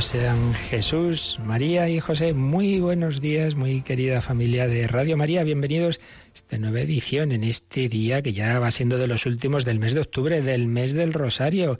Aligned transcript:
Sean 0.00 0.52
Jesús, 0.52 1.40
María 1.42 1.88
y 1.88 2.00
José. 2.00 2.34
Muy 2.34 2.80
buenos 2.80 3.20
días, 3.20 3.54
muy 3.54 3.80
querida 3.80 4.20
familia 4.20 4.68
de 4.68 4.86
Radio 4.86 5.16
María. 5.16 5.42
Bienvenidos 5.42 6.00
a 6.00 6.34
esta 6.34 6.58
nueva 6.58 6.80
edición 6.80 7.32
en 7.32 7.44
este 7.44 7.88
día 7.88 8.20
que 8.20 8.34
ya 8.34 8.58
va 8.58 8.70
siendo 8.70 8.98
de 8.98 9.06
los 9.06 9.24
últimos 9.24 9.64
del 9.64 9.78
mes 9.78 9.94
de 9.94 10.00
octubre, 10.00 10.42
del 10.42 10.66
mes 10.66 10.92
del 10.92 11.14
Rosario, 11.14 11.78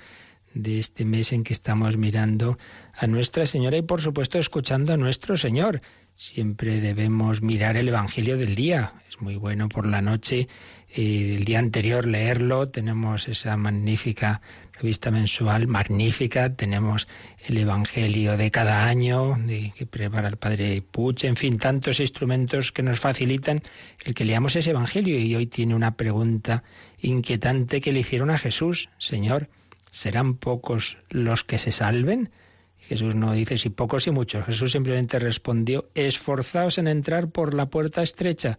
de 0.55 0.79
este 0.79 1.05
mes 1.05 1.33
en 1.33 1.45
que 1.45 1.53
estamos 1.53 1.99
mirando 1.99 2.59
a 2.95 3.07
Nuestra 3.07 3.45
Señora 3.45 3.77
y 3.77 3.83
por 3.83 4.01
supuesto 4.01 4.39
escuchando 4.39 4.95
a 4.95 4.97
nuestro 4.97 5.37
Señor. 5.37 5.83
Siempre 6.15 6.81
debemos 6.81 7.43
mirar 7.43 7.77
el 7.77 7.89
Evangelio 7.89 8.39
del 8.39 8.55
día. 8.55 8.95
Es 9.11 9.21
muy 9.21 9.37
bueno 9.37 9.69
por 9.69 9.87
la 9.87 10.01
noche, 10.01 10.49
eh, 10.89 11.37
el 11.37 11.45
día 11.45 11.59
anterior 11.59 12.07
leerlo. 12.07 12.71
Tenemos 12.71 13.29
esa 13.29 13.59
magnífica 13.59 14.41
revista 14.81 15.11
mensual, 15.11 15.67
magnífica. 15.67 16.55
Tenemos 16.55 17.09
el 17.47 17.59
Evangelio 17.59 18.37
de 18.37 18.51
cada 18.51 18.87
año, 18.87 19.37
de, 19.39 19.73
que 19.75 19.87
prepara 19.87 20.29
el 20.29 20.37
Padre 20.37 20.83
Puch. 20.83 21.25
En 21.25 21.37
fin, 21.37 21.59
tantos 21.59 22.01
instrumentos 22.01 22.73
que 22.73 22.83
nos 22.83 23.01
facilitan 23.01 23.63
el 24.05 24.15
que 24.15 24.25
leamos 24.25 24.57
ese 24.57 24.71
Evangelio. 24.71 25.19
Y 25.19 25.35
hoy 25.35 25.47
tiene 25.47 25.75
una 25.75 25.97
pregunta 25.97 26.63
inquietante 26.99 27.81
que 27.81 27.93
le 27.93 28.01
hicieron 28.01 28.31
a 28.31 28.39
Jesús. 28.39 28.89
Señor, 28.99 29.49
¿serán 29.91 30.35
pocos 30.35 30.99
los 31.09 31.45
que 31.45 31.59
se 31.59 31.73
salven? 31.73 32.31
Jesús 32.79 33.15
no 33.17 33.33
dice 33.33 33.59
si 33.59 33.71
pocos 33.71 34.07
y 34.07 34.11
muchos. 34.11 34.45
Jesús 34.45 34.73
simplemente 34.73 35.19
respondió, 35.19 35.89
esforzaos 35.95 36.79
en 36.79 36.87
entrar 36.87 37.29
por 37.31 37.55
la 37.55 37.67
puerta 37.67 38.03
estrecha, 38.03 38.59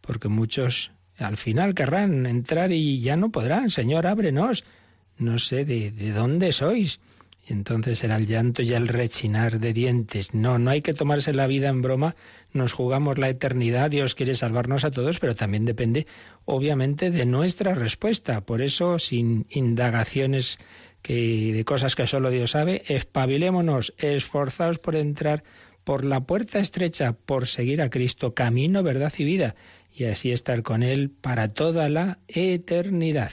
porque 0.00 0.28
muchos 0.28 0.90
al 1.18 1.36
final 1.36 1.74
querrán 1.74 2.26
entrar 2.26 2.72
y 2.72 3.00
ya 3.00 3.16
no 3.16 3.30
podrán. 3.30 3.70
Señor, 3.70 4.06
ábrenos. 4.06 4.64
No 5.18 5.38
sé 5.38 5.64
de, 5.64 5.90
de 5.90 6.12
dónde 6.12 6.52
sois. 6.52 7.00
Y 7.46 7.52
entonces 7.54 7.98
será 7.98 8.16
el 8.16 8.26
llanto 8.26 8.62
y 8.62 8.74
el 8.74 8.88
rechinar 8.88 9.58
de 9.58 9.72
dientes. 9.72 10.34
No, 10.34 10.58
no 10.58 10.70
hay 10.70 10.82
que 10.82 10.92
tomarse 10.92 11.32
la 11.32 11.46
vida 11.46 11.68
en 11.68 11.80
broma. 11.80 12.14
Nos 12.52 12.74
jugamos 12.74 13.18
la 13.18 13.30
eternidad. 13.30 13.90
Dios 13.90 14.14
quiere 14.14 14.34
salvarnos 14.34 14.84
a 14.84 14.90
todos, 14.90 15.18
pero 15.18 15.34
también 15.34 15.64
depende, 15.64 16.06
obviamente, 16.44 17.10
de 17.10 17.24
nuestra 17.24 17.74
respuesta. 17.74 18.42
Por 18.42 18.60
eso, 18.60 18.98
sin 18.98 19.46
indagaciones 19.48 20.58
que 21.00 21.52
de 21.54 21.64
cosas 21.64 21.94
que 21.94 22.06
solo 22.06 22.30
Dios 22.30 22.50
sabe, 22.50 22.82
espabilémonos, 22.88 23.94
esforzaos 23.98 24.78
por 24.78 24.96
entrar 24.96 25.42
por 25.84 26.04
la 26.04 26.20
puerta 26.20 26.58
estrecha, 26.58 27.14
por 27.14 27.46
seguir 27.46 27.80
a 27.80 27.88
Cristo, 27.88 28.34
camino, 28.34 28.82
verdad 28.82 29.12
y 29.16 29.24
vida, 29.24 29.54
y 29.94 30.04
así 30.04 30.32
estar 30.32 30.62
con 30.62 30.82
Él 30.82 31.10
para 31.10 31.48
toda 31.48 31.88
la 31.88 32.18
eternidad. 32.28 33.30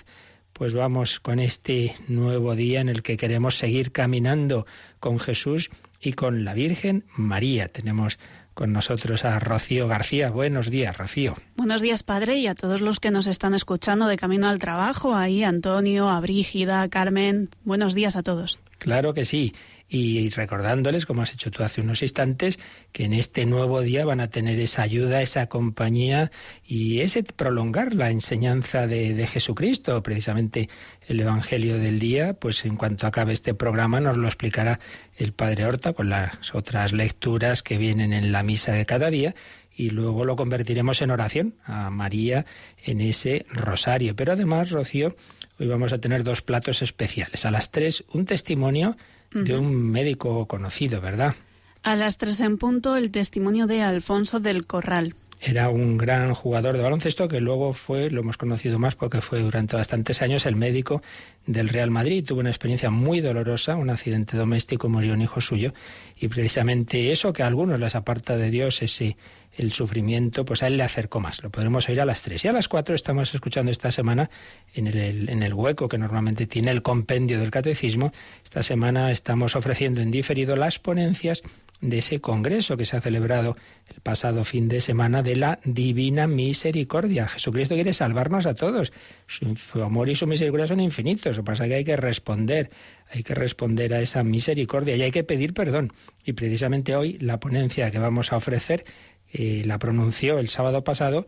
Pues 0.58 0.74
vamos 0.74 1.20
con 1.20 1.40
este 1.40 1.94
nuevo 2.08 2.56
día 2.56 2.80
en 2.80 2.88
el 2.88 3.04
que 3.04 3.18
queremos 3.18 3.58
seguir 3.58 3.92
caminando 3.92 4.66
con 5.02 5.20
Jesús 5.20 5.70
y 6.00 6.14
con 6.14 6.46
la 6.46 6.54
Virgen 6.54 7.04
María. 7.14 7.68
Tenemos 7.68 8.18
con 8.54 8.72
nosotros 8.72 9.26
a 9.26 9.38
Rocío 9.42 9.90
García. 9.90 10.30
Buenos 10.30 10.70
días, 10.70 10.98
Rocío. 10.98 11.36
Buenos 11.58 11.82
días, 11.82 12.04
padre, 12.04 12.38
y 12.38 12.48
a 12.48 12.56
todos 12.56 12.80
los 12.80 13.02
que 13.02 13.12
nos 13.12 13.28
están 13.28 13.54
escuchando 13.54 14.08
de 14.08 14.16
camino 14.16 14.48
al 14.48 14.60
trabajo. 14.60 15.14
Ahí, 15.14 15.44
Antonio, 15.44 16.08
a 16.08 16.22
Brígida, 16.22 16.88
Carmen. 16.88 17.50
Buenos 17.66 17.94
días 17.94 18.16
a 18.16 18.24
todos. 18.24 18.58
Claro 18.78 19.14
que 19.14 19.26
sí 19.26 19.54
y 19.98 20.30
recordándoles, 20.30 21.06
como 21.06 21.22
has 21.22 21.32
hecho 21.32 21.52
tú 21.52 21.64
hace 21.64 21.80
unos 21.80 22.02
instantes, 22.02 22.60
que 22.92 23.06
en 23.06 23.14
este 23.14 23.46
nuevo 23.46 23.80
día 23.80 24.04
van 24.04 24.20
a 24.20 24.30
tener 24.30 24.60
esa 24.60 24.82
ayuda, 24.82 25.22
esa 25.22 25.48
compañía 25.48 26.32
y 26.66 27.00
ese 27.00 27.24
prolongar 27.24 27.94
la 27.94 28.12
enseñanza 28.12 28.88
de, 28.88 29.14
de, 29.14 29.26
Jesucristo. 29.26 30.04
Precisamente 30.04 30.68
el 31.08 31.22
Evangelio 31.22 31.78
del 31.78 32.00
día, 32.00 32.34
pues 32.34 32.66
en 32.66 32.76
cuanto 32.76 33.08
acabe 33.08 33.32
este 33.32 33.54
programa 33.54 34.02
nos 34.02 34.18
lo 34.18 34.28
explicará 34.28 34.82
el 35.16 35.32
Padre 35.32 35.66
Horta 35.66 35.94
con 35.94 36.10
las 36.10 36.54
otras 36.54 36.92
lecturas 36.92 37.64
que 37.64 37.78
vienen 37.78 38.12
en 38.12 38.34
la 38.34 38.44
misa 38.44 38.74
de 38.74 38.86
cada 38.86 39.10
día 39.10 39.34
y 39.74 39.92
luego 39.92 40.26
lo 40.26 40.36
convertiremos 40.36 41.02
en 41.02 41.12
oración 41.12 41.56
a 41.64 41.90
María 41.90 42.46
en 42.84 43.00
ese 43.00 43.46
rosario. 43.50 44.14
Pero 44.16 44.34
además, 44.34 44.72
Rocío, 44.72 45.16
hoy 45.58 45.68
vamos 45.68 45.94
a 45.94 46.00
tener 46.00 46.26
dos 46.26 46.42
platos 46.42 46.82
especiales. 46.82 47.46
A 47.46 47.52
las 47.52 47.72
tres, 47.72 48.04
un 48.12 48.26
testimonio 48.26 48.98
de 49.44 49.58
un 49.58 49.92
médico 49.92 50.48
conocido, 50.48 51.02
¿verdad? 51.02 51.36
A 51.84 51.96
las 51.96 52.18
tres 52.18 52.40
en 52.40 52.58
punto, 52.58 52.96
el 52.96 53.12
testimonio 53.12 53.68
de 53.68 53.84
Alfonso 53.84 54.40
del 54.40 54.66
Corral. 54.66 55.14
Era 55.42 55.70
un 55.70 55.98
gran 55.98 56.34
jugador 56.34 56.76
de 56.76 56.82
baloncesto 56.82 57.28
que 57.28 57.42
luego 57.42 57.74
fue, 57.74 58.10
lo 58.10 58.22
hemos 58.22 58.38
conocido 58.38 58.80
más 58.80 58.96
porque 58.96 59.22
fue 59.22 59.42
durante 59.42 59.76
bastantes 59.76 60.22
años 60.22 60.46
el 60.46 60.56
médico 60.56 61.04
del 61.46 61.70
Real 61.70 61.92
Madrid. 61.92 62.24
Tuvo 62.26 62.40
una 62.40 62.50
experiencia 62.50 62.90
muy 62.90 63.20
dolorosa, 63.20 63.76
un 63.76 63.90
accidente 63.90 64.38
doméstico, 64.38 64.90
murió 64.90 65.14
un 65.14 65.22
hijo 65.22 65.42
suyo 65.42 65.74
y 66.16 66.30
precisamente 66.30 67.12
eso 67.12 67.34
que 67.34 67.44
a 67.44 67.48
algunos 67.48 67.80
les 67.80 67.96
aparta 67.96 68.38
de 68.38 68.50
Dios, 68.50 68.82
ese 68.82 69.18
el 69.58 69.74
sufrimiento, 69.74 70.46
pues 70.46 70.64
a 70.64 70.68
él 70.68 70.78
le 70.78 70.84
acercó 70.84 71.20
más. 71.20 71.42
Lo 71.44 71.50
podremos 71.50 71.88
oír 71.90 72.02
a 72.02 72.06
las 72.06 72.22
tres. 72.22 72.44
Y 72.46 72.48
a 72.48 72.54
las 72.54 72.68
cuatro 72.68 72.96
estamos 72.96 73.34
escuchando 73.34 73.72
esta 73.72 73.92
semana 73.92 74.30
en 74.74 74.88
el, 74.88 75.30
en 75.30 75.44
el 75.44 75.54
hueco 75.54 75.88
que 75.88 75.98
normalmente 75.98 76.46
tiene 76.48 76.72
el 76.72 76.82
compendio 76.82 77.40
del 77.40 77.52
catecismo. 77.52 78.12
Esta 78.44 78.64
semana 78.64 79.12
estamos 79.12 79.56
ofreciendo 79.56 80.02
en 80.02 80.12
diferido 80.12 80.56
las 80.56 80.80
ponencias 80.80 81.44
de 81.82 81.98
ese 82.00 82.22
congreso 82.22 82.78
que 82.78 82.86
se 82.86 82.98
ha 82.98 83.02
celebrado 83.02 83.58
el 83.94 84.02
pasado 84.02 84.44
fin 84.44 84.68
de 84.68 84.80
semana 84.80 85.22
de 85.24 85.36
la 85.36 85.60
Divina 85.64 86.28
Misericordia. 86.28 87.28
Jesucristo 87.28 87.76
quiere 87.76 87.94
salvarnos 87.94 88.46
a 88.46 88.54
todos. 88.54 88.94
Su, 89.28 89.84
amor 89.84 90.10
y 90.10 90.16
su 90.16 90.28
misericordia 90.28 90.68
son 90.68 90.80
infinitos. 90.80 91.38
Lo 91.38 91.44
que 91.44 91.48
pasa 91.48 91.66
es 91.66 91.70
que 91.70 91.76
hay 91.76 91.84
que 91.84 91.98
responder, 91.98 92.70
hay 93.10 93.24
que 93.24 93.36
responder 93.36 93.94
a 93.94 94.02
esa 94.02 94.24
misericordia 94.24 94.96
y 94.96 95.02
hay 95.02 95.12
que 95.12 95.24
pedir 95.24 95.54
perdón. 95.54 95.92
Y 96.24 96.34
precisamente 96.34 96.96
hoy 96.96 97.18
la 97.20 97.40
ponencia 97.40 97.92
que 97.92 98.00
vamos 98.00 98.32
a 98.32 98.38
ofrecer 98.38 98.86
eh, 99.32 99.64
la 99.66 99.80
pronunció 99.80 100.40
el 100.40 100.50
sábado 100.50 100.84
pasado 100.84 101.26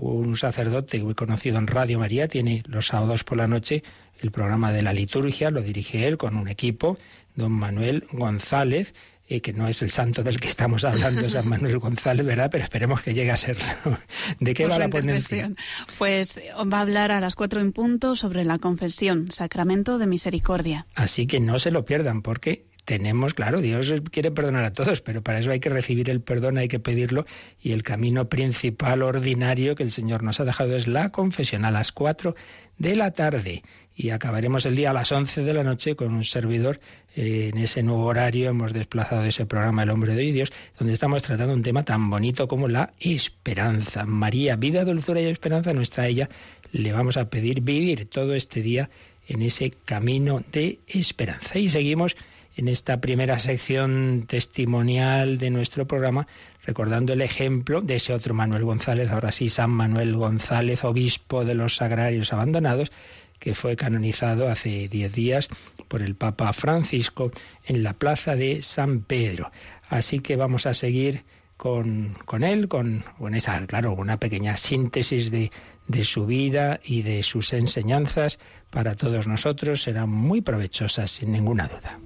un 0.00 0.36
sacerdote 0.36 1.02
muy 1.02 1.14
conocido 1.14 1.58
en 1.58 1.66
Radio 1.66 1.98
María, 1.98 2.28
tiene 2.28 2.62
los 2.66 2.86
sábados 2.86 3.24
por 3.24 3.38
la 3.38 3.46
noche 3.46 3.82
el 4.20 4.30
programa 4.30 4.72
de 4.72 4.82
la 4.82 4.92
liturgia, 4.92 5.50
lo 5.50 5.62
dirige 5.62 6.06
él 6.06 6.18
con 6.18 6.36
un 6.36 6.48
equipo, 6.48 6.98
don 7.34 7.52
Manuel 7.52 8.06
González, 8.10 8.94
eh, 9.28 9.40
que 9.40 9.52
no 9.52 9.68
es 9.68 9.82
el 9.82 9.90
santo 9.90 10.22
del 10.22 10.40
que 10.40 10.48
estamos 10.48 10.84
hablando, 10.84 11.28
San 11.28 11.48
Manuel 11.48 11.78
González, 11.78 12.24
¿verdad? 12.24 12.48
Pero 12.50 12.64
esperemos 12.64 13.02
que 13.02 13.14
llegue 13.14 13.30
a 13.30 13.36
serlo. 13.36 13.64
¿De 14.40 14.54
qué 14.54 14.66
va 14.66 14.78
la 14.78 14.88
ponencia? 14.88 15.52
Pues 15.98 16.40
va 16.72 16.78
a 16.78 16.80
hablar 16.80 17.12
a 17.12 17.20
las 17.20 17.34
cuatro 17.34 17.60
en 17.60 17.72
punto 17.72 18.16
sobre 18.16 18.44
la 18.44 18.58
confesión, 18.58 19.30
sacramento 19.30 19.98
de 19.98 20.06
misericordia. 20.06 20.86
Así 20.94 21.26
que 21.26 21.40
no 21.40 21.58
se 21.58 21.70
lo 21.70 21.84
pierdan, 21.84 22.22
porque 22.22 22.66
tenemos, 22.88 23.34
claro, 23.34 23.60
Dios 23.60 23.92
quiere 24.10 24.30
perdonar 24.30 24.64
a 24.64 24.72
todos, 24.72 25.02
pero 25.02 25.22
para 25.22 25.40
eso 25.40 25.50
hay 25.50 25.60
que 25.60 25.68
recibir 25.68 26.08
el 26.08 26.22
perdón, 26.22 26.56
hay 26.56 26.68
que 26.68 26.78
pedirlo, 26.78 27.26
y 27.60 27.72
el 27.72 27.82
camino 27.82 28.30
principal, 28.30 29.02
ordinario 29.02 29.74
que 29.74 29.82
el 29.82 29.92
Señor 29.92 30.22
nos 30.22 30.40
ha 30.40 30.46
dejado 30.46 30.74
es 30.74 30.88
la 30.88 31.10
confesión 31.10 31.66
a 31.66 31.70
las 31.70 31.92
cuatro 31.92 32.34
de 32.78 32.96
la 32.96 33.10
tarde. 33.10 33.62
Y 33.94 34.08
acabaremos 34.08 34.64
el 34.64 34.74
día 34.74 34.88
a 34.88 34.94
las 34.94 35.12
once 35.12 35.42
de 35.42 35.52
la 35.52 35.64
noche 35.64 35.96
con 35.96 36.14
un 36.14 36.24
servidor. 36.24 36.80
Eh, 37.14 37.50
en 37.52 37.60
ese 37.60 37.82
nuevo 37.82 38.06
horario 38.06 38.48
hemos 38.48 38.72
desplazado 38.72 39.22
ese 39.24 39.44
programa 39.44 39.82
El 39.82 39.90
hombre 39.90 40.14
de 40.14 40.22
hoy 40.22 40.32
Dios, 40.32 40.50
donde 40.78 40.94
estamos 40.94 41.22
tratando 41.22 41.52
un 41.52 41.62
tema 41.62 41.84
tan 41.84 42.08
bonito 42.08 42.48
como 42.48 42.68
la 42.68 42.92
esperanza. 43.00 44.06
María, 44.06 44.56
vida, 44.56 44.86
dulzura 44.86 45.20
y 45.20 45.26
esperanza, 45.26 45.74
nuestra 45.74 46.06
ella, 46.06 46.30
le 46.72 46.90
vamos 46.94 47.18
a 47.18 47.28
pedir 47.28 47.60
vivir 47.60 48.08
todo 48.08 48.34
este 48.34 48.62
día 48.62 48.88
en 49.26 49.42
ese 49.42 49.72
camino 49.84 50.42
de 50.52 50.78
esperanza. 50.86 51.58
Y 51.58 51.68
seguimos 51.68 52.16
en 52.58 52.66
esta 52.66 53.00
primera 53.00 53.38
sección 53.38 54.24
testimonial 54.26 55.38
de 55.38 55.50
nuestro 55.50 55.86
programa, 55.86 56.26
recordando 56.64 57.12
el 57.12 57.22
ejemplo 57.22 57.80
de 57.80 57.96
ese 57.96 58.12
otro 58.12 58.34
Manuel 58.34 58.64
González, 58.64 59.10
ahora 59.10 59.30
sí 59.30 59.48
San 59.48 59.70
Manuel 59.70 60.16
González, 60.16 60.82
obispo 60.82 61.44
de 61.44 61.54
los 61.54 61.76
sagrarios 61.76 62.32
abandonados, 62.32 62.90
que 63.38 63.54
fue 63.54 63.76
canonizado 63.76 64.50
hace 64.50 64.88
diez 64.88 65.12
días 65.12 65.48
por 65.86 66.02
el 66.02 66.16
Papa 66.16 66.52
Francisco 66.52 67.30
en 67.64 67.84
la 67.84 67.92
plaza 67.92 68.34
de 68.34 68.60
San 68.60 69.02
Pedro. 69.02 69.52
Así 69.88 70.18
que 70.18 70.34
vamos 70.34 70.66
a 70.66 70.74
seguir 70.74 71.22
con, 71.56 72.16
con 72.24 72.42
él, 72.42 72.66
con, 72.66 73.04
esa, 73.34 73.64
claro, 73.68 73.92
una 73.92 74.16
pequeña 74.16 74.56
síntesis 74.56 75.30
de, 75.30 75.52
de 75.86 76.02
su 76.02 76.26
vida 76.26 76.80
y 76.84 77.02
de 77.02 77.22
sus 77.22 77.52
enseñanzas 77.52 78.40
para 78.70 78.96
todos 78.96 79.28
nosotros. 79.28 79.82
Serán 79.82 80.10
muy 80.10 80.40
provechosas, 80.40 81.12
sin 81.12 81.30
ninguna 81.30 81.68
duda. 81.68 82.00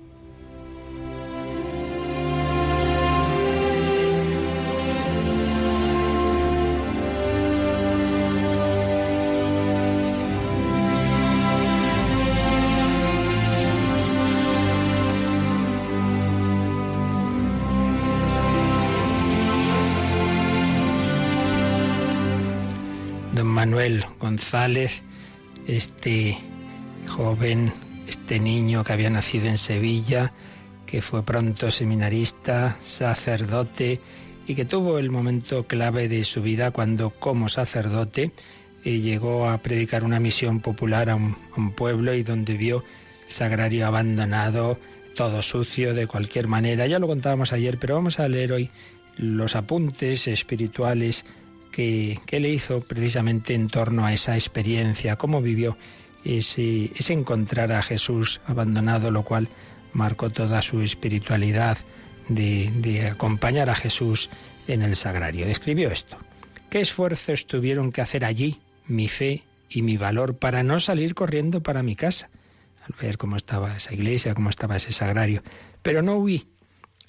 Manuel 23.63 24.05
González, 24.19 25.03
este 25.69 26.37
joven, 27.07 27.73
este 28.09 28.41
niño 28.41 28.83
que 28.83 28.93
había 28.93 29.09
nacido 29.09 29.47
en 29.47 29.57
Sevilla, 29.57 30.33
que 30.85 31.01
fue 31.01 31.23
pronto 31.23 31.71
seminarista, 31.71 32.77
sacerdote 32.81 34.01
y 34.49 34.57
que 34.57 34.65
tuvo 34.65 34.99
el 34.99 35.13
momento 35.13 35.69
clave 35.69 36.09
de 36.09 36.25
su 36.25 36.43
vida 36.43 36.73
cuando 36.73 37.11
como 37.11 37.49
sacerdote 37.49 38.33
eh, 38.85 38.99
llegó 38.99 39.49
a 39.49 39.59
predicar 39.59 40.03
una 40.03 40.19
misión 40.19 40.59
popular 40.59 41.09
a 41.09 41.15
un, 41.15 41.37
a 41.57 41.61
un 41.61 41.71
pueblo 41.71 42.15
y 42.15 42.25
donde 42.25 42.55
vio 42.55 42.83
el 43.29 43.33
sagrario 43.33 43.87
abandonado, 43.87 44.77
todo 45.15 45.41
sucio 45.41 45.95
de 45.95 46.09
cualquier 46.09 46.49
manera. 46.49 46.89
Ya 46.89 46.99
lo 46.99 47.07
contábamos 47.07 47.53
ayer, 47.53 47.79
pero 47.79 47.95
vamos 47.95 48.19
a 48.19 48.27
leer 48.27 48.51
hoy 48.51 48.71
los 49.17 49.55
apuntes 49.55 50.27
espirituales 50.27 51.25
que, 51.73 52.21
le 52.31 52.49
hizo 52.51 52.81
precisamente 52.81 53.55
en 53.55 53.69
torno 53.69 54.05
a 54.07 54.13
esa 54.13 54.35
experiencia, 54.37 55.17
cómo 55.17 55.43
vivió 55.43 55.77
ese, 56.25 56.93
ese 56.95 57.13
encontrar 57.15 57.73
a 57.73 57.83
Jesús 57.83 58.41
abandonado, 58.47 59.11
lo 59.11 59.25
cual 59.25 59.49
marcó 59.93 60.31
toda 60.31 60.63
su 60.63 60.81
espiritualidad 60.83 61.79
de, 62.29 62.71
de 62.77 63.09
acompañar 63.09 63.71
a 63.71 63.75
Jesús 63.75 64.31
en 64.69 64.83
el 64.83 64.95
sagrario. 64.95 65.47
Escribió 65.47 65.91
esto. 65.91 66.17
¿Qué 66.71 66.81
esfuerzos 66.81 67.47
tuvieron 67.47 67.91
que 67.91 68.01
hacer 68.01 68.25
allí 68.25 68.61
mi 68.87 69.09
fe 69.09 69.43
y 69.69 69.83
mi 69.83 69.97
valor 69.97 70.37
para 70.37 70.63
no 70.63 70.79
salir 70.79 71.15
corriendo 71.15 71.63
para 71.63 71.83
mi 71.83 71.97
casa? 71.97 72.31
Al 72.87 72.95
ver 73.01 73.19
cómo 73.19 73.37
estaba 73.37 73.77
esa 73.77 73.93
iglesia, 73.93 74.35
cómo 74.35 74.51
estaba 74.51 74.77
ese 74.77 74.93
sagrario. 74.93 75.43
Pero 75.83 76.03
no 76.03 76.17
huí. 76.17 76.47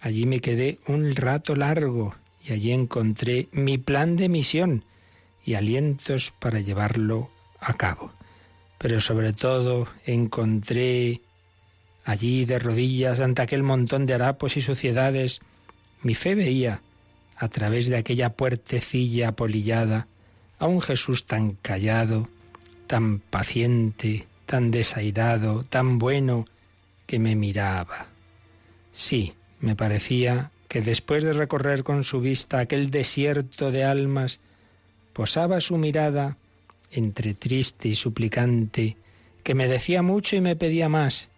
Allí 0.02 0.26
me 0.26 0.42
quedé 0.42 0.80
un 0.88 1.16
rato 1.16 1.56
largo 1.56 2.14
y 2.46 2.54
allí 2.54 2.72
encontré 2.72 3.48
mi 3.52 3.78
plan 3.78 4.16
de 4.18 4.30
misión 4.30 4.84
y 5.46 5.54
alientos 5.54 6.32
para 6.32 6.60
llevarlo 6.60 7.30
a 7.60 7.74
cabo. 7.74 8.12
Pero 8.78 9.00
sobre 9.00 9.34
todo 9.34 9.88
encontré 10.06 11.22
allí 12.04 12.46
de 12.46 12.60
rodillas 12.60 13.22
ante 13.22 13.42
aquel 13.42 13.64
montón 13.64 14.06
de 14.06 14.14
harapos 14.14 14.58
y 14.58 14.62
suciedades, 14.62 15.40
mi 16.02 16.16
fe 16.16 16.36
veía, 16.36 16.82
a 17.38 17.48
través 17.48 17.88
de 17.88 17.98
aquella 17.98 18.30
puertecilla 18.30 19.30
apolillada, 19.30 20.08
a 20.60 20.68
un 20.68 20.82
Jesús 20.82 21.26
tan 21.26 21.54
callado, 21.54 22.28
tan 22.88 23.20
paciente, 23.20 24.28
tan 24.46 24.72
desairado, 24.72 25.64
tan 25.64 25.98
bueno, 25.98 26.46
que 27.06 27.20
me 27.20 27.36
miraba. 27.36 28.08
Sí, 28.92 29.34
me 29.60 29.76
parecía 29.76 30.52
que 30.74 30.82
después 30.82 31.24
de 31.24 31.34
recorrer 31.34 31.84
con 31.84 32.04
su 32.04 32.20
vista 32.20 32.58
aquel 32.58 32.90
desierto 32.90 33.72
de 33.72 33.84
almas, 33.84 34.40
posaba 35.14 35.62
su 35.62 35.78
mirada 35.78 36.36
entre 36.90 37.36
triste 37.36 37.90
y 37.90 37.96
suplicante, 37.96 38.98
que 39.44 39.54
me 39.54 39.68
decía 39.68 40.02
mucho 40.02 40.36
y 40.36 40.42
me 40.42 40.56
pedía 40.56 40.90
más, 40.90 41.30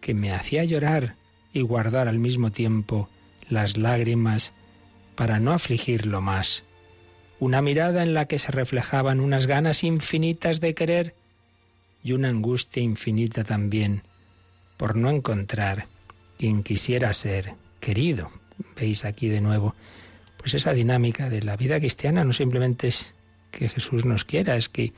que 0.00 0.12
me 0.12 0.32
hacía 0.32 0.64
llorar 0.64 1.14
y 1.52 1.60
guardar 1.60 2.08
al 2.08 2.18
mismo 2.18 2.50
tiempo 2.50 3.08
las 3.48 3.76
lágrimas 3.76 4.54
para 5.14 5.38
no 5.38 5.52
afligirlo 5.52 6.20
más. 6.20 6.64
Una 7.38 7.62
mirada 7.62 8.02
en 8.02 8.12
la 8.12 8.24
que 8.24 8.40
se 8.40 8.50
reflejaban 8.50 9.20
unas 9.20 9.46
ganas 9.46 9.84
infinitas 9.84 10.58
de 10.58 10.74
querer 10.74 11.14
y 12.02 12.10
una 12.10 12.30
angustia 12.30 12.82
infinita 12.82 13.44
también 13.44 14.02
por 14.76 14.96
no 14.96 15.10
encontrar 15.10 15.86
quien 16.38 16.64
quisiera 16.64 17.12
ser 17.12 17.54
querido 17.78 18.32
veis 18.76 19.04
aquí 19.04 19.28
de 19.28 19.40
nuevo, 19.40 19.74
pues 20.36 20.54
esa 20.54 20.72
dinámica 20.72 21.28
de 21.28 21.42
la 21.42 21.56
vida 21.56 21.78
cristiana 21.78 22.24
no 22.24 22.32
simplemente 22.32 22.88
es 22.88 23.14
que 23.50 23.68
Jesús 23.68 24.04
nos 24.04 24.24
quiera, 24.24 24.56
es 24.56 24.68
que 24.68 24.92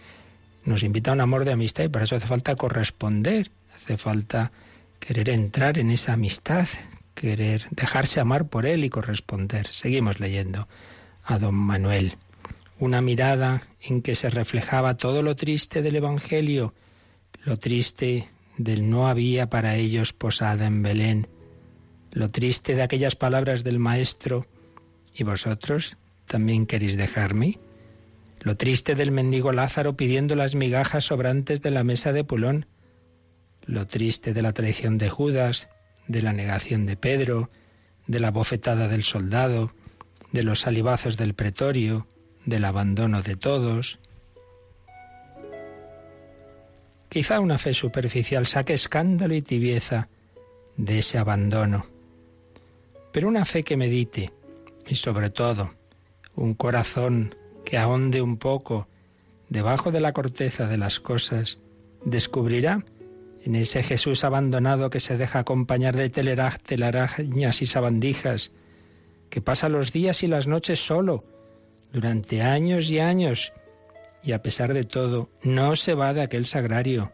nos 0.65 0.83
invita 0.83 1.11
a 1.11 1.15
un 1.15 1.21
amor 1.21 1.45
de 1.45 1.53
amistad 1.53 1.85
y 1.85 1.89
para 1.89 2.05
eso 2.05 2.17
hace 2.17 2.27
falta 2.27 2.57
corresponder, 2.57 3.51
hace 3.75 3.97
falta 3.97 4.53
querer 4.99 5.31
entrar 5.31 5.79
en 5.79 5.91
esa 5.91 6.13
amistad, 6.13 6.69
querer 7.15 7.67
dejarse 7.71 8.21
amar 8.21 8.49
por 8.49 8.67
Él 8.67 8.85
y 8.85 8.91
corresponder. 8.91 9.67
Seguimos 9.67 10.21
leyendo 10.21 10.69
a 11.25 11.39
don 11.39 11.55
Manuel. 11.55 12.17
Una 12.79 13.01
mirada 13.01 13.63
en 13.81 14.03
que 14.03 14.15
se 14.15 14.31
reflejaba 14.31 14.97
todo 14.97 15.23
lo 15.23 15.37
triste 15.37 15.83
del 15.83 15.97
Evangelio, 15.97 16.75
lo 17.45 17.59
triste 17.59 18.29
del 18.57 18.91
no 18.91 19.09
había 19.09 19.49
para 19.49 19.77
ellos 19.77 20.13
posada 20.13 20.67
en 20.67 20.83
Belén, 20.83 21.29
lo 22.13 22.31
triste 22.31 22.75
de 22.75 22.83
aquellas 22.83 23.15
palabras 23.15 23.63
del 23.63 23.79
Maestro, 23.79 24.47
¿y 25.15 25.23
vosotros 25.23 25.97
también 26.27 26.67
queréis 26.67 26.97
dejarme? 26.97 27.59
Lo 28.41 28.57
triste 28.57 28.95
del 28.95 29.13
mendigo 29.13 29.53
Lázaro 29.53 29.97
pidiendo 29.97 30.35
las 30.35 30.55
migajas 30.55 31.05
sobrantes 31.05 31.63
de 31.63 31.71
la 31.71 31.85
mesa 31.85 32.13
de 32.13 32.25
Pulón, 32.25 32.67
lo 33.65 33.87
triste 33.87 34.33
de 34.33 34.43
la 34.43 34.53
traición 34.53 34.99
de 34.99 35.09
Judas, 35.09 35.69
de 36.09 36.23
la 36.23 36.33
negación 36.33 36.87
de 36.87 36.97
Pedro, 36.97 37.51
de 38.07 38.19
la 38.19 38.31
bofetada 38.31 38.89
del 38.89 39.05
soldado, 39.05 39.73
de 40.33 40.43
los 40.43 40.61
salivazos 40.61 41.17
del 41.17 41.35
pretorio, 41.35 42.09
del 42.45 42.65
abandono 42.65 43.23
de 43.23 43.37
todos. 43.37 44.01
Quizá 47.09 47.39
una 47.41 47.59
fe 47.59 47.75
superficial 47.75 48.47
saque 48.47 48.75
escándalo 48.75 49.35
y 49.35 49.43
tibieza 49.43 50.09
de 50.77 50.99
ese 50.99 51.19
abandono 51.19 51.87
pero 53.13 53.29
una 53.29 53.45
fe 53.45 53.63
que 53.63 53.77
medite 53.77 54.33
y 54.87 54.95
sobre 54.95 55.31
todo 55.31 55.71
un 56.37 56.55
corazón 56.55 57.35
que 57.65 57.79
ahonde 57.79 58.23
un 58.23 58.37
poco 58.37 58.89
debajo 59.49 59.91
de 59.91 60.01
la 60.01 60.13
corteza 60.13 60.67
de 60.67 60.79
las 60.79 61.01
cosas, 61.01 61.59
descubrirá 62.05 62.85
en 63.45 63.55
ese 63.57 63.83
Jesús 63.83 64.25
abandonado 64.25 64.91
que 64.91 65.01
se 65.01 65.17
deja 65.17 65.41
acompañar 65.41 65.97
de 65.97 66.11
telarañas 66.11 67.63
y 67.63 67.67
sabandijas, 67.67 68.53
que 69.29 69.41
pasa 69.41 69.69
los 69.69 69.93
días 69.93 70.23
y 70.23 70.27
las 70.27 70.47
noches 70.47 70.79
solo, 70.79 71.25
durante 71.93 72.43
años 72.43 72.91
y 72.91 73.01
años, 73.01 73.53
y 74.23 74.33
a 74.33 74.43
pesar 74.43 74.75
de 74.75 74.85
todo, 74.85 75.31
no 75.43 75.77
se 75.77 75.95
va 75.95 76.13
de 76.13 76.23
aquel 76.23 76.47
sagrario, 76.47 77.13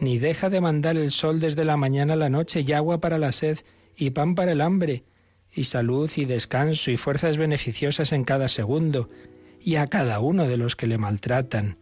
ni 0.00 0.18
deja 0.18 0.50
de 0.50 0.60
mandar 0.60 0.96
el 0.96 1.12
sol 1.12 1.40
desde 1.40 1.64
la 1.64 1.76
mañana 1.76 2.14
a 2.14 2.16
la 2.16 2.30
noche 2.30 2.64
y 2.66 2.72
agua 2.72 2.98
para 2.98 3.18
la 3.18 3.32
sed, 3.32 3.58
y 3.96 4.10
pan 4.10 4.34
para 4.34 4.52
el 4.52 4.60
hambre, 4.60 5.04
y 5.52 5.64
salud 5.64 6.10
y 6.16 6.24
descanso 6.24 6.90
y 6.90 6.96
fuerzas 6.96 7.36
beneficiosas 7.38 8.12
en 8.12 8.24
cada 8.24 8.48
segundo, 8.48 9.08
y 9.60 9.76
a 9.76 9.86
cada 9.88 10.20
uno 10.20 10.46
de 10.46 10.56
los 10.56 10.76
que 10.76 10.86
le 10.86 10.98
maltratan. 10.98 11.78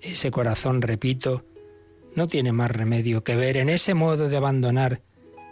Ese 0.00 0.30
corazón, 0.30 0.82
repito, 0.82 1.44
no 2.14 2.28
tiene 2.28 2.52
más 2.52 2.70
remedio 2.70 3.22
que 3.22 3.36
ver 3.36 3.56
en 3.56 3.68
ese 3.68 3.94
modo 3.94 4.28
de 4.28 4.36
abandonar 4.36 5.02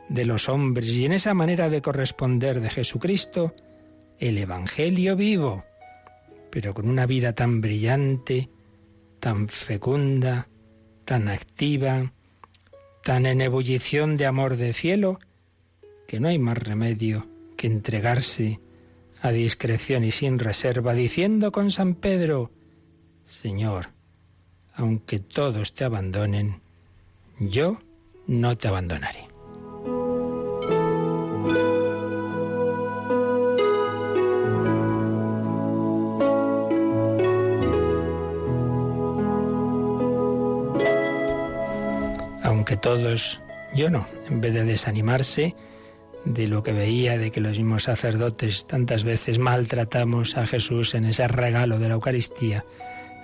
de 0.08 0.24
los 0.24 0.48
hombres 0.48 0.88
y 0.88 1.04
en 1.04 1.12
esa 1.12 1.34
manera 1.34 1.68
de 1.68 1.82
corresponder 1.82 2.60
de 2.60 2.70
Jesucristo 2.70 3.54
el 4.18 4.38
Evangelio 4.38 5.16
vivo, 5.16 5.64
pero 6.50 6.74
con 6.74 6.88
una 6.88 7.06
vida 7.06 7.32
tan 7.32 7.60
brillante, 7.60 8.48
tan 9.20 9.48
fecunda, 9.48 10.48
tan 11.04 11.28
activa, 11.28 12.12
tan 13.06 13.24
en 13.24 13.40
ebullición 13.40 14.16
de 14.16 14.26
amor 14.26 14.56
de 14.56 14.72
cielo, 14.72 15.20
que 16.08 16.18
no 16.18 16.26
hay 16.26 16.40
más 16.40 16.58
remedio 16.58 17.24
que 17.56 17.68
entregarse 17.68 18.58
a 19.22 19.30
discreción 19.30 20.02
y 20.02 20.10
sin 20.10 20.40
reserva, 20.40 20.92
diciendo 20.92 21.52
con 21.52 21.70
San 21.70 21.94
Pedro, 21.94 22.50
Señor, 23.24 23.90
aunque 24.74 25.20
todos 25.20 25.72
te 25.72 25.84
abandonen, 25.84 26.60
yo 27.38 27.78
no 28.26 28.58
te 28.58 28.66
abandonaré. 28.66 29.25
Todos, 42.80 43.40
yo 43.74 43.90
no, 43.90 44.06
en 44.28 44.40
vez 44.40 44.54
de 44.54 44.64
desanimarse, 44.64 45.54
de 46.24 46.48
lo 46.48 46.62
que 46.62 46.72
veía, 46.72 47.16
de 47.16 47.30
que 47.30 47.40
los 47.40 47.56
mismos 47.58 47.84
sacerdotes 47.84 48.66
tantas 48.66 49.04
veces 49.04 49.38
maltratamos 49.38 50.36
a 50.36 50.46
Jesús 50.46 50.94
en 50.94 51.04
ese 51.04 51.28
regalo 51.28 51.78
de 51.78 51.88
la 51.88 51.94
Eucaristía. 51.94 52.64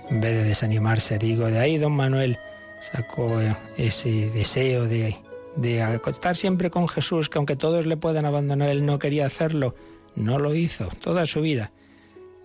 En 0.09 0.21
vez 0.21 0.33
de 0.33 0.43
desanimarse, 0.43 1.17
digo, 1.17 1.47
de 1.47 1.59
ahí 1.59 1.77
don 1.77 1.93
Manuel 1.93 2.37
sacó 2.79 3.39
ese 3.77 4.29
deseo 4.33 4.85
de, 4.85 5.17
de 5.55 5.81
acostar 5.81 6.35
siempre 6.35 6.69
con 6.69 6.87
Jesús, 6.87 7.29
que 7.29 7.37
aunque 7.37 7.55
todos 7.55 7.85
le 7.85 7.97
puedan 7.97 8.25
abandonar, 8.25 8.69
él 8.69 8.85
no 8.85 8.99
quería 8.99 9.25
hacerlo. 9.25 9.75
No 10.15 10.39
lo 10.39 10.53
hizo 10.55 10.89
toda 11.01 11.25
su 11.25 11.41
vida 11.41 11.71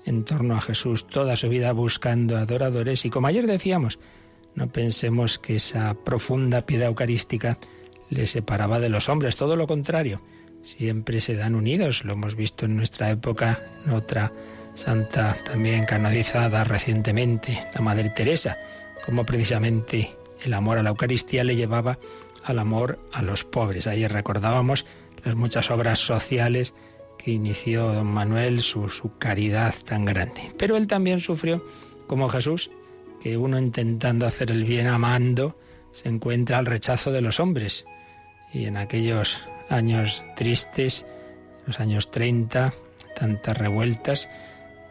en 0.04 0.24
torno 0.24 0.56
a 0.56 0.60
Jesús, 0.60 1.06
toda 1.06 1.36
su 1.36 1.48
vida 1.48 1.72
buscando 1.72 2.36
adoradores. 2.36 3.04
Y 3.04 3.10
como 3.10 3.26
ayer 3.26 3.46
decíamos, 3.46 3.98
no 4.54 4.70
pensemos 4.72 5.38
que 5.38 5.56
esa 5.56 5.94
profunda 5.94 6.66
piedad 6.66 6.88
eucarística 6.88 7.58
le 8.10 8.26
separaba 8.26 8.80
de 8.80 8.88
los 8.88 9.08
hombres, 9.08 9.36
todo 9.36 9.56
lo 9.56 9.66
contrario 9.66 10.20
siempre 10.62 11.20
se 11.20 11.36
dan 11.36 11.54
unidos. 11.54 12.04
Lo 12.04 12.12
hemos 12.12 12.34
visto 12.34 12.66
en 12.66 12.76
nuestra 12.76 13.10
época, 13.10 13.62
en 13.86 13.92
otra 13.92 14.32
santa 14.74 15.36
también 15.44 15.86
canonizada 15.86 16.64
recientemente, 16.64 17.58
la 17.74 17.80
Madre 17.80 18.10
Teresa, 18.10 18.56
como 19.04 19.24
precisamente 19.24 20.14
el 20.42 20.54
amor 20.54 20.78
a 20.78 20.82
la 20.82 20.90
Eucaristía 20.90 21.42
le 21.42 21.56
llevaba 21.56 21.98
al 22.44 22.58
amor 22.58 22.98
a 23.12 23.22
los 23.22 23.44
pobres. 23.44 23.86
Ayer 23.86 24.12
recordábamos 24.12 24.86
las 25.24 25.34
muchas 25.34 25.70
obras 25.70 25.98
sociales 25.98 26.74
que 27.18 27.32
inició 27.32 27.92
don 27.92 28.06
Manuel, 28.06 28.62
su, 28.62 28.88
su 28.88 29.18
caridad 29.18 29.74
tan 29.84 30.04
grande. 30.04 30.52
Pero 30.56 30.76
él 30.76 30.86
también 30.86 31.20
sufrió, 31.20 31.64
como 32.06 32.28
Jesús, 32.28 32.70
que 33.20 33.36
uno 33.36 33.58
intentando 33.58 34.26
hacer 34.26 34.50
el 34.50 34.64
bien 34.64 34.86
amando, 34.86 35.58
se 35.92 36.08
encuentra 36.08 36.58
al 36.58 36.66
rechazo 36.66 37.12
de 37.12 37.20
los 37.20 37.40
hombres. 37.40 37.86
Y 38.52 38.64
en 38.64 38.76
aquellos 38.76 39.38
años 39.68 40.24
tristes, 40.36 41.04
los 41.66 41.80
años 41.80 42.10
30, 42.10 42.72
tantas 43.16 43.58
revueltas, 43.58 44.28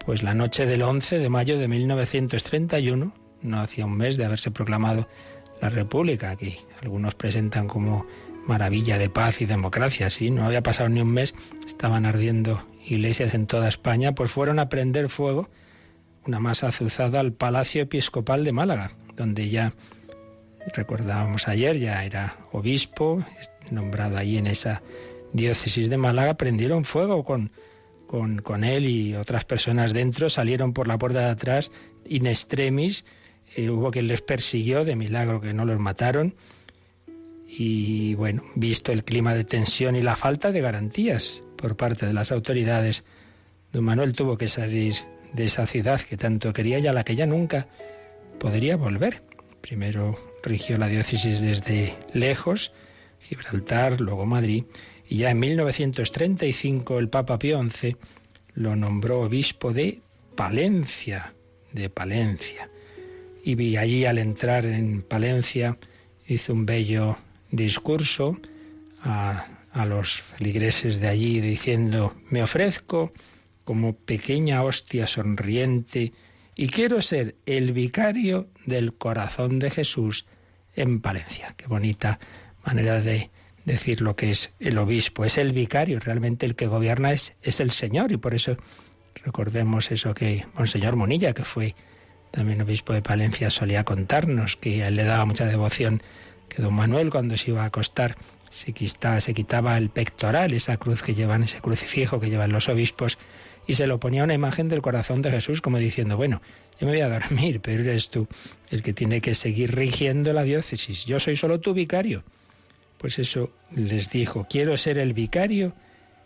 pues 0.06 0.24
la 0.24 0.34
noche 0.34 0.66
del 0.66 0.84
11 0.84 1.20
de 1.20 1.30
mayo 1.30 1.58
de 1.58 1.68
1931, 1.68 3.14
no 3.42 3.60
hacía 3.60 3.86
un 3.86 3.98
mes 3.98 4.18
de 4.18 4.26
haberse 4.26 4.52
proclamado 4.52 5.08
la 5.62 5.70
República, 5.70 6.36
que 6.36 6.58
algunos 6.82 7.16
presentan 7.16 7.68
como 7.68 8.06
maravilla 8.46 8.98
de 8.98 9.10
paz 9.10 9.42
y 9.42 9.46
democracia, 9.46 10.10
sí, 10.10 10.30
no 10.30 10.46
había 10.46 10.64
pasado 10.64 10.90
ni 10.90 11.02
un 11.02 11.12
mes, 11.12 11.34
estaban 11.66 12.06
ardiendo 12.06 12.64
iglesias 12.86 13.34
en 13.34 13.48
toda 13.48 13.68
España, 13.68 14.14
pues 14.14 14.32
fueron 14.32 14.60
a 14.60 14.70
prender 14.70 15.10
fuego 15.10 15.50
una 16.28 16.40
masa 16.40 16.68
azuzada 16.68 17.22
al 17.22 17.32
Palacio 17.32 17.82
Episcopal 17.82 18.44
de 18.44 18.52
Málaga, 18.52 18.92
donde 19.16 19.50
ya 19.50 19.74
recordábamos 20.76 21.48
ayer, 21.48 21.80
ya 21.80 22.04
era 22.04 22.36
obispo, 22.52 23.24
nombrado 23.72 24.18
ahí 24.18 24.38
en 24.38 24.48
esa 24.48 24.82
diócesis 25.32 25.90
de 25.90 25.98
Málaga, 25.98 26.36
prendieron 26.36 26.84
fuego 26.84 27.24
con, 27.24 27.52
con, 28.08 28.40
con 28.40 28.66
él 28.66 28.86
y 28.86 29.16
otras 29.16 29.46
personas 29.46 29.94
dentro, 29.94 30.30
salieron 30.30 30.74
por 30.74 30.88
la 30.88 30.98
puerta 30.98 31.20
de 31.20 31.32
atrás 31.32 31.72
in 32.06 32.28
extremis, 32.28 33.06
eh, 33.56 33.70
hubo 33.70 33.92
quien 33.92 34.08
les 34.08 34.22
persiguió, 34.22 34.84
de 34.84 34.98
milagro 34.98 35.40
que 35.40 35.54
no 35.54 35.64
los 35.64 35.80
mataron, 35.80 36.36
y 37.48 38.16
bueno, 38.16 38.44
visto 38.56 38.92
el 38.92 39.06
clima 39.06 39.34
de 39.34 39.46
tensión 39.46 39.96
y 39.96 40.02
la 40.02 40.18
falta 40.18 40.52
de 40.52 40.60
garantías 40.60 41.42
por 41.56 41.78
parte 41.78 42.06
de 42.06 42.14
las 42.14 42.34
autoridades, 42.34 43.06
don 43.72 43.86
Manuel 43.86 44.12
tuvo 44.12 44.38
que 44.38 44.50
salir 44.50 44.96
de 45.34 45.46
esa 45.46 45.66
ciudad 45.66 46.02
que 46.02 46.18
tanto 46.18 46.54
quería 46.54 46.80
y 46.80 46.88
a 46.88 46.94
la 46.94 47.04
que 47.04 47.16
ya 47.16 47.26
nunca 47.26 47.68
podría 48.40 48.76
volver. 48.76 49.24
Primero 49.62 50.18
rigió 50.44 50.78
la 50.78 50.88
diócesis 50.88 51.42
desde 51.42 51.96
lejos, 52.14 52.74
Gibraltar, 53.20 54.00
luego 54.00 54.26
Madrid, 54.26 54.66
y 55.10 55.18
ya 55.18 55.32
en 55.32 55.40
1935 55.40 57.00
el 57.00 57.10
Papa 57.10 57.40
Pío 57.40 57.62
XI 57.70 57.96
lo 58.54 58.76
nombró 58.76 59.22
obispo 59.22 59.74
de 59.74 60.02
Palencia, 60.36 61.34
de 61.72 61.90
Palencia. 61.90 62.70
Y 63.44 63.56
vi 63.56 63.78
allí 63.78 64.06
al 64.06 64.18
entrar 64.18 64.66
en 64.66 65.02
Palencia 65.02 65.78
hizo 66.28 66.54
un 66.54 66.66
bello 66.66 67.18
discurso 67.52 68.38
a, 69.02 69.48
a 69.72 69.86
los 69.86 70.22
feligreses 70.22 71.00
de 71.00 71.08
allí 71.08 71.40
diciendo, 71.40 72.14
me 72.30 72.44
ofrezco 72.44 73.14
como 73.68 73.98
pequeña 73.98 74.64
hostia 74.64 75.08
sonriente 75.08 76.14
y 76.56 76.70
quiero 76.70 77.02
ser 77.02 77.36
el 77.46 77.74
vicario 77.74 78.48
del 78.66 78.94
corazón 78.94 79.60
de 79.60 79.70
Jesús 79.70 80.26
en 80.74 81.02
Palencia. 81.02 81.54
Qué 81.58 81.68
bonita 81.68 82.18
manera 82.66 83.02
de 83.02 83.30
decir 83.66 84.00
lo 84.00 84.16
que 84.16 84.30
es 84.30 84.54
el 84.62 84.78
obispo. 84.78 85.26
Es 85.26 85.38
el 85.38 85.52
vicario, 85.52 86.00
realmente 86.00 86.46
el 86.46 86.56
que 86.56 86.68
gobierna 86.68 87.12
es, 87.12 87.36
es 87.42 87.60
el 87.60 87.72
Señor 87.72 88.14
y 88.14 88.16
por 88.18 88.34
eso 88.34 88.56
recordemos 89.26 89.92
eso 89.92 90.14
que 90.14 90.46
Monseñor 90.56 90.96
Monilla, 90.96 91.34
que 91.34 91.44
fue 91.44 91.76
también 92.32 92.62
obispo 92.62 92.94
de 92.94 93.02
Palencia, 93.02 93.50
solía 93.50 93.84
contarnos, 93.84 94.56
que 94.56 94.82
a 94.86 94.88
él 94.88 94.96
le 94.96 95.04
daba 95.04 95.26
mucha 95.26 95.46
devoción, 95.46 96.02
que 96.48 96.62
don 96.62 96.74
Manuel 96.74 97.10
cuando 97.10 97.36
se 97.36 97.52
iba 97.52 97.64
a 97.64 97.66
acostar 97.66 98.16
se 98.48 98.72
quitaba, 98.72 99.20
se 99.20 99.34
quitaba 99.34 99.78
el 99.78 99.90
pectoral, 99.90 100.54
esa 100.54 100.78
cruz 100.78 101.04
que 101.04 101.16
llevan, 101.16 101.44
ese 101.44 101.60
crucifijo 101.60 102.22
que 102.22 102.30
llevan 102.30 102.54
los 102.54 102.70
obispos, 102.70 103.18
y 103.68 103.74
se 103.74 103.86
lo 103.86 104.00
ponía 104.00 104.24
una 104.24 104.34
imagen 104.34 104.70
del 104.70 104.82
corazón 104.82 105.22
de 105.22 105.30
Jesús 105.30 105.62
como 105.62 105.78
diciendo, 105.78 106.16
bueno, 106.16 106.42
yo 106.80 106.88
me 106.88 106.94
voy 106.94 107.02
a 107.02 107.10
dormir, 107.10 107.60
pero 107.62 107.84
eres 107.84 108.10
tú 108.10 108.28
el 108.72 108.82
que 108.82 108.94
tiene 108.94 109.20
que 109.20 109.36
seguir 109.36 109.76
rigiendo 109.76 110.32
la 110.32 110.44
diócesis, 110.44 111.06
yo 111.06 111.20
soy 111.20 111.36
solo 111.36 111.60
tu 111.60 111.74
vicario. 111.74 112.24
Pues 112.98 113.20
eso 113.20 113.52
les 113.76 114.10
dijo, 114.10 114.48
quiero 114.50 114.76
ser 114.78 114.98
el 114.98 115.14
vicario 115.14 115.74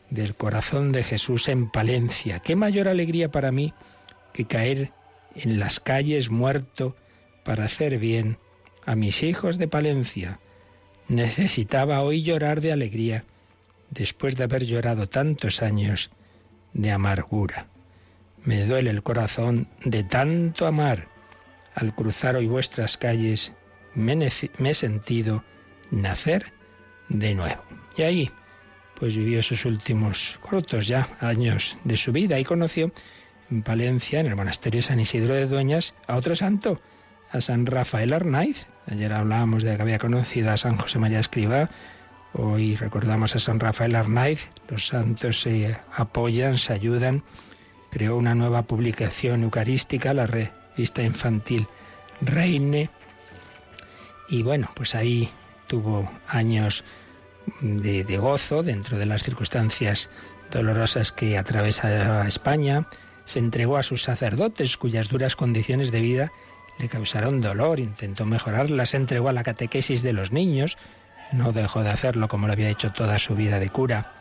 del 0.09 0.35
corazón 0.35 0.91
de 0.91 1.03
Jesús 1.03 1.49
en 1.49 1.69
Palencia. 1.69 2.39
Qué 2.39 2.55
mayor 2.55 2.87
alegría 2.87 3.29
para 3.29 3.51
mí 3.51 3.73
que 4.31 4.45
caer 4.45 4.91
en 5.35 5.59
las 5.59 5.79
calles 5.79 6.29
muerto 6.29 6.95
para 7.43 7.65
hacer 7.65 7.97
bien 7.97 8.37
a 8.85 8.95
mis 8.95 9.23
hijos 9.23 9.57
de 9.57 9.67
Palencia. 9.67 10.39
Necesitaba 11.07 12.01
hoy 12.01 12.21
llorar 12.23 12.61
de 12.61 12.71
alegría 12.71 13.25
después 13.89 14.37
de 14.37 14.45
haber 14.45 14.63
llorado 14.63 15.09
tantos 15.09 15.61
años 15.61 16.11
de 16.73 16.91
amargura. 16.91 17.67
Me 18.43 18.65
duele 18.65 18.89
el 18.89 19.03
corazón 19.03 19.67
de 19.85 20.03
tanto 20.03 20.65
amar. 20.65 21.07
Al 21.75 21.93
cruzar 21.93 22.35
hoy 22.35 22.47
vuestras 22.47 22.97
calles 22.97 23.53
me, 23.93 24.13
he 24.13 24.73
sentido 24.73 25.43
nacer 25.91 26.51
de 27.09 27.35
nuevo. 27.35 27.61
Y 27.95 28.01
ahí, 28.03 28.31
pues 28.99 29.15
vivió 29.15 29.43
sus 29.43 29.65
últimos 29.65 30.39
cortos 30.41 30.87
ya 30.87 31.07
años 31.19 31.77
de 31.83 31.97
su 31.97 32.11
vida 32.11 32.39
y 32.39 32.43
conoció 32.43 32.91
en 33.49 33.63
Palencia, 33.63 34.19
en 34.19 34.27
el 34.27 34.35
monasterio 34.35 34.81
San 34.81 34.99
Isidro 34.99 35.33
de 35.33 35.45
Dueñas, 35.45 35.93
a 36.07 36.15
otro 36.15 36.35
santo, 36.35 36.81
a 37.31 37.41
San 37.41 37.65
Rafael 37.65 38.13
Arnaiz. 38.13 38.65
Ayer 38.87 39.11
hablábamos 39.11 39.63
de 39.63 39.75
que 39.75 39.81
había 39.81 39.99
conocido 39.99 40.51
a 40.51 40.57
San 40.57 40.77
José 40.77 40.99
María 40.99 41.19
Escriba, 41.19 41.69
Hoy 42.33 42.75
recordamos 42.77 43.35
a 43.35 43.39
San 43.39 43.59
Rafael 43.59 43.95
Arnaiz, 43.95 44.47
los 44.69 44.87
santos 44.87 45.41
se 45.41 45.77
apoyan, 45.93 46.57
se 46.57 46.71
ayudan. 46.71 47.23
Creó 47.89 48.15
una 48.15 48.35
nueva 48.35 48.63
publicación 48.63 49.43
eucarística, 49.43 50.13
la 50.13 50.27
revista 50.27 51.03
infantil 51.03 51.67
Reine. 52.21 52.89
Y 54.29 54.43
bueno, 54.43 54.69
pues 54.75 54.95
ahí 54.95 55.29
tuvo 55.67 56.09
años 56.25 56.85
de, 57.59 58.17
gozo 58.17 58.63
dentro 58.63 58.97
de 58.97 59.05
las 59.05 59.23
circunstancias 59.23 60.09
dolorosas 60.51 61.11
que 61.11 61.37
atravesaba 61.37 62.27
España. 62.27 62.87
Se 63.25 63.39
entregó 63.39 63.75
a 63.75 63.83
sus 63.83 64.03
sacerdotes 64.03 64.77
cuyas 64.77 65.09
duras 65.09 65.35
condiciones 65.35 65.91
de 65.91 65.99
vida 65.99 66.31
le 66.79 66.87
causaron 66.87 67.41
dolor, 67.41 67.81
intentó 67.81 68.25
mejorarlas, 68.25 68.91
se 68.91 68.97
entregó 68.97 69.27
a 69.27 69.33
la 69.33 69.43
catequesis 69.43 70.01
de 70.01 70.13
los 70.13 70.31
niños, 70.31 70.77
no 71.31 71.51
dejó 71.51 71.83
de 71.83 71.89
hacerlo 71.89 72.27
como 72.27 72.47
lo 72.47 72.53
había 72.53 72.69
hecho 72.69 72.91
toda 72.91 73.19
su 73.19 73.35
vida 73.35 73.59
de 73.59 73.69
cura. 73.69 74.13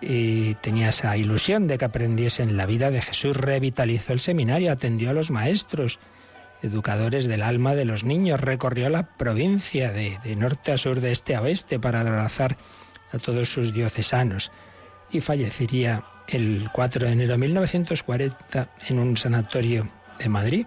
Y 0.00 0.54
tenía 0.56 0.90
esa 0.90 1.16
ilusión 1.16 1.66
de 1.66 1.78
que 1.78 1.84
aprendiesen 1.84 2.56
la 2.56 2.66
vida 2.66 2.90
de 2.90 3.00
Jesús, 3.00 3.36
revitalizó 3.36 4.12
el 4.12 4.20
seminario, 4.20 4.70
atendió 4.70 5.10
a 5.10 5.14
los 5.14 5.30
maestros, 5.30 5.98
educadores 6.62 7.26
del 7.26 7.42
alma 7.42 7.74
de 7.74 7.84
los 7.84 8.04
niños, 8.04 8.40
recorrió 8.40 8.88
la 8.88 9.04
provincia 9.16 9.90
de, 9.92 10.18
de 10.22 10.36
norte 10.36 10.72
a 10.72 10.78
sur, 10.78 11.00
de 11.00 11.12
este 11.12 11.34
a 11.34 11.42
oeste, 11.42 11.78
para 11.78 12.00
abrazar 12.00 12.56
a 13.12 13.18
todos 13.18 13.48
sus 13.48 13.72
diocesanos. 13.72 14.52
Y 15.10 15.20
fallecería 15.20 16.04
el 16.28 16.68
4 16.72 17.06
de 17.06 17.12
enero 17.12 17.32
de 17.32 17.38
1940 17.38 18.68
en 18.88 18.98
un 18.98 19.16
sanatorio 19.16 19.88
de 20.18 20.28
Madrid 20.28 20.66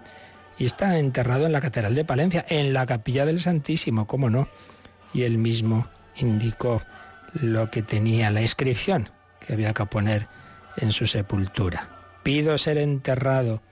y 0.58 0.64
está 0.64 0.98
enterrado 0.98 1.46
en 1.46 1.52
la 1.52 1.60
Catedral 1.60 1.94
de 1.94 2.04
Palencia, 2.04 2.44
en 2.48 2.72
la 2.72 2.86
Capilla 2.86 3.26
del 3.26 3.40
Santísimo, 3.40 4.06
cómo 4.06 4.28
no 4.28 4.48
y 5.12 5.22
él 5.22 5.38
mismo 5.38 5.86
indicó 6.16 6.82
lo 7.34 7.70
que 7.70 7.82
tenía 7.82 8.30
la 8.30 8.42
inscripción 8.42 9.08
que 9.40 9.52
había 9.52 9.72
que 9.72 9.86
poner 9.86 10.28
en 10.76 10.92
su 10.92 11.06
sepultura. 11.06 11.88
Pido 12.22 12.58
ser 12.58 12.78
enterrado 12.78 13.62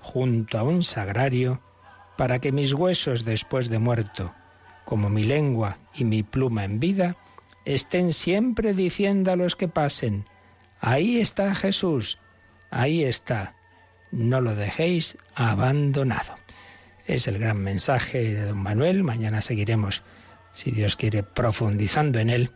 junto 0.00 0.58
a 0.58 0.62
un 0.62 0.82
sagrario 0.82 1.60
para 2.16 2.40
que 2.40 2.52
mis 2.52 2.72
huesos 2.72 3.24
después 3.24 3.68
de 3.68 3.78
muerto, 3.78 4.34
como 4.84 5.08
mi 5.08 5.24
lengua 5.24 5.78
y 5.94 6.04
mi 6.04 6.22
pluma 6.22 6.64
en 6.64 6.80
vida, 6.80 7.16
estén 7.64 8.12
siempre 8.12 8.72
diciendo 8.72 9.32
a 9.32 9.36
los 9.36 9.54
que 9.54 9.68
pasen, 9.68 10.24
ahí 10.80 11.20
está 11.20 11.54
Jesús, 11.54 12.18
ahí 12.70 13.04
está, 13.04 13.54
no 14.10 14.40
lo 14.40 14.54
dejéis 14.54 15.18
abandonado. 15.34 16.34
Es 17.06 17.28
el 17.28 17.38
gran 17.38 17.58
mensaje 17.58 18.34
de 18.34 18.46
don 18.46 18.58
Manuel, 18.58 19.04
mañana 19.04 19.40
seguiremos 19.40 20.02
si 20.58 20.72
Dios 20.72 20.96
quiere, 20.96 21.22
profundizando 21.22 22.18
en 22.18 22.30
él. 22.30 22.50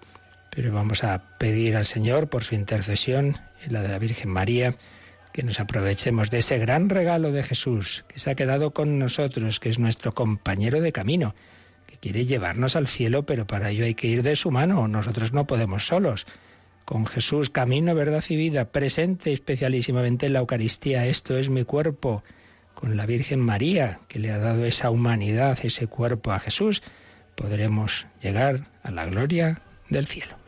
Pero 0.50 0.72
vamos 0.72 1.04
a 1.04 1.22
pedir 1.38 1.76
al 1.76 1.86
Señor 1.86 2.28
por 2.28 2.42
su 2.42 2.56
intercesión 2.56 3.36
y 3.64 3.70
la 3.70 3.80
de 3.80 3.88
la 3.90 4.00
Virgen 4.00 4.28
María, 4.28 4.74
que 5.32 5.44
nos 5.44 5.60
aprovechemos 5.60 6.28
de 6.28 6.38
ese 6.38 6.58
gran 6.58 6.88
regalo 6.88 7.30
de 7.30 7.44
Jesús 7.44 8.04
que 8.08 8.18
se 8.18 8.32
ha 8.32 8.34
quedado 8.34 8.72
con 8.72 8.98
nosotros, 8.98 9.60
que 9.60 9.68
es 9.68 9.78
nuestro 9.78 10.14
compañero 10.14 10.80
de 10.80 10.90
camino, 10.90 11.36
que 11.86 11.96
quiere 11.96 12.26
llevarnos 12.26 12.74
al 12.74 12.88
cielo, 12.88 13.24
pero 13.24 13.46
para 13.46 13.70
ello 13.70 13.84
hay 13.84 13.94
que 13.94 14.08
ir 14.08 14.24
de 14.24 14.34
su 14.34 14.50
mano. 14.50 14.88
Nosotros 14.88 15.32
no 15.32 15.46
podemos 15.46 15.86
solos. 15.86 16.26
con 16.84 17.06
Jesús, 17.06 17.48
camino, 17.50 17.94
verdad 17.94 18.24
y 18.28 18.34
vida, 18.34 18.64
presente 18.64 19.32
especialísimamente 19.32 20.26
en 20.26 20.32
la 20.32 20.40
Eucaristía. 20.40 21.06
Esto 21.06 21.38
es 21.38 21.48
mi 21.48 21.62
cuerpo, 21.64 22.24
con 22.74 22.96
la 22.96 23.06
Virgen 23.06 23.38
María, 23.38 24.00
que 24.08 24.18
le 24.18 24.32
ha 24.32 24.38
dado 24.38 24.64
esa 24.64 24.90
humanidad, 24.90 25.56
ese 25.62 25.86
cuerpo 25.86 26.32
a 26.32 26.40
Jesús, 26.40 26.82
podremos 27.34 28.06
llegar 28.22 28.68
a 28.82 28.90
la 28.90 29.06
gloria 29.06 29.60
del 29.88 30.06
cielo. 30.06 30.41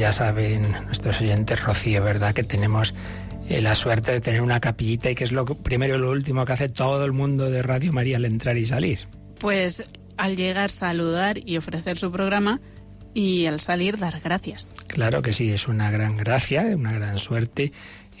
Ya 0.00 0.12
saben 0.12 0.62
nuestros 0.86 1.20
oyentes, 1.20 1.62
Rocío, 1.62 2.02
¿verdad? 2.02 2.32
Que 2.32 2.42
tenemos 2.42 2.94
eh, 3.50 3.60
la 3.60 3.74
suerte 3.74 4.12
de 4.12 4.22
tener 4.22 4.40
una 4.40 4.58
capillita 4.58 5.10
y 5.10 5.14
que 5.14 5.24
es 5.24 5.30
lo 5.30 5.44
primero 5.44 5.96
y 5.96 5.98
lo 5.98 6.10
último 6.10 6.46
que 6.46 6.54
hace 6.54 6.70
todo 6.70 7.04
el 7.04 7.12
mundo 7.12 7.50
de 7.50 7.62
Radio 7.62 7.92
María 7.92 8.16
al 8.16 8.24
entrar 8.24 8.56
y 8.56 8.64
salir. 8.64 9.00
Pues 9.40 9.84
al 10.16 10.36
llegar 10.36 10.70
saludar 10.70 11.36
y 11.46 11.58
ofrecer 11.58 11.98
su 11.98 12.10
programa 12.10 12.62
y 13.12 13.44
al 13.44 13.60
salir 13.60 13.98
dar 13.98 14.20
gracias. 14.20 14.68
Claro 14.86 15.20
que 15.20 15.34
sí, 15.34 15.50
es 15.50 15.68
una 15.68 15.90
gran 15.90 16.16
gracia, 16.16 16.62
una 16.74 16.92
gran 16.92 17.18
suerte 17.18 17.70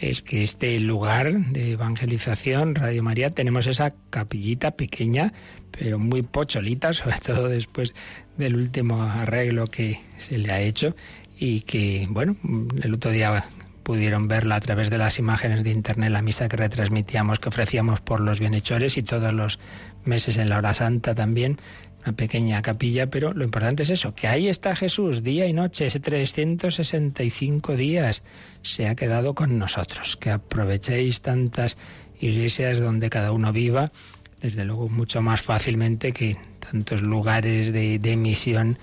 el 0.00 0.22
que 0.22 0.42
este 0.42 0.78
lugar 0.80 1.32
de 1.32 1.72
evangelización, 1.72 2.74
Radio 2.74 3.02
María, 3.02 3.30
tenemos 3.30 3.66
esa 3.66 3.94
capillita 4.10 4.72
pequeña, 4.72 5.32
pero 5.70 5.98
muy 5.98 6.20
pocholita, 6.20 6.92
sobre 6.92 7.18
todo 7.20 7.48
después 7.48 7.94
del 8.36 8.56
último 8.56 9.02
arreglo 9.02 9.66
que 9.66 9.98
se 10.18 10.36
le 10.36 10.52
ha 10.52 10.60
hecho 10.60 10.94
y 11.40 11.62
que, 11.62 12.06
bueno, 12.10 12.36
el 12.82 12.92
otro 12.92 13.10
día 13.10 13.42
pudieron 13.82 14.28
verla 14.28 14.56
a 14.56 14.60
través 14.60 14.90
de 14.90 14.98
las 14.98 15.18
imágenes 15.18 15.64
de 15.64 15.70
internet, 15.70 16.10
la 16.10 16.20
misa 16.20 16.50
que 16.50 16.58
retransmitíamos, 16.58 17.38
que 17.38 17.48
ofrecíamos 17.48 18.02
por 18.02 18.20
los 18.20 18.38
bienhechores 18.40 18.98
y 18.98 19.02
todos 19.02 19.32
los 19.32 19.58
meses 20.04 20.36
en 20.36 20.50
la 20.50 20.58
hora 20.58 20.74
santa 20.74 21.14
también, 21.14 21.58
una 22.04 22.12
pequeña 22.12 22.60
capilla, 22.60 23.08
pero 23.08 23.32
lo 23.32 23.42
importante 23.42 23.84
es 23.84 23.90
eso, 23.90 24.14
que 24.14 24.28
ahí 24.28 24.48
está 24.48 24.76
Jesús 24.76 25.22
día 25.22 25.46
y 25.46 25.54
noche, 25.54 25.86
ese 25.86 25.98
365 25.98 27.74
días 27.74 28.22
se 28.60 28.86
ha 28.86 28.94
quedado 28.94 29.34
con 29.34 29.58
nosotros, 29.58 30.18
que 30.18 30.30
aprovechéis 30.30 31.22
tantas 31.22 31.78
iglesias 32.20 32.80
donde 32.80 33.08
cada 33.08 33.32
uno 33.32 33.50
viva, 33.50 33.92
desde 34.42 34.66
luego 34.66 34.90
mucho 34.90 35.22
más 35.22 35.40
fácilmente 35.40 36.12
que 36.12 36.36
tantos 36.60 37.00
lugares 37.00 37.72
de, 37.72 37.98
de 37.98 38.16
misión 38.16 38.78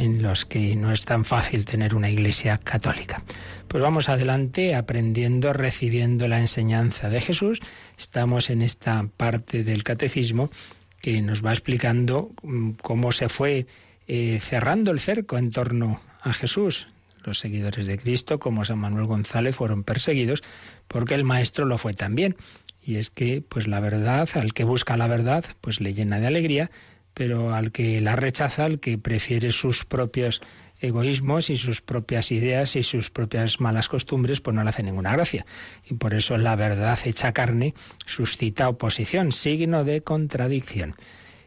en 0.00 0.22
los 0.22 0.46
que 0.46 0.74
no 0.76 0.92
es 0.92 1.04
tan 1.04 1.26
fácil 1.26 1.66
tener 1.66 1.94
una 1.94 2.08
iglesia 2.08 2.56
católica. 2.56 3.22
Pues 3.68 3.82
vamos 3.82 4.08
adelante 4.08 4.74
aprendiendo, 4.74 5.52
recibiendo 5.52 6.26
la 6.26 6.40
enseñanza 6.40 7.10
de 7.10 7.20
Jesús. 7.20 7.60
Estamos 7.98 8.48
en 8.48 8.62
esta 8.62 9.06
parte 9.16 9.62
del 9.62 9.84
catecismo 9.84 10.50
que 11.02 11.20
nos 11.20 11.44
va 11.44 11.52
explicando 11.52 12.30
mm, 12.42 12.70
cómo 12.82 13.12
se 13.12 13.28
fue 13.28 13.66
eh, 14.08 14.38
cerrando 14.40 14.90
el 14.90 15.00
cerco 15.00 15.36
en 15.36 15.50
torno 15.50 16.00
a 16.22 16.32
Jesús. 16.32 16.88
Los 17.22 17.38
seguidores 17.38 17.86
de 17.86 17.98
Cristo, 17.98 18.38
como 18.38 18.64
San 18.64 18.78
Manuel 18.78 19.04
González, 19.04 19.54
fueron 19.54 19.84
perseguidos 19.84 20.42
porque 20.88 21.14
el 21.14 21.24
maestro 21.24 21.66
lo 21.66 21.76
fue 21.76 21.92
también. 21.92 22.36
Y 22.82 22.96
es 22.96 23.10
que, 23.10 23.42
pues 23.46 23.68
la 23.68 23.80
verdad, 23.80 24.26
al 24.34 24.54
que 24.54 24.64
busca 24.64 24.96
la 24.96 25.06
verdad, 25.06 25.44
pues 25.60 25.82
le 25.82 25.92
llena 25.92 26.18
de 26.18 26.26
alegría, 26.26 26.70
pero 27.20 27.52
al 27.52 27.70
que 27.70 28.00
la 28.00 28.16
rechaza, 28.16 28.64
al 28.64 28.80
que 28.80 28.96
prefiere 28.96 29.52
sus 29.52 29.84
propios 29.84 30.40
egoísmos 30.80 31.50
y 31.50 31.58
sus 31.58 31.82
propias 31.82 32.32
ideas 32.32 32.76
y 32.76 32.82
sus 32.82 33.10
propias 33.10 33.60
malas 33.60 33.90
costumbres, 33.90 34.40
pues 34.40 34.54
no 34.54 34.64
le 34.64 34.70
hace 34.70 34.82
ninguna 34.82 35.12
gracia. 35.12 35.44
Y 35.84 35.96
por 35.96 36.14
eso 36.14 36.38
la 36.38 36.56
verdad 36.56 36.98
hecha 37.04 37.32
carne 37.32 37.74
suscita 38.06 38.70
oposición, 38.70 39.32
signo 39.32 39.84
de 39.84 40.00
contradicción. 40.00 40.94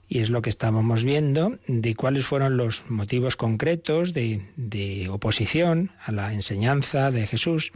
Y 0.07 0.19
es 0.19 0.29
lo 0.29 0.43
que 0.43 0.51
estábamos 0.51 1.03
viendo 1.03 1.57
de 1.65 1.95
cuáles 1.95 2.27
fueron 2.27 2.55
los 2.55 2.87
motivos 2.91 3.35
concretos 3.35 4.13
de, 4.13 4.45
de 4.55 5.09
oposición 5.09 5.89
a 6.05 6.11
la 6.11 6.33
enseñanza 6.33 7.09
de 7.09 7.25
Jesús. 7.25 7.71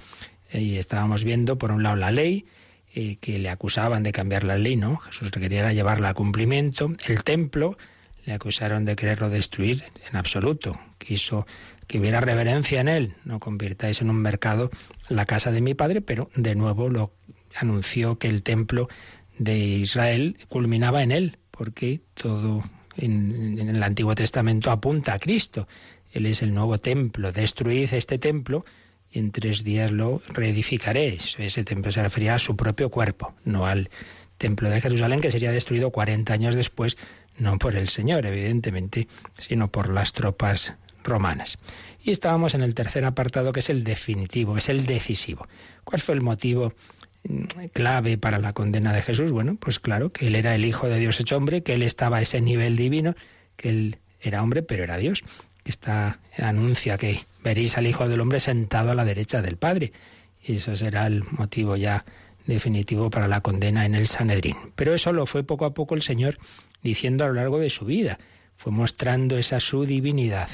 Y 0.54 0.76
estábamos 0.76 1.24
viendo, 1.24 1.58
por 1.58 1.72
un 1.72 1.82
lado, 1.82 1.96
la 1.96 2.12
ley, 2.12 2.46
eh, 2.94 3.18
que 3.18 3.38
le 3.38 3.50
acusaban 3.50 4.04
de 4.04 4.12
cambiar 4.12 4.44
la 4.44 4.58
ley, 4.58 4.76
¿no? 4.76 4.98
Jesús 4.98 5.32
quería 5.32 5.72
llevarla 5.74 6.10
a 6.10 6.14
cumplimiento. 6.14 6.94
El 7.06 7.24
templo 7.24 7.78
le 8.26 8.34
acusaron 8.34 8.86
de 8.86 8.96
quererlo 8.96 9.30
destruir 9.30 9.84
en 10.10 10.16
absoluto. 10.18 10.80
Quiso 10.98 11.46
que 11.88 12.00
hubiera 12.00 12.22
reverencia 12.22 12.82
en 12.82 12.88
él. 12.88 13.14
No 13.24 13.40
convirtáis 13.40 14.02
en 14.02 14.10
un 14.10 14.18
mercado 14.18 14.70
la 15.10 15.26
casa 15.26 15.52
de 15.52 15.62
mi 15.62 15.74
padre, 15.74 16.02
pero 16.02 16.30
de 16.36 16.56
nuevo 16.56 16.90
lo 16.90 17.14
anunció 17.56 18.18
que 18.18 18.28
el 18.28 18.44
templo 18.44 18.90
de 19.38 19.58
Israel 19.58 20.38
culminaba 20.50 21.04
en 21.04 21.12
él, 21.12 21.38
porque 21.52 22.02
todo 22.14 22.64
en, 22.96 23.60
en 23.60 23.70
el 23.70 23.84
Antiguo 23.84 24.16
Testamento 24.16 24.72
apunta 24.72 25.14
a 25.14 25.20
Cristo. 25.20 25.68
Él 26.12 26.26
es 26.26 26.42
el 26.42 26.54
nuevo 26.54 26.80
templo. 26.80 27.32
Destruid 27.32 27.94
este 27.94 28.18
templo 28.18 28.66
y 29.12 29.20
en 29.20 29.32
tres 29.32 29.64
días 29.64 29.92
lo 29.92 30.22
reedificaré. 30.28 31.18
Ese 31.38 31.64
templo 31.64 31.92
se 31.92 32.04
refería 32.04 32.36
a 32.36 32.40
su 32.40 32.56
propio 32.56 32.90
cuerpo, 32.90 33.34
no 33.46 33.66
al 33.66 33.90
templo 34.38 34.70
de 34.70 34.82
Jerusalén, 34.82 35.22
que 35.22 35.32
sería 35.32 35.52
destruido 35.52 35.92
40 35.92 36.34
años 36.34 36.56
después, 36.56 36.98
no 37.38 37.58
por 37.58 37.76
el 37.76 37.88
Señor, 37.88 38.26
evidentemente, 38.26 39.08
sino 39.38 39.72
por 39.72 39.90
las 39.90 40.14
tropas 40.14 40.76
romanas. 41.04 41.58
Y 42.04 42.12
estábamos 42.12 42.54
en 42.54 42.62
el 42.62 42.76
tercer 42.76 43.06
apartado, 43.06 43.52
que 43.52 43.60
es 43.60 43.70
el 43.70 43.84
definitivo, 43.84 44.58
es 44.58 44.70
el 44.70 44.86
decisivo. 44.86 45.48
¿Cuál 45.84 46.02
fue 46.02 46.16
el 46.16 46.22
motivo 46.22 46.74
mm, 47.24 47.44
clave 47.74 48.18
para 48.18 48.40
la 48.40 48.54
condena 48.54 48.94
de 48.94 49.02
Jesús? 49.02 49.32
Bueno, 49.32 49.58
pues 49.60 49.80
claro, 49.80 50.12
que 50.12 50.28
él 50.28 50.36
era 50.36 50.54
el 50.54 50.66
Hijo 50.66 50.88
de 50.88 51.00
Dios 51.00 51.20
hecho 51.20 51.38
hombre, 51.38 51.64
que 51.64 51.74
él 51.74 51.82
estaba 51.82 52.18
a 52.18 52.22
ese 52.22 52.42
nivel 52.42 52.76
divino, 52.76 53.16
que 53.56 53.70
él 53.70 53.98
era 54.22 54.44
hombre, 54.44 54.64
pero 54.64 54.84
era 54.84 54.98
Dios. 54.98 55.24
Esta 55.68 56.20
anuncia 56.38 56.98
que 56.98 57.20
veréis 57.44 57.78
al 57.78 57.88
Hijo 57.88 58.08
del 58.08 58.22
Hombre 58.22 58.40
sentado 58.40 58.92
a 58.92 58.96
la 58.96 59.06
derecha 59.06 59.42
del 59.42 59.58
Padre. 59.58 59.92
Y 60.44 60.56
eso 60.56 60.76
será 60.76 61.08
el 61.08 61.24
motivo 61.24 61.76
ya 61.76 62.06
definitivo 62.46 63.10
para 63.10 63.28
la 63.28 63.42
condena 63.42 63.86
en 63.86 63.96
el 63.96 64.08
Sanedrín. 64.08 64.56
Pero 64.76 64.94
eso 64.94 65.12
lo 65.12 65.26
fue 65.26 65.44
poco 65.44 65.66
a 65.66 65.74
poco 65.74 65.96
el 65.96 66.02
Señor 66.02 66.38
diciendo 66.82 67.26
a 67.26 67.28
lo 67.28 67.34
largo 67.34 67.60
de 67.60 67.70
su 67.70 67.86
vida. 67.86 68.18
Fue 68.56 68.72
mostrando 68.72 69.38
esa 69.38 69.60
su 69.60 69.86
divinidad 69.86 70.48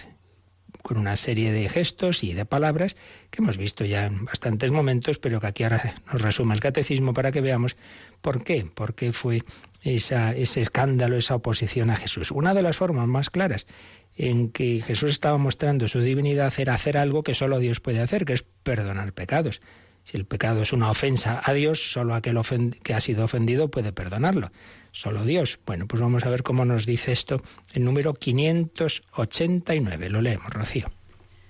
con 0.84 0.98
una 0.98 1.16
serie 1.16 1.52
de 1.52 1.68
gestos 1.70 2.24
y 2.24 2.34
de 2.34 2.46
palabras 2.46 2.96
que 3.32 3.42
hemos 3.42 3.58
visto 3.58 3.86
ya 3.86 4.06
en 4.06 4.26
bastantes 4.26 4.72
momentos, 4.72 5.18
pero 5.18 5.40
que 5.40 5.48
aquí 5.48 5.64
ahora 5.64 5.96
nos 6.12 6.22
resume 6.22 6.54
el 6.54 6.60
catecismo 6.60 7.14
para 7.14 7.32
que 7.32 7.42
veamos 7.42 7.78
por 8.22 8.44
qué, 8.44 8.66
por 8.66 8.94
qué 8.94 9.14
fue 9.14 9.44
esa, 9.82 10.36
ese 10.36 10.62
escándalo, 10.62 11.16
esa 11.18 11.36
oposición 11.36 11.90
a 11.90 11.96
Jesús. 11.96 12.32
Una 12.32 12.54
de 12.54 12.62
las 12.62 12.78
formas 12.78 13.08
más 13.08 13.30
claras 13.30 13.66
en 14.16 14.50
que 14.50 14.82
Jesús 14.82 15.12
estaba 15.12 15.38
mostrando 15.38 15.88
su 15.88 16.00
divinidad 16.02 16.54
era 16.58 16.74
hacer 16.74 16.98
algo 16.98 17.24
que 17.24 17.34
solo 17.34 17.60
Dios 17.60 17.80
puede 17.80 18.02
hacer, 18.02 18.26
que 18.26 18.34
es 18.34 18.44
perdonar 18.44 19.14
pecados. 19.14 19.62
Si 20.04 20.18
el 20.18 20.26
pecado 20.26 20.62
es 20.62 20.74
una 20.74 20.90
ofensa 20.90 21.42
a 21.44 21.54
Dios, 21.54 21.92
solo 21.92 22.14
aquel 22.14 22.38
que 22.84 22.94
ha 22.94 23.00
sido 23.00 23.24
ofendido 23.24 23.70
puede 23.70 23.94
perdonarlo. 23.94 24.52
Solo 24.92 25.24
Dios. 25.24 25.60
Bueno, 25.66 25.88
pues 25.88 26.02
vamos 26.02 26.26
a 26.26 26.30
ver 26.30 26.44
cómo 26.44 26.66
nos 26.66 26.86
dice 26.86 27.12
esto 27.12 27.42
el 27.74 27.86
número 27.86 28.14
589. 28.14 30.10
Lo 30.10 30.22
leemos, 30.22 30.52
Rocío. 30.52 30.92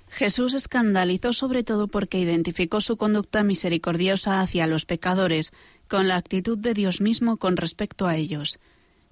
Jesús 0.08 0.54
escandalizó 0.54 1.34
sobre 1.34 1.64
todo 1.64 1.88
porque 1.88 2.20
identificó 2.20 2.82
su 2.82 2.98
conducta 2.98 3.44
misericordiosa 3.44 4.42
hacia 4.42 4.68
los 4.68 4.86
pecadores 4.86 5.52
con 5.88 6.08
la 6.08 6.18
actitud 6.18 6.58
de 6.58 6.76
Dios 6.76 7.02
mismo 7.02 7.38
con 7.38 7.58
respecto 7.58 8.06
a 8.06 8.16
ellos. 8.16 8.60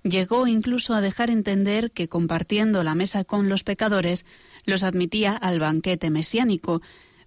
Llegó 0.03 0.45
incluso 0.45 0.93
a 0.93 1.01
dejar 1.01 1.31
entender 1.31 1.91
que 1.91 2.07
compartiendo 2.07 2.83
la 2.83 2.93
mesa 2.93 3.23
con 3.23 3.49
los 3.49 3.63
pecadores 3.63 4.25
los 4.65 4.83
admitía 4.83 5.35
al 5.35 5.59
banquete 5.59 6.11
mesiánico, 6.11 6.83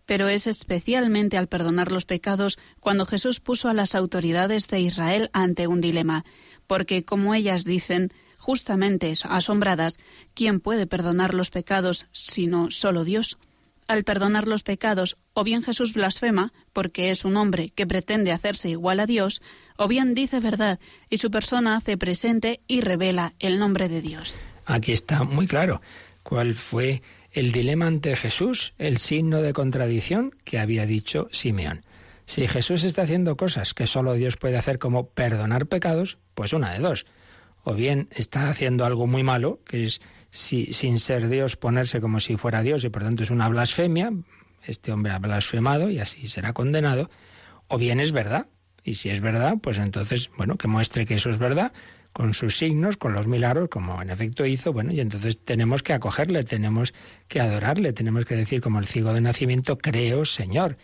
pero 0.06 0.28
es 0.28 0.46
especialmente 0.46 1.36
al 1.36 1.48
perdonar 1.48 1.90
los 1.90 2.06
pecados 2.06 2.58
cuando 2.80 3.06
Jesús 3.06 3.40
puso 3.40 3.68
a 3.68 3.74
las 3.74 3.94
autoridades 3.94 4.68
de 4.68 4.80
Israel 4.80 5.30
ante 5.32 5.66
un 5.66 5.80
dilema, 5.80 6.24
porque, 6.66 7.04
como 7.04 7.34
ellas 7.34 7.64
dicen, 7.64 8.12
justamente 8.38 9.14
asombradas, 9.24 9.98
¿quién 10.34 10.60
puede 10.60 10.86
perdonar 10.86 11.34
los 11.34 11.50
pecados 11.50 12.06
sino 12.12 12.70
solo 12.70 13.04
Dios? 13.04 13.38
Al 13.86 14.04
perdonar 14.04 14.48
los 14.48 14.62
pecados, 14.62 15.18
o 15.34 15.44
bien 15.44 15.62
Jesús 15.62 15.92
blasfema, 15.92 16.52
porque 16.72 17.10
es 17.10 17.24
un 17.24 17.36
hombre 17.36 17.70
que 17.70 17.86
pretende 17.86 18.32
hacerse 18.32 18.70
igual 18.70 19.00
a 19.00 19.06
Dios, 19.06 19.42
o 19.76 19.88
bien 19.88 20.14
dice 20.14 20.40
verdad 20.40 20.78
y 21.10 21.18
su 21.18 21.30
persona 21.30 21.76
hace 21.76 21.98
presente 21.98 22.60
y 22.66 22.80
revela 22.80 23.34
el 23.40 23.58
nombre 23.58 23.88
de 23.88 24.00
Dios. 24.00 24.36
Aquí 24.64 24.92
está 24.92 25.24
muy 25.24 25.46
claro 25.46 25.82
cuál 26.22 26.54
fue 26.54 27.02
el 27.34 27.50
dilema 27.50 27.88
ante 27.88 28.14
Jesús, 28.14 28.74
el 28.78 28.98
signo 28.98 29.42
de 29.42 29.52
contradicción 29.52 30.34
que 30.44 30.60
había 30.60 30.86
dicho 30.86 31.28
Simeón. 31.32 31.84
Si 32.26 32.46
Jesús 32.46 32.84
está 32.84 33.02
haciendo 33.02 33.36
cosas 33.36 33.74
que 33.74 33.86
solo 33.86 34.14
Dios 34.14 34.36
puede 34.36 34.56
hacer 34.56 34.78
como 34.78 35.08
perdonar 35.08 35.66
pecados, 35.66 36.16
pues 36.34 36.52
una 36.52 36.72
de 36.72 36.78
dos. 36.78 37.06
O 37.64 37.74
bien 37.74 38.08
está 38.12 38.48
haciendo 38.48 38.84
algo 38.84 39.08
muy 39.08 39.24
malo, 39.24 39.60
que 39.66 39.82
es 39.82 40.00
si, 40.30 40.72
sin 40.72 41.00
ser 41.00 41.28
Dios 41.28 41.56
ponerse 41.56 42.00
como 42.00 42.20
si 42.20 42.36
fuera 42.36 42.62
Dios 42.62 42.84
y 42.84 42.88
por 42.88 43.02
tanto 43.02 43.24
es 43.24 43.30
una 43.30 43.48
blasfemia, 43.48 44.12
este 44.64 44.92
hombre 44.92 45.12
ha 45.12 45.18
blasfemado 45.18 45.90
y 45.90 45.98
así 45.98 46.26
será 46.26 46.52
condenado, 46.52 47.10
o 47.66 47.78
bien 47.78 47.98
es 47.98 48.12
verdad. 48.12 48.46
Y 48.84 48.94
si 48.94 49.10
es 49.10 49.20
verdad, 49.20 49.54
pues 49.60 49.78
entonces, 49.78 50.30
bueno, 50.36 50.56
que 50.56 50.68
muestre 50.68 51.06
que 51.06 51.14
eso 51.14 51.30
es 51.30 51.38
verdad, 51.38 51.72
con 52.14 52.32
sus 52.32 52.56
signos, 52.56 52.96
con 52.96 53.12
los 53.12 53.26
milagros, 53.26 53.68
como 53.68 54.00
en 54.00 54.08
efecto 54.08 54.46
hizo, 54.46 54.72
bueno, 54.72 54.92
y 54.92 55.00
entonces 55.00 55.36
tenemos 55.36 55.82
que 55.82 55.92
acogerle, 55.92 56.44
tenemos 56.44 56.94
que 57.26 57.40
adorarle, 57.40 57.92
tenemos 57.92 58.24
que 58.24 58.36
decir 58.36 58.60
como 58.60 58.78
el 58.78 58.86
ciego 58.86 59.12
de 59.12 59.20
nacimiento, 59.20 59.76
creo, 59.76 60.24
Señor. 60.24 60.78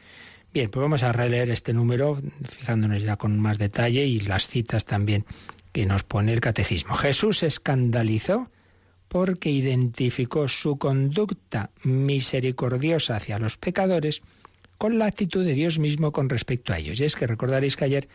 Bien, 0.52 0.68
pues 0.68 0.82
vamos 0.82 1.04
a 1.04 1.12
releer 1.12 1.48
este 1.50 1.72
número, 1.72 2.20
fijándonos 2.48 3.02
ya 3.02 3.16
con 3.16 3.38
más 3.38 3.58
detalle 3.58 4.04
y 4.04 4.18
las 4.18 4.48
citas 4.48 4.84
también 4.84 5.24
que 5.70 5.86
nos 5.86 6.02
pone 6.02 6.32
el 6.32 6.40
catecismo. 6.40 6.96
Jesús 6.96 7.44
escandalizó 7.44 8.50
porque 9.06 9.50
identificó 9.50 10.48
su 10.48 10.78
conducta 10.78 11.70
misericordiosa 11.84 13.14
hacia 13.14 13.38
los 13.38 13.56
pecadores 13.56 14.20
con 14.78 14.98
la 14.98 15.06
actitud 15.06 15.44
de 15.44 15.54
Dios 15.54 15.78
mismo 15.78 16.10
con 16.10 16.28
respecto 16.28 16.72
a 16.72 16.78
ellos. 16.78 16.98
Y 16.98 17.04
es 17.04 17.14
que 17.14 17.28
recordaréis 17.28 17.76
que 17.76 17.84
ayer 17.84 18.08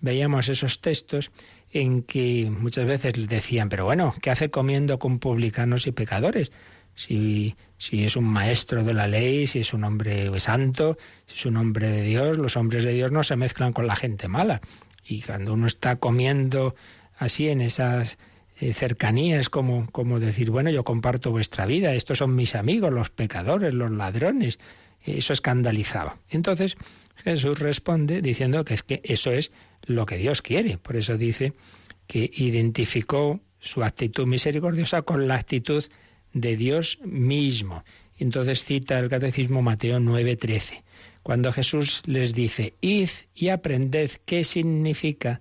veíamos 0.00 0.48
esos 0.48 0.80
textos 0.80 1.30
en 1.72 2.02
que 2.02 2.50
muchas 2.50 2.86
veces 2.86 3.14
decían, 3.28 3.68
pero 3.68 3.84
bueno, 3.84 4.14
¿qué 4.20 4.30
hace 4.30 4.50
comiendo 4.50 4.98
con 4.98 5.18
publicanos 5.18 5.86
y 5.86 5.92
pecadores? 5.92 6.52
Si, 6.94 7.56
si 7.78 8.04
es 8.04 8.16
un 8.16 8.24
maestro 8.24 8.84
de 8.84 8.92
la 8.92 9.08
ley, 9.08 9.46
si 9.46 9.60
es 9.60 9.72
un 9.72 9.84
hombre 9.84 10.38
santo, 10.38 10.98
si 11.26 11.36
es 11.36 11.46
un 11.46 11.56
hombre 11.56 11.88
de 11.88 12.02
Dios, 12.02 12.36
los 12.36 12.58
hombres 12.58 12.84
de 12.84 12.92
Dios 12.92 13.10
no 13.10 13.22
se 13.22 13.36
mezclan 13.36 13.72
con 13.72 13.86
la 13.86 13.96
gente 13.96 14.28
mala. 14.28 14.60
Y 15.04 15.22
cuando 15.22 15.54
uno 15.54 15.66
está 15.66 15.96
comiendo 15.96 16.74
así 17.16 17.48
en 17.48 17.62
esas 17.62 18.18
eh, 18.60 18.74
cercanía, 18.74 19.40
es 19.40 19.48
como, 19.48 19.90
como 19.90 20.20
decir, 20.20 20.50
bueno, 20.50 20.68
yo 20.70 20.84
comparto 20.84 21.30
vuestra 21.30 21.64
vida, 21.64 21.94
estos 21.94 22.18
son 22.18 22.34
mis 22.34 22.54
amigos, 22.54 22.92
los 22.92 23.08
pecadores, 23.08 23.72
los 23.72 23.90
ladrones. 23.90 24.58
Eso 25.04 25.32
escandalizaba. 25.32 26.18
Entonces 26.30 26.76
Jesús 27.16 27.58
responde 27.58 28.22
diciendo 28.22 28.64
que 28.64 28.74
es 28.74 28.82
que 28.82 29.00
eso 29.04 29.30
es 29.30 29.52
lo 29.84 30.06
que 30.06 30.16
Dios 30.16 30.42
quiere. 30.42 30.78
Por 30.78 30.96
eso 30.96 31.16
dice 31.16 31.52
que 32.06 32.30
identificó 32.34 33.40
su 33.58 33.84
actitud 33.84 34.26
misericordiosa 34.26 35.02
con 35.02 35.28
la 35.28 35.36
actitud 35.36 35.84
de 36.32 36.56
Dios 36.56 36.98
mismo. 37.04 37.84
Entonces 38.18 38.64
cita 38.64 38.98
el 38.98 39.08
Catecismo 39.08 39.62
Mateo 39.62 39.98
9:13, 39.98 40.82
cuando 41.22 41.52
Jesús 41.52 42.02
les 42.06 42.34
dice, 42.34 42.74
id 42.80 43.10
y 43.34 43.48
aprended 43.48 44.10
qué 44.24 44.44
significa 44.44 45.40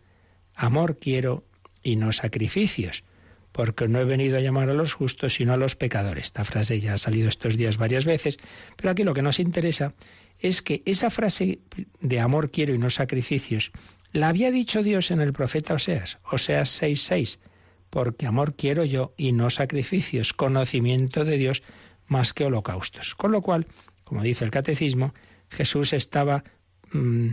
amor 0.54 0.98
quiero 0.98 1.44
y 1.84 1.96
no 1.96 2.12
sacrificios 2.12 3.04
porque 3.52 3.88
no 3.88 4.00
he 4.00 4.06
venido 4.06 4.38
a 4.38 4.42
llamar 4.42 4.70
a 4.70 4.74
los 4.74 4.94
justos, 4.94 5.34
sino 5.34 5.54
a 5.54 5.58
los 5.58 5.76
pecadores. 5.76 6.26
Esta 6.26 6.44
frase 6.44 6.80
ya 6.80 6.94
ha 6.94 6.98
salido 6.98 7.28
estos 7.28 7.58
días 7.58 7.78
varias 7.78 8.06
veces, 8.06 8.40
pero 8.78 8.92
aquí 8.92 9.04
lo 9.04 9.14
que 9.14 9.22
nos 9.22 9.40
interesa 9.40 9.94
es 10.42 10.62
que 10.62 10.82
esa 10.86 11.10
frase 11.10 11.60
de 12.00 12.20
amor 12.20 12.52
quiero 12.52 12.74
y 12.74 12.78
no 12.78 12.90
sacrificios 12.90 13.72
la 14.14 14.28
había 14.28 14.52
dicho 14.52 14.84
Dios 14.84 15.10
en 15.12 15.22
el 15.22 15.32
profeta 15.32 15.74
Oseas, 15.74 16.20
Oseas 16.30 16.82
6:6, 16.82 17.40
porque 17.90 18.28
amor 18.28 18.56
quiero 18.56 18.84
yo 18.84 19.14
y 19.18 19.32
no 19.32 19.50
sacrificios, 19.50 20.34
conocimiento 20.34 21.24
de 21.24 21.38
Dios 21.38 21.64
más 22.08 22.34
que 22.34 22.44
holocaustos. 22.44 23.16
Con 23.16 23.32
lo 23.32 23.42
cual, 23.42 23.68
como 24.04 24.22
dice 24.22 24.44
el 24.44 24.52
catecismo, 24.52 25.14
Jesús 25.50 25.94
estaba 25.94 26.44
mm, 26.92 27.30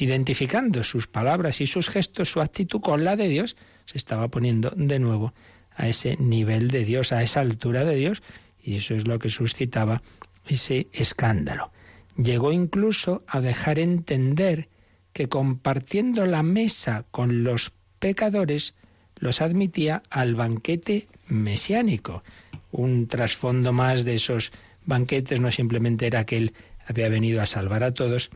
identificando 0.00 0.82
sus 0.82 1.06
palabras 1.06 1.60
y 1.60 1.66
sus 1.66 1.90
gestos, 1.90 2.30
su 2.30 2.40
actitud 2.40 2.80
con 2.80 3.04
la 3.04 3.16
de 3.16 3.28
Dios, 3.28 3.56
se 3.84 3.98
estaba 3.98 4.28
poniendo 4.28 4.72
de 4.74 4.98
nuevo 4.98 5.34
a 5.76 5.88
ese 5.88 6.16
nivel 6.16 6.68
de 6.68 6.86
Dios, 6.86 7.12
a 7.12 7.22
esa 7.22 7.40
altura 7.40 7.84
de 7.84 7.96
Dios, 7.96 8.22
y 8.62 8.76
eso 8.76 8.94
es 8.94 9.06
lo 9.06 9.18
que 9.18 9.28
suscitaba 9.28 10.02
ese 10.46 10.88
escándalo. 10.92 11.70
Llegó 12.16 12.52
incluso 12.52 13.22
a 13.26 13.40
dejar 13.40 13.78
entender 13.78 14.68
que 15.12 15.28
compartiendo 15.28 16.26
la 16.26 16.42
mesa 16.42 17.06
con 17.10 17.44
los 17.44 17.72
pecadores, 17.98 18.74
los 19.16 19.40
admitía 19.40 20.02
al 20.10 20.34
banquete 20.34 21.08
mesiánico. 21.26 22.22
Un 22.70 23.06
trasfondo 23.06 23.72
más 23.72 24.04
de 24.04 24.16
esos 24.16 24.52
banquetes 24.84 25.40
no 25.40 25.50
simplemente 25.50 26.06
era 26.06 26.26
que 26.26 26.36
él 26.36 26.54
había 26.86 27.08
venido 27.08 27.40
a 27.40 27.46
salvar 27.46 27.82
a 27.82 27.94
todos, 27.94 28.30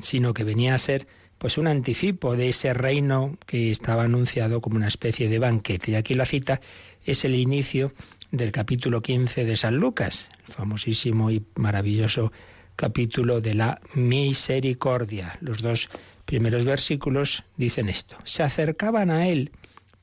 sino 0.00 0.34
que 0.34 0.44
venía 0.44 0.74
a 0.74 0.78
ser 0.78 1.06
pues 1.38 1.58
un 1.58 1.66
anticipo 1.66 2.36
de 2.36 2.48
ese 2.48 2.72
reino 2.72 3.36
que 3.46 3.70
estaba 3.70 4.04
anunciado 4.04 4.60
como 4.60 4.76
una 4.76 4.88
especie 4.88 5.28
de 5.28 5.38
banquete. 5.38 5.92
Y 5.92 5.94
aquí 5.94 6.14
la 6.14 6.24
cita 6.24 6.60
es 7.04 7.24
el 7.24 7.34
inicio 7.34 7.92
del 8.30 8.52
capítulo 8.52 9.02
15 9.02 9.44
de 9.44 9.56
San 9.56 9.76
Lucas, 9.76 10.30
el 10.46 10.54
famosísimo 10.54 11.30
y 11.30 11.44
maravilloso 11.54 12.32
capítulo 12.76 13.40
de 13.40 13.54
la 13.54 13.80
misericordia. 13.94 15.36
Los 15.40 15.62
dos 15.62 15.88
primeros 16.26 16.64
versículos 16.64 17.42
dicen 17.56 17.88
esto. 17.88 18.16
Se 18.24 18.42
acercaban 18.42 19.10
a 19.10 19.26
él 19.28 19.50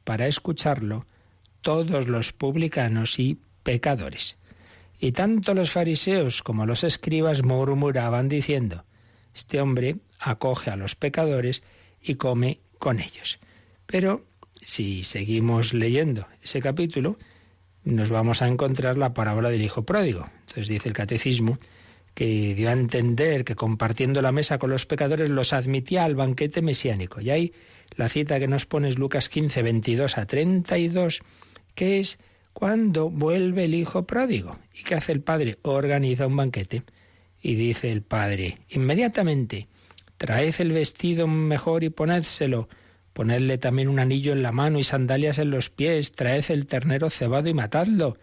para 0.04 0.28
escucharlo 0.28 1.06
todos 1.62 2.08
los 2.08 2.34
publicanos 2.34 3.20
y 3.20 3.38
pecadores. 3.64 4.38
Y 5.00 5.12
tanto 5.12 5.54
los 5.54 5.72
fariseos 5.72 6.44
como 6.44 6.66
los 6.66 6.84
escribas 6.84 7.44
murmuraban 7.44 8.28
diciendo, 8.28 8.84
este 9.34 9.62
hombre 9.62 9.98
acoge 10.20 10.72
a 10.72 10.76
los 10.76 10.96
pecadores 10.96 11.64
y 12.02 12.16
come 12.16 12.60
con 12.80 13.00
ellos. 13.00 13.40
Pero 13.86 14.24
si 14.62 15.04
seguimos 15.04 15.74
leyendo 15.74 16.28
ese 16.42 16.62
capítulo, 16.62 17.18
nos 17.84 18.10
vamos 18.10 18.42
a 18.42 18.48
encontrar 18.48 18.98
la 18.98 19.14
parábola 19.14 19.50
del 19.50 19.62
Hijo 19.62 19.84
Pródigo. 19.84 20.30
Entonces 20.42 20.68
dice 20.68 20.88
el 20.88 20.96
catecismo 20.96 21.58
que 22.14 22.54
dio 22.54 22.70
a 22.70 22.74
entender 22.74 23.44
que 23.44 23.56
compartiendo 23.56 24.22
la 24.22 24.32
mesa 24.32 24.60
con 24.60 24.70
los 24.70 24.86
pecadores 24.86 25.30
los 25.30 25.54
admitía 25.54 26.04
al 26.04 26.16
banquete 26.16 26.62
mesiánico. 26.62 27.22
Y 27.22 27.32
ahí 27.32 27.54
la 27.96 28.10
cita 28.10 28.40
que 28.40 28.48
nos 28.48 28.66
pone 28.66 28.88
es 28.88 28.98
Lucas 28.98 29.30
15, 29.30 29.62
22 29.64 30.18
a 30.18 30.26
32, 30.26 31.22
que 31.76 32.00
es 32.00 32.20
cuando 32.54 33.10
vuelve 33.10 33.66
el 33.66 33.74
Hijo 33.74 34.06
Pródigo. 34.06 34.58
¿Y 34.74 34.84
qué 34.84 34.96
hace 34.96 35.12
el 35.12 35.22
Padre? 35.22 35.58
Organiza 35.64 36.28
un 36.28 36.36
banquete. 36.36 36.84
Y 37.42 37.56
dice 37.56 37.92
el 37.92 38.04
Padre, 38.04 38.60
inmediatamente, 38.70 39.68
traed 40.18 40.54
el 40.60 40.72
vestido 40.72 41.28
mejor 41.28 41.84
y 41.84 41.90
ponédselo, 41.90 42.70
ponedle 43.12 43.58
también 43.58 43.90
un 43.90 44.00
anillo 44.00 44.34
en 44.34 44.44
la 44.44 44.52
mano 44.52 44.80
y 44.80 44.84
sandalias 44.84 45.40
en 45.40 45.50
los 45.50 45.70
pies, 45.70 46.14
traed 46.14 46.46
el 46.50 46.68
ternero 46.68 47.10
cebado 47.10 47.50
y 47.50 47.54
matadlo. 47.54 48.18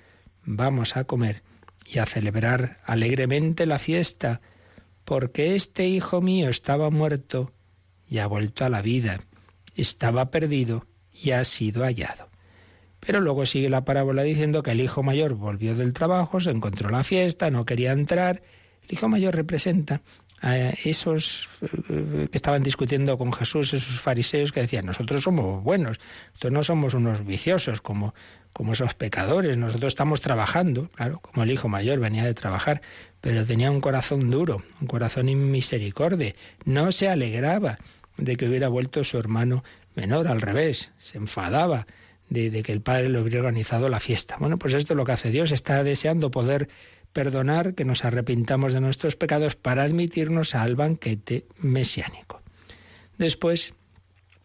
Vamos 0.44 0.96
a 0.96 1.05
comer 1.05 1.42
y 1.84 1.98
a 1.98 2.06
celebrar 2.06 2.80
alegremente 2.84 3.66
la 3.66 3.78
fiesta, 3.78 4.40
porque 5.04 5.54
este 5.54 5.88
hijo 5.88 6.20
mío 6.20 6.48
estaba 6.48 6.90
muerto 6.90 7.52
y 8.08 8.18
ha 8.18 8.26
vuelto 8.26 8.64
a 8.64 8.68
la 8.68 8.82
vida, 8.82 9.20
estaba 9.74 10.30
perdido 10.30 10.86
y 11.12 11.32
ha 11.32 11.44
sido 11.44 11.84
hallado. 11.84 12.28
Pero 13.00 13.20
luego 13.20 13.46
sigue 13.46 13.70
la 13.70 13.84
parábola 13.84 14.22
diciendo 14.22 14.62
que 14.62 14.72
el 14.72 14.80
hijo 14.80 15.02
mayor 15.02 15.34
volvió 15.34 15.74
del 15.74 15.92
trabajo, 15.92 16.40
se 16.40 16.50
encontró 16.50 16.90
la 16.90 17.02
fiesta, 17.02 17.50
no 17.50 17.64
quería 17.64 17.92
entrar 17.92 18.42
el 18.90 18.94
hijo 18.94 19.08
mayor 19.08 19.36
representa 19.36 20.02
a 20.40 20.70
esos 20.85 21.48
eh, 21.61 22.29
que 22.31 22.37
estaban 22.37 22.62
discutiendo 22.62 23.18
con 23.18 23.33
Jesús, 23.33 23.74
esos 23.74 24.00
fariseos 24.00 24.53
que 24.53 24.61
decían, 24.61 24.87
nosotros 24.87 25.22
somos 25.22 25.62
buenos, 25.62 26.00
nosotros 26.29 26.53
no 26.53 26.64
somos 26.64 26.94
unos 26.94 27.24
viciosos 27.26 27.83
como, 27.83 28.14
como 28.53 28.72
esos 28.72 28.94
pecadores, 28.94 29.59
nosotros 29.59 29.92
estamos 29.92 30.22
trabajando, 30.22 30.88
claro, 30.94 31.20
como 31.20 31.42
el 31.42 31.50
hijo 31.50 31.68
mayor 31.68 32.00
venía 32.00 32.24
de 32.24 32.33
trabajar, 32.33 32.81
pero 33.20 33.44
tenía 33.44 33.70
un 33.70 33.83
corazón 33.83 34.31
duro, 34.31 34.62
un 34.81 34.87
corazón 34.87 35.29
inmisericordia, 35.29 36.35
no 36.64 36.90
se 36.90 37.09
alegraba 37.09 37.79
de 38.16 38.37
que 38.37 38.48
hubiera 38.48 38.68
vuelto 38.68 39.05
su 39.05 39.18
hermano 39.18 39.62
menor, 39.94 40.26
al 40.26 40.40
revés, 40.40 40.90
se 40.96 41.18
enfadaba 41.18 41.87
de, 42.31 42.50
de 42.50 42.62
que 42.62 42.72
el 42.72 42.81
padre 42.81 43.11
le 43.11 43.20
hubiera 43.20 43.40
organizado 43.40 43.88
la 43.90 44.00
fiesta. 44.00 44.37
Bueno, 44.38 44.59
pues 44.59 44.72
esto 44.72 44.94
es 44.94 44.96
lo 44.96 45.05
que 45.05 45.12
hace 45.12 45.31
Dios, 45.31 45.53
está 45.53 45.83
deseando 45.83 46.31
poder 46.31 46.68
perdonar, 47.12 47.74
que 47.74 47.84
nos 47.84 48.04
arrepintamos 48.04 48.72
de 48.72 48.80
nuestros 48.80 49.16
pecados 49.16 49.56
para 49.56 49.82
admitirnos 49.82 50.54
al 50.54 50.76
banquete 50.76 51.46
mesiánico. 51.58 52.40
Después 53.18 53.74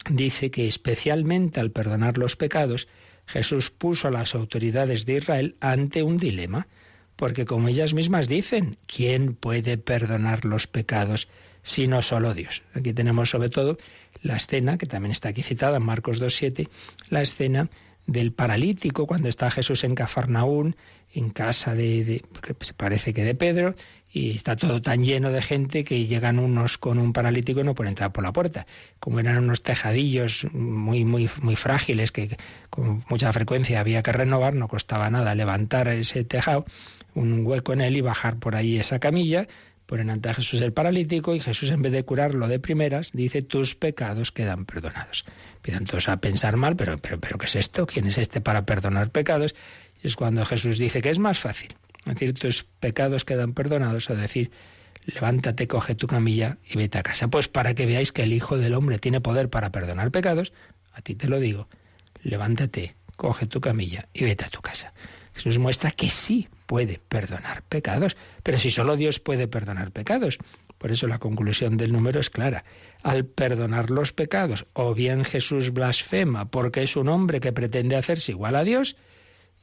dice 0.10 0.52
que 0.52 0.68
especialmente 0.68 1.60
al 1.60 1.72
perdonar 1.72 2.18
los 2.18 2.36
pecados, 2.36 2.88
Jesús 3.26 3.72
puso 3.72 4.08
a 4.08 4.12
las 4.12 4.36
autoridades 4.36 5.06
de 5.06 5.18
Israel 5.18 5.56
ante 5.60 6.04
un 6.04 6.18
dilema, 6.18 6.68
porque 7.16 7.46
como 7.46 7.68
ellas 7.70 7.94
mismas 7.94 8.28
dicen, 8.28 8.78
¿quién 8.88 9.36
puede 9.36 9.78
perdonar 9.78 10.46
los 10.46 10.68
pecados 10.68 11.28
sino 11.64 12.02
solo 12.02 12.34
Dios? 12.34 12.62
Aquí 12.74 12.94
tenemos 12.94 13.30
sobre 13.30 13.50
todo 13.50 13.78
la 14.22 14.36
escena, 14.36 14.78
que 14.78 14.86
también 14.86 15.12
está 15.12 15.30
aquí 15.30 15.42
citada 15.42 15.78
en 15.78 15.84
Marcos 15.84 16.22
2.7, 16.22 16.70
la 17.10 17.22
escena 17.22 17.70
del 18.06 18.34
paralítico 18.34 19.08
cuando 19.08 19.30
está 19.30 19.50
Jesús 19.50 19.84
en 19.84 19.96
Cafarnaún, 19.96 20.76
en 21.16 21.30
casa 21.30 21.74
de, 21.74 22.04
de, 22.04 22.26
parece 22.78 23.14
que 23.14 23.24
de 23.24 23.36
Pedro, 23.36 23.76
y 24.12 24.32
está 24.36 24.56
todo 24.56 24.82
tan 24.82 25.04
lleno 25.04 25.32
de 25.32 25.42
gente 25.42 25.84
que 25.84 26.06
llegan 26.06 26.40
unos 26.40 26.78
con 26.78 27.00
un 27.00 27.12
paralítico 27.12 27.62
y 27.62 27.64
no 27.64 27.76
pueden 27.76 27.92
entrar 27.92 28.12
por 28.12 28.24
la 28.24 28.32
puerta. 28.32 28.66
Como 29.00 29.20
eran 29.20 29.38
unos 29.38 29.64
tejadillos 29.64 30.48
muy, 30.54 31.04
muy, 31.04 31.30
muy 31.42 31.56
frágiles 31.56 32.12
que 32.12 32.38
con 32.70 33.04
mucha 33.10 33.34
frecuencia 33.34 33.80
había 33.80 34.04
que 34.04 34.12
renovar, 34.12 34.54
no 34.54 34.68
costaba 34.68 35.10
nada 35.10 35.36
levantar 35.36 35.88
ese 35.90 36.24
tejado, 36.24 36.66
un 37.14 37.46
hueco 37.46 37.74
en 37.74 37.82
él 37.82 37.98
y 37.98 38.02
bajar 38.02 38.38
por 38.38 38.56
ahí 38.56 38.78
esa 38.78 39.00
camilla, 39.00 39.48
ponen 39.86 40.10
ante 40.10 40.34
Jesús 40.34 40.62
el 40.62 40.74
paralítico 40.74 41.36
y 41.36 41.40
Jesús 41.40 41.70
en 41.72 41.82
vez 41.82 41.92
de 41.92 42.04
curarlo 42.04 42.48
de 42.48 42.60
primeras 42.60 43.12
dice 43.12 43.42
tus 43.42 43.76
pecados 43.76 44.32
quedan 44.32 44.66
perdonados. 44.66 45.26
Empiezan 45.58 45.86
todos 45.86 46.10
a 46.10 46.18
pensar 46.18 46.58
mal, 46.58 46.76
pero, 46.76 46.98
pero, 46.98 47.20
pero 47.20 47.38
¿qué 47.38 47.46
es 47.46 47.56
esto? 47.56 47.86
¿Quién 47.86 48.08
es 48.08 48.18
este 48.18 48.42
para 48.42 48.66
perdonar 48.66 49.10
pecados? 49.12 49.56
Es 50.06 50.16
cuando 50.16 50.46
Jesús 50.46 50.78
dice 50.78 51.02
que 51.02 51.10
es 51.10 51.18
más 51.18 51.40
fácil 51.40 51.70
decir 52.06 52.36
tus 52.36 52.64
pecados 52.64 53.26
quedan 53.26 53.54
perdonados 53.54 54.08
o 54.12 54.16
decir 54.16 54.52
levántate, 55.06 55.68
coge 55.68 55.96
tu 55.96 56.06
camilla 56.06 56.60
y 56.64 56.78
vete 56.78 57.00
a 57.00 57.04
casa. 57.04 57.28
Pues 57.28 57.48
para 57.48 57.74
que 57.74 57.88
veáis 57.88 58.12
que 58.12 58.22
el 58.22 58.32
Hijo 58.32 58.56
del 58.58 58.76
Hombre 58.76 59.00
tiene 59.00 59.20
poder 59.20 59.50
para 59.50 59.72
perdonar 59.72 60.12
pecados, 60.12 60.54
a 60.94 61.02
ti 61.02 61.16
te 61.16 61.28
lo 61.28 61.40
digo, 61.40 61.68
levántate, 62.22 62.96
coge 63.16 63.48
tu 63.48 63.62
camilla 63.62 64.08
y 64.14 64.26
vete 64.26 64.46
a 64.46 64.50
tu 64.50 64.62
casa. 64.62 64.94
Jesús 65.34 65.58
muestra 65.58 65.90
que 65.90 66.10
sí 66.10 66.50
puede 66.68 67.00
perdonar 67.00 67.64
pecados, 67.64 68.16
pero 68.44 68.60
si 68.60 68.70
solo 68.70 68.96
Dios 68.98 69.20
puede 69.20 69.48
perdonar 69.48 69.92
pecados. 69.92 70.38
Por 70.78 70.92
eso 70.92 71.08
la 71.08 71.20
conclusión 71.20 71.78
del 71.78 71.92
número 71.92 72.20
es 72.20 72.30
clara. 72.30 72.64
Al 73.02 73.26
perdonar 73.26 73.90
los 73.90 74.14
pecados, 74.14 74.68
o 74.74 74.94
bien 74.94 75.24
Jesús 75.26 75.72
blasfema 75.72 76.46
porque 76.52 76.84
es 76.84 76.96
un 76.96 77.10
hombre 77.10 77.40
que 77.40 77.52
pretende 77.52 77.96
hacerse 77.96 78.34
igual 78.34 78.56
a 78.56 78.64
Dios, 78.64 78.96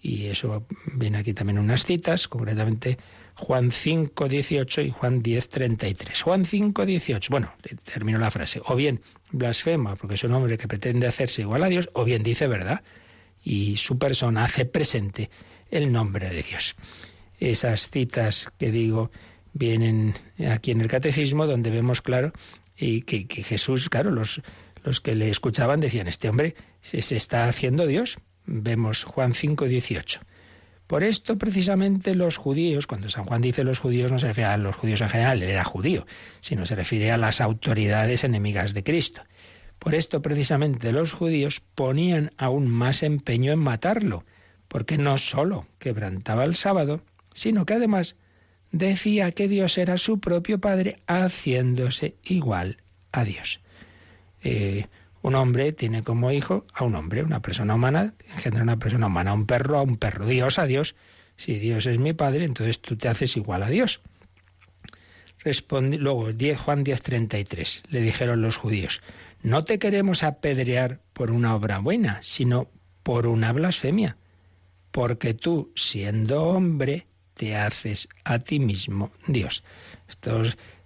y 0.02 0.26
eso 0.26 0.66
viene 0.94 1.18
aquí 1.18 1.32
también 1.32 1.58
unas 1.58 1.84
citas, 1.84 2.26
concretamente 2.26 2.98
Juan 3.36 3.70
5, 3.70 4.28
18 4.28 4.80
y 4.82 4.90
Juan 4.90 5.22
10, 5.22 5.48
33. 5.48 6.22
Juan 6.22 6.44
5, 6.44 6.84
18, 6.84 7.30
bueno, 7.30 7.52
termino 7.84 8.18
la 8.18 8.30
frase, 8.30 8.60
o 8.64 8.74
bien 8.74 9.00
blasfema 9.30 9.94
porque 9.94 10.14
es 10.14 10.24
un 10.24 10.32
hombre 10.32 10.58
que 10.58 10.68
pretende 10.68 11.06
hacerse 11.06 11.42
igual 11.42 11.62
a 11.62 11.68
Dios, 11.68 11.88
o 11.94 12.04
bien 12.04 12.22
dice 12.22 12.48
verdad 12.48 12.82
y 13.44 13.76
su 13.76 13.98
persona 13.98 14.44
hace 14.44 14.64
presente 14.64 15.30
el 15.70 15.92
nombre 15.92 16.28
de 16.28 16.42
Dios. 16.42 16.74
Esas 17.38 17.90
citas 17.90 18.48
que 18.58 18.70
digo 18.70 19.10
vienen 19.52 20.14
aquí 20.50 20.70
en 20.70 20.80
el 20.80 20.88
catecismo 20.88 21.46
donde 21.46 21.70
vemos 21.70 22.02
claro 22.02 22.32
y 22.76 23.02
que, 23.02 23.26
Jesús, 23.42 23.88
claro, 23.88 24.10
los, 24.10 24.42
los 24.82 25.00
que 25.00 25.14
le 25.14 25.28
escuchaban 25.28 25.80
decían, 25.80 26.08
este 26.08 26.28
hombre 26.28 26.54
se, 26.80 27.02
se 27.02 27.16
está 27.16 27.48
haciendo 27.48 27.86
Dios. 27.86 28.18
Vemos 28.46 29.05
Juan 29.05 29.35
5, 29.35 29.66
18. 29.66 30.20
Por 30.87 31.05
esto, 31.05 31.38
precisamente, 31.38 32.14
los 32.14 32.37
judíos, 32.37 32.87
cuando 32.87 33.09
San 33.09 33.24
Juan 33.24 33.40
dice 33.40 33.64
los 33.64 33.78
judíos, 33.78 34.12
no 34.12 34.18
se 34.18 34.26
refiere 34.26 34.50
a 34.50 34.57
los 34.59 34.76
judíos 34.76 35.00
en 35.00 35.09
general, 35.09 35.42
él 35.42 35.50
era 35.50 35.64
judío, 35.64 36.07
sino 36.40 36.66
se 36.66 36.74
refiere 36.74 37.11
a 37.11 37.16
las 37.16 37.40
autoridades 37.40 38.24
enemigas 38.24 38.74
de 38.74 38.85
Cristo. 38.85 39.22
Por 39.78 39.94
esto, 39.94 40.22
precisamente, 40.22 40.92
los 40.92 41.12
judíos 41.12 41.61
ponían 41.74 42.33
aún 42.37 42.68
más 42.68 43.02
empeño 43.02 43.52
en 43.52 43.59
matarlo, 43.59 44.24
porque 44.68 44.98
no 44.98 45.18
sólo 45.18 45.66
quebrantaba 45.78 46.44
el 46.44 46.55
sábado, 46.55 47.00
sino 47.33 47.64
que 47.64 47.74
además 47.74 48.16
decía 48.70 49.31
que 49.33 49.48
Dios 49.48 49.78
era 49.78 49.98
su 49.98 50.20
propio 50.20 50.61
Padre, 50.61 51.00
haciéndose 51.07 52.16
igual 52.22 52.78
a 53.12 53.24
Dios. 53.24 53.61
Eh, 54.42 54.87
un 55.22 55.35
hombre 55.35 55.72
tiene 55.72 56.02
como 56.02 56.30
hijo 56.30 56.66
a 56.74 56.85
un 56.85 56.94
hombre, 56.94 57.22
una 57.22 57.40
persona 57.40 57.74
humana, 57.74 58.14
engendra 58.30 58.62
una 58.62 58.78
persona 58.78 59.06
humana, 59.06 59.30
a 59.30 59.35
un 59.35 59.46
perro, 59.46 59.78
a 59.78 59.82
un 59.82 59.96
perro, 59.96 60.26
Dios 60.26 60.58
a 60.58 60.66
Dios. 60.66 60.94
Si 61.37 61.58
Dios 61.58 61.87
es 61.87 61.98
mi 61.98 62.12
Padre, 62.12 62.44
entonces 62.44 62.80
tú 62.80 62.96
te 62.96 63.08
haces 63.08 63.37
igual 63.37 63.62
a 63.62 63.70
Dios. 63.70 64.00
Responde, 65.38 65.98
luego, 65.98 66.32
10, 66.32 66.61
Juan 66.61 66.85
10:33, 66.85 67.82
le 67.88 68.00
dijeron 68.00 68.42
los 68.42 68.56
judíos, 68.56 69.00
no 69.42 69.64
te 69.64 69.78
queremos 69.78 70.22
apedrear 70.22 71.00
por 71.12 71.30
una 71.30 71.54
obra 71.54 71.78
buena, 71.78 72.22
sino 72.22 72.68
por 73.02 73.26
una 73.26 73.52
blasfemia 73.52 74.16
porque 74.92 75.35
tú, 75.35 75.72
siendo 75.74 76.44
hombre, 76.44 77.06
te 77.35 77.56
haces 77.56 78.08
a 78.24 78.38
ti 78.38 78.61
mismo 78.61 79.11
Dios. 79.26 79.64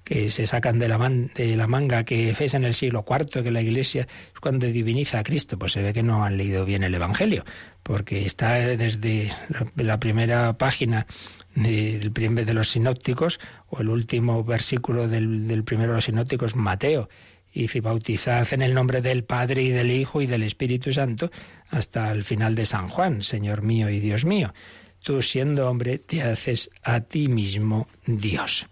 Que 0.07 0.31
se 0.31 0.47
sacan 0.47 0.79
de 0.79 0.87
la, 0.87 0.99
de 1.35 1.57
la 1.57 1.67
manga 1.67 2.05
que 2.05 2.31
es 2.31 2.55
en 2.55 2.63
el 2.63 2.75
siglo 2.75 3.05
IV, 3.05 3.43
que 3.43 3.51
la 3.51 3.61
Iglesia 3.61 4.03
es 4.03 4.41
cuando 4.41 4.69
diviniza 4.69 5.19
a 5.19 5.25
Cristo, 5.25 5.59
pues 5.59 5.73
se 5.73 5.83
ve 5.83 5.93
que 5.93 6.05
no 6.05 6.25
han 6.25 6.37
leído 6.37 6.65
bien 6.65 6.85
el 6.85 6.95
Evangelio, 6.95 7.45
porque 7.83 8.25
está 8.25 8.53
desde 8.55 9.33
la 9.75 9.99
primera 9.99 10.57
página 10.57 11.09
del 11.57 12.13
primer 12.13 12.47
de 12.47 12.55
los 12.55 12.69
sinópticos 12.69 13.41
o 13.69 13.81
el 13.81 13.89
último 13.89 14.45
versículo 14.45 15.09
del, 15.09 15.49
del 15.49 15.65
primero 15.65 15.91
de 15.91 15.97
los 15.97 16.05
sinópticos, 16.05 16.55
Mateo, 16.55 17.09
y 17.53 17.67
si 17.67 17.81
bautizad 17.81 18.47
en 18.53 18.63
el 18.63 18.75
nombre 18.75 19.01
del 19.01 19.25
Padre 19.25 19.65
y 19.65 19.71
del 19.71 19.91
Hijo 19.91 20.23
y 20.23 20.27
del 20.27 20.45
Espíritu 20.45 20.93
Santo 20.93 21.33
hasta 21.69 22.13
el 22.13 22.23
final 22.23 22.55
de 22.55 22.65
San 22.65 22.87
Juan, 22.87 23.23
Señor 23.23 23.63
mío 23.63 23.91
y 23.91 23.99
Dios 23.99 24.25
mío. 24.25 24.55
Tú 25.03 25.21
siendo 25.21 25.69
hombre 25.69 25.99
te 25.99 26.23
haces 26.23 26.71
a 26.85 27.01
ti 27.01 27.27
mismo 27.27 27.89
Dios. 28.07 28.69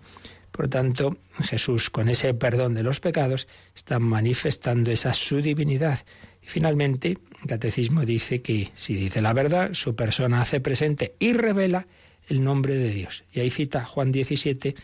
Por 0.55 0.69
tanto, 0.69 1.17
Jesús, 1.40 1.90
con 1.90 2.09
ese 2.09 2.33
perdón 2.33 2.75
de 2.75 2.85
los 2.85 3.01
pecados, 3.01 3.49
está 3.75 3.99
manifestando 3.99 4.93
esa 4.93 5.12
su 5.12 5.43
divinidad. 5.43 6.05
Y 6.40 6.47
finalmente, 6.47 7.19
el 7.43 7.49
catecismo 7.49 8.05
dice 8.05 8.40
que 8.40 8.71
si 8.75 8.95
dice 8.95 9.21
la 9.21 9.33
verdad, 9.33 9.71
su 9.73 9.97
persona 9.97 10.40
hace 10.40 10.61
presente 10.61 11.17
y 11.19 11.33
revela 11.33 11.88
el 12.29 12.45
nombre 12.45 12.77
de 12.77 12.90
Dios. 12.90 13.25
Y 13.33 13.40
ahí 13.40 13.51
cita 13.51 13.85
Juan 13.85 14.12
17, 14.12 14.77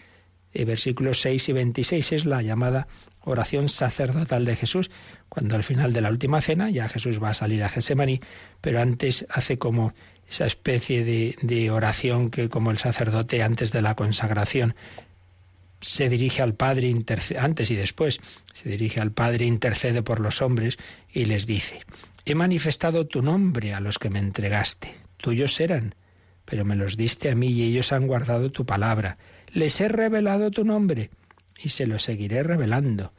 eh, 0.55 0.65
versículos 0.65 1.21
6 1.21 1.51
y 1.51 1.53
26, 1.53 2.13
es 2.15 2.25
la 2.25 2.43
llamada 2.43 2.89
oración 3.21 3.69
sacerdotal 3.69 4.45
de 4.45 4.57
Jesús, 4.57 4.91
cuando 5.29 5.55
al 5.55 5.63
final 5.63 5.93
de 5.93 6.01
la 6.01 6.11
última 6.11 6.41
cena 6.41 6.69
ya 6.69 6.89
Jesús 6.89 7.23
va 7.23 7.29
a 7.29 7.35
salir 7.35 7.63
a 7.63 7.69
Gesemaní, 7.69 8.21
pero 8.61 8.81
antes 8.81 9.25
hace 9.31 9.57
como 9.57 9.95
esa 10.29 10.47
especie 10.47 11.05
de 11.05 11.71
oración 11.71 12.29
que 12.29 12.49
como 12.49 12.73
el 12.73 12.79
sacerdote 12.79 13.45
antes 13.45 13.71
de 13.71 13.83
la 13.83 13.95
consagración 13.95 14.75
se 15.81 16.09
dirige 16.09 16.43
al 16.43 16.55
Padre, 16.55 16.95
antes 17.39 17.71
y 17.71 17.77
después, 17.77 18.21
se 18.53 18.69
dirige 18.69 19.01
al 19.01 19.13
Padre, 19.13 19.47
intercede 19.47 20.03
por 20.03 20.21
los 20.21 20.43
hombres 20.43 20.79
y 21.13 21.25
les 21.25 21.47
dice, 21.47 21.81
he 22.25 22.35
manifestado 22.35 23.07
tu 23.07 23.23
nombre 23.23 23.75
a 23.75 23.81
los 23.81 23.99
que 23.99 24.11
me 24.11 24.19
entregaste, 24.19 24.95
tuyos 25.17 25.59
eran, 25.61 25.95
pero 26.45 26.65
me 26.65 26.77
los 26.77 26.97
diste 26.97 27.31
a 27.31 27.35
mí 27.35 27.49
y 27.49 27.63
ellos 27.63 27.93
han 27.93 28.07
guardado 28.07 28.51
tu 28.51 28.67
palabra, 28.67 29.19
les 29.53 29.81
he 29.81 29.89
revelado 29.89 30.51
tu 30.51 30.65
nombre 30.65 31.11
y 31.59 31.71
se 31.71 31.87
lo 31.87 31.99
seguiré 31.99 32.43
revelando, 32.43 33.13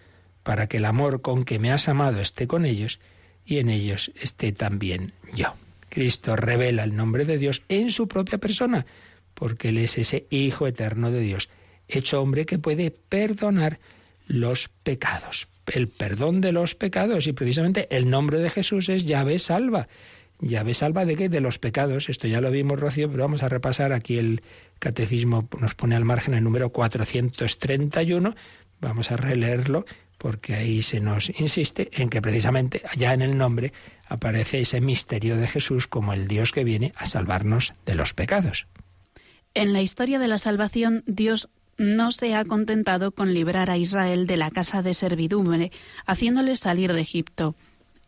para 0.44 0.68
que 0.68 0.78
el 0.78 0.86
amor 0.86 1.22
con 1.22 1.44
que 1.44 1.60
me 1.60 1.72
has 1.72 1.88
amado 1.88 2.22
esté 2.22 2.48
con 2.48 2.66
ellos 2.66 3.00
y 3.46 3.60
en 3.60 3.70
ellos 3.70 4.12
esté 4.20 4.52
también 4.52 5.14
yo. 5.34 5.54
Cristo 5.90 6.36
revela 6.36 6.84
el 6.84 6.96
nombre 6.96 7.26
de 7.26 7.38
Dios 7.38 7.64
en 7.68 7.92
su 7.92 8.08
propia 8.08 8.38
persona, 8.38 8.86
porque 9.34 9.70
Él 9.70 9.78
es 9.78 9.98
ese 9.98 10.26
Hijo 10.30 10.68
eterno 10.68 11.12
de 11.12 11.20
Dios, 11.20 11.50
hecho 11.98 12.22
hombre 12.22 12.46
que 12.46 12.60
puede 12.60 12.92
perdonar 12.92 13.80
los 14.28 14.70
pecados. 14.70 15.48
El 15.68 15.88
perdón 15.88 16.42
de 16.42 16.52
los 16.52 16.76
pecados 16.76 17.28
y 17.28 17.34
precisamente 17.34 17.88
el 17.96 18.10
nombre 18.10 18.40
de 18.40 18.50
Jesús 18.50 18.90
es 18.90 19.06
llave 19.06 19.40
salva. 19.40 19.88
Llave 20.40 20.74
salva 20.74 21.06
de 21.06 21.16
qué? 21.16 21.30
De 21.30 21.40
los 21.40 21.60
pecados. 21.60 22.10
Esto 22.10 22.28
ya 22.28 22.42
lo 22.42 22.50
vimos, 22.50 22.80
Rocío, 22.80 23.10
pero 23.10 23.24
vamos 23.24 23.44
a 23.44 23.50
repasar 23.50 23.94
aquí 23.94 24.18
el 24.18 24.42
catecismo 24.80 25.48
nos 25.60 25.76
pone 25.76 25.96
al 25.96 26.04
margen 26.04 26.34
el 26.34 26.44
número 26.44 26.70
431. 26.72 28.36
Vamos 28.80 29.12
a 29.12 29.18
releerlo 29.18 29.86
porque 30.18 30.56
ahí 30.56 30.82
se 30.82 31.00
nos 31.00 31.30
insiste 31.40 31.90
en 31.94 32.10
que 32.10 32.22
precisamente 32.22 32.82
allá 32.92 33.14
en 33.14 33.22
el 33.22 33.38
nombre 33.38 33.74
aparece 34.08 34.60
ese 34.60 34.82
misterio 34.82 35.38
de 35.38 35.48
Jesús 35.48 35.88
como 35.88 36.14
el 36.14 36.28
Dios 36.28 36.52
que 36.52 36.64
viene 36.64 36.94
a 36.96 37.06
salvarnos 37.06 37.74
de 37.86 37.96
los 37.96 38.14
pecados. 38.14 38.68
En 39.54 39.74
la 39.74 39.82
historia 39.82 40.20
de 40.20 40.28
la 40.28 40.38
salvación, 40.38 41.04
Dios 41.08 41.50
no 41.82 42.12
se 42.12 42.36
ha 42.36 42.46
contentado 42.46 43.12
con 43.12 43.34
librar 43.34 43.70
a 43.70 43.78
Israel 43.78 44.28
de 44.28 44.38
la 44.38 44.52
casa 44.52 44.82
de 44.82 44.94
servidumbre, 44.94 45.72
haciéndole 46.06 46.56
salir 46.56 46.94
de 46.94 47.02
Egipto. 47.02 47.56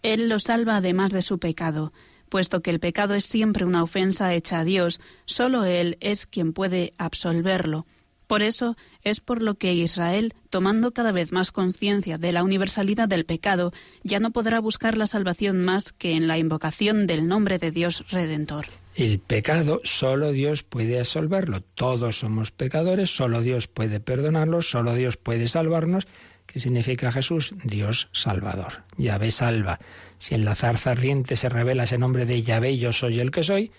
Él 0.01 0.29
lo 0.29 0.39
salva 0.39 0.77
además 0.77 1.11
de 1.11 1.21
su 1.21 1.39
pecado 1.39 1.91
puesto 2.33 2.63
que 2.63 2.71
el 2.71 2.79
pecado 2.79 3.13
es 3.13 3.25
siempre 3.25 3.63
una 3.63 3.83
ofensa 3.83 4.33
hecha 4.33 4.61
a 4.61 4.63
Dios, 4.63 4.99
solo 5.25 5.65
Él 5.65 5.97
es 5.99 6.25
quien 6.25 6.51
puede 6.51 6.91
absolverlo. 6.97 7.85
Por 8.25 8.41
eso 8.41 8.75
es 9.03 9.19
por 9.19 9.43
lo 9.43 9.53
que 9.53 9.75
Israel, 9.75 10.33
tomando 10.49 10.93
cada 10.93 11.11
vez 11.11 11.31
más 11.31 11.51
conciencia 11.51 12.17
de 12.17 12.31
la 12.31 12.43
universalidad 12.43 13.07
del 13.07 13.25
pecado, 13.25 13.71
ya 14.01 14.19
no 14.19 14.31
podrá 14.31 14.59
buscar 14.59 14.97
la 14.97 15.05
salvación 15.05 15.63
más 15.63 15.93
que 15.93 16.15
en 16.15 16.27
la 16.27 16.39
invocación 16.39 17.05
del 17.05 17.27
nombre 17.27 17.59
de 17.59 17.69
Dios 17.69 18.03
Redentor. 18.09 18.65
El 18.95 19.19
pecado 19.19 19.81
solo 19.83 20.31
Dios 20.31 20.63
puede 20.63 20.99
absolverlo. 20.99 21.61
Todos 21.61 22.19
somos 22.19 22.51
pecadores, 22.51 23.09
solo 23.09 23.41
Dios 23.41 23.67
puede 23.67 23.99
perdonarlo, 23.99 24.61
solo 24.61 24.93
Dios 24.93 25.17
puede 25.17 25.47
salvarnos. 25.47 26.05
¿Qué 26.45 26.59
significa 26.59 27.11
Jesús? 27.11 27.55
Dios 27.63 28.09
salvador. 28.11 28.83
Yahvé 28.97 29.31
salva. 29.31 29.79
Si 30.19 30.35
en 30.35 30.45
la 30.45 30.53
zarza 30.55 30.91
ardiente 30.91 31.37
se 31.37 31.49
revela 31.49 31.85
ese 31.85 31.97
nombre 31.97 32.25
de 32.25 32.43
Yahvé, 32.43 32.77
yo 32.77 32.93
soy 32.93 33.19
el 33.19 33.31
que 33.31 33.43
soy, 33.43 33.71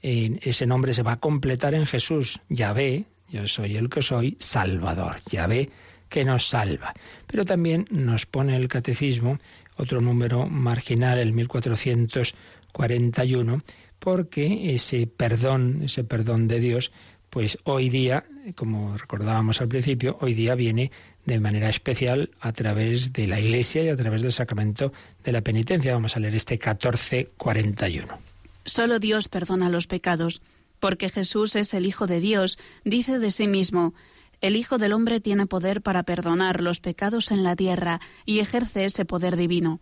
ese 0.00 0.66
nombre 0.66 0.94
se 0.94 1.02
va 1.02 1.12
a 1.12 1.20
completar 1.20 1.74
en 1.74 1.84
Jesús. 1.84 2.40
Yahvé, 2.48 3.04
yo 3.28 3.46
soy 3.46 3.76
el 3.76 3.90
que 3.90 4.00
soy, 4.02 4.36
Salvador. 4.40 5.16
Ya 5.30 5.46
ve 5.46 5.70
que 6.08 6.24
nos 6.24 6.48
salva. 6.48 6.94
Pero 7.26 7.44
también 7.44 7.86
nos 7.90 8.24
pone 8.26 8.56
el 8.56 8.68
catecismo 8.68 9.38
otro 9.76 10.00
número 10.00 10.46
marginal, 10.46 11.18
el 11.18 11.32
1441, 11.32 13.58
porque 14.02 14.74
ese 14.74 15.06
perdón, 15.06 15.82
ese 15.84 16.02
perdón 16.02 16.48
de 16.48 16.58
Dios, 16.58 16.90
pues 17.30 17.58
hoy 17.62 17.88
día, 17.88 18.24
como 18.56 18.98
recordábamos 18.98 19.60
al 19.60 19.68
principio, 19.68 20.18
hoy 20.20 20.34
día 20.34 20.56
viene 20.56 20.90
de 21.24 21.38
manera 21.38 21.68
especial 21.68 22.30
a 22.40 22.52
través 22.52 23.12
de 23.12 23.28
la 23.28 23.38
Iglesia 23.38 23.84
y 23.84 23.88
a 23.90 23.94
través 23.94 24.22
del 24.22 24.32
sacramento 24.32 24.92
de 25.22 25.30
la 25.30 25.42
penitencia. 25.42 25.94
Vamos 25.94 26.16
a 26.16 26.20
leer 26.20 26.34
este 26.34 26.54
1441. 26.54 28.18
Solo 28.64 28.98
Dios 28.98 29.28
perdona 29.28 29.68
los 29.68 29.86
pecados 29.86 30.42
porque 30.80 31.08
Jesús 31.08 31.54
es 31.54 31.72
el 31.72 31.86
Hijo 31.86 32.08
de 32.08 32.18
Dios, 32.18 32.58
dice 32.84 33.20
de 33.20 33.30
sí 33.30 33.46
mismo, 33.46 33.94
el 34.40 34.56
Hijo 34.56 34.78
del 34.78 34.94
Hombre 34.94 35.20
tiene 35.20 35.46
poder 35.46 35.80
para 35.80 36.02
perdonar 36.02 36.60
los 36.60 36.80
pecados 36.80 37.30
en 37.30 37.44
la 37.44 37.54
tierra 37.54 38.00
y 38.26 38.40
ejerce 38.40 38.84
ese 38.84 39.04
poder 39.04 39.36
divino. 39.36 39.80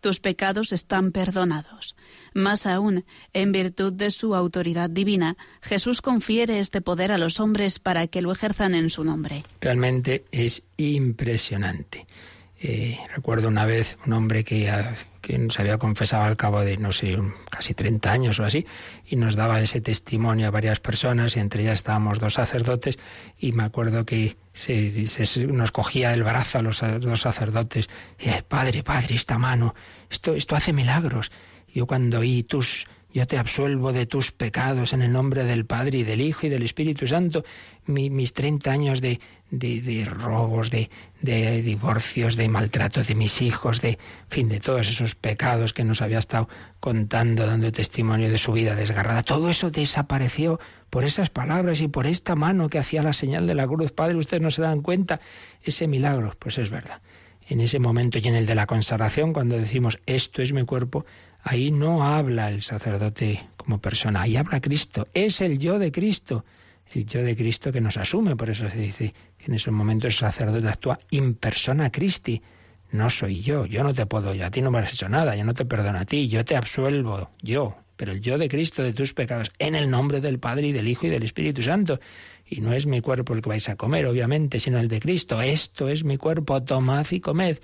Tus 0.00 0.20
pecados 0.20 0.72
están 0.72 1.12
perdonados. 1.12 1.96
Más 2.32 2.66
aún, 2.66 3.04
en 3.32 3.52
virtud 3.52 3.92
de 3.92 4.10
su 4.10 4.34
autoridad 4.34 4.88
divina, 4.90 5.36
Jesús 5.60 6.00
confiere 6.00 6.58
este 6.58 6.80
poder 6.80 7.12
a 7.12 7.18
los 7.18 7.40
hombres 7.40 7.78
para 7.78 8.06
que 8.06 8.22
lo 8.22 8.32
ejerzan 8.32 8.74
en 8.74 8.90
su 8.90 9.04
nombre. 9.04 9.44
Realmente 9.60 10.24
es 10.32 10.62
impresionante. 10.76 12.06
Eh, 12.62 12.98
recuerdo 13.14 13.48
una 13.48 13.64
vez 13.64 13.96
un 14.04 14.12
hombre 14.12 14.44
que, 14.44 14.70
que 15.22 15.46
se 15.48 15.62
había 15.62 15.78
confesado 15.78 16.24
al 16.24 16.36
cabo 16.36 16.60
de, 16.60 16.76
no 16.76 16.92
sé, 16.92 17.16
casi 17.50 17.72
30 17.72 18.12
años 18.12 18.38
o 18.38 18.44
así, 18.44 18.66
y 19.06 19.16
nos 19.16 19.34
daba 19.34 19.62
ese 19.62 19.80
testimonio 19.80 20.48
a 20.48 20.50
varias 20.50 20.78
personas, 20.78 21.36
y 21.36 21.40
entre 21.40 21.62
ellas 21.62 21.78
estábamos 21.78 22.18
dos 22.18 22.34
sacerdotes, 22.34 22.98
y 23.38 23.52
me 23.52 23.62
acuerdo 23.62 24.04
que 24.04 24.36
se, 24.52 24.92
nos 25.46 25.72
cogía 25.72 26.12
el 26.12 26.22
brazo 26.22 26.58
a 26.58 26.62
los 26.62 26.82
dos 27.00 27.20
sacerdotes, 27.20 27.88
y 28.18 28.28
Padre, 28.42 28.82
Padre, 28.82 29.14
esta 29.14 29.38
mano, 29.38 29.74
esto, 30.10 30.34
esto 30.34 30.54
hace 30.54 30.74
milagros. 30.74 31.32
Yo 31.72 31.86
cuando 31.86 32.18
oí 32.18 32.42
tus 32.42 32.86
yo 33.12 33.26
te 33.26 33.38
absuelvo 33.38 33.92
de 33.92 34.06
tus 34.06 34.30
pecados 34.30 34.92
en 34.92 35.02
el 35.02 35.12
nombre 35.12 35.44
del 35.44 35.66
Padre 35.66 35.98
y 35.98 36.02
del 36.04 36.20
Hijo 36.20 36.46
y 36.46 36.50
del 36.50 36.62
Espíritu 36.62 37.06
Santo. 37.06 37.44
mis 37.86 38.32
30 38.32 38.70
años 38.70 39.00
de, 39.00 39.20
de, 39.50 40.04
robos, 40.04 40.70
de, 40.70 40.90
de, 41.20 41.60
divorcios, 41.62 42.36
de 42.36 42.48
maltrato 42.48 43.02
de 43.02 43.14
mis 43.16 43.42
hijos, 43.42 43.80
de 43.80 43.98
fin, 44.28 44.48
de 44.48 44.60
todos 44.60 44.88
esos 44.88 45.16
pecados 45.16 45.72
que 45.72 45.82
nos 45.82 46.02
había 46.02 46.18
estado 46.18 46.48
contando, 46.78 47.46
dando 47.46 47.72
testimonio 47.72 48.30
de 48.30 48.38
su 48.38 48.52
vida 48.52 48.76
desgarrada. 48.76 49.24
Todo 49.24 49.50
eso 49.50 49.70
desapareció 49.70 50.60
por 50.88 51.04
esas 51.04 51.30
palabras 51.30 51.80
y 51.80 51.88
por 51.88 52.06
esta 52.06 52.36
mano 52.36 52.68
que 52.68 52.78
hacía 52.78 53.02
la 53.02 53.12
señal 53.12 53.46
de 53.46 53.56
la 53.56 53.66
cruz. 53.66 53.90
Padre, 53.90 54.16
ustedes 54.16 54.42
no 54.42 54.52
se 54.52 54.62
dan 54.62 54.82
cuenta 54.82 55.20
ese 55.62 55.88
milagro. 55.88 56.36
Pues 56.38 56.58
es 56.58 56.70
verdad. 56.70 57.00
En 57.48 57.60
ese 57.60 57.80
momento 57.80 58.18
y 58.18 58.28
en 58.28 58.36
el 58.36 58.46
de 58.46 58.54
la 58.54 58.66
consagración, 58.66 59.32
cuando 59.32 59.56
decimos 59.56 59.98
esto 60.06 60.42
es 60.42 60.52
mi 60.52 60.64
cuerpo, 60.64 61.04
Ahí 61.42 61.70
no 61.70 62.04
habla 62.04 62.50
el 62.50 62.62
sacerdote 62.62 63.48
como 63.56 63.80
persona, 63.80 64.22
ahí 64.22 64.36
habla 64.36 64.60
Cristo. 64.60 65.08
Es 65.14 65.40
el 65.40 65.58
yo 65.58 65.78
de 65.78 65.90
Cristo, 65.90 66.44
el 66.92 67.06
yo 67.06 67.22
de 67.22 67.36
Cristo 67.36 67.72
que 67.72 67.80
nos 67.80 67.96
asume. 67.96 68.36
Por 68.36 68.50
eso 68.50 68.68
se 68.68 68.78
dice 68.78 69.14
que 69.38 69.46
en 69.46 69.54
esos 69.54 69.72
momentos 69.72 70.12
el 70.12 70.18
sacerdote 70.18 70.68
actúa 70.68 70.98
in 71.10 71.34
persona 71.34 71.90
Christi. 71.90 72.42
No 72.92 73.08
soy 73.08 73.40
yo, 73.40 73.66
yo 73.66 73.84
no 73.84 73.94
te 73.94 74.04
puedo, 74.06 74.34
yo 74.34 74.46
a 74.46 74.50
ti 74.50 74.60
no 74.62 74.70
me 74.70 74.80
has 74.80 74.92
hecho 74.92 75.08
nada, 75.08 75.36
yo 75.36 75.44
no 75.44 75.54
te 75.54 75.64
perdono 75.64 76.00
a 76.00 76.04
ti, 76.04 76.28
yo 76.28 76.44
te 76.44 76.56
absuelvo, 76.56 77.30
yo, 77.40 77.76
pero 77.96 78.10
el 78.10 78.20
yo 78.20 78.36
de 78.36 78.48
Cristo 78.48 78.82
de 78.82 78.92
tus 78.92 79.14
pecados, 79.14 79.52
en 79.60 79.76
el 79.76 79.88
nombre 79.88 80.20
del 80.20 80.40
Padre 80.40 80.68
y 80.68 80.72
del 80.72 80.88
Hijo 80.88 81.06
y 81.06 81.10
del 81.10 81.22
Espíritu 81.22 81.62
Santo. 81.62 82.00
Y 82.44 82.60
no 82.60 82.72
es 82.72 82.86
mi 82.86 83.00
cuerpo 83.00 83.32
el 83.32 83.42
que 83.42 83.48
vais 83.48 83.68
a 83.68 83.76
comer, 83.76 84.06
obviamente, 84.06 84.58
sino 84.58 84.78
el 84.78 84.88
de 84.88 84.98
Cristo. 84.98 85.40
Esto 85.40 85.88
es 85.88 86.02
mi 86.02 86.16
cuerpo, 86.16 86.62
tomad 86.64 87.06
y 87.12 87.20
comed. 87.20 87.58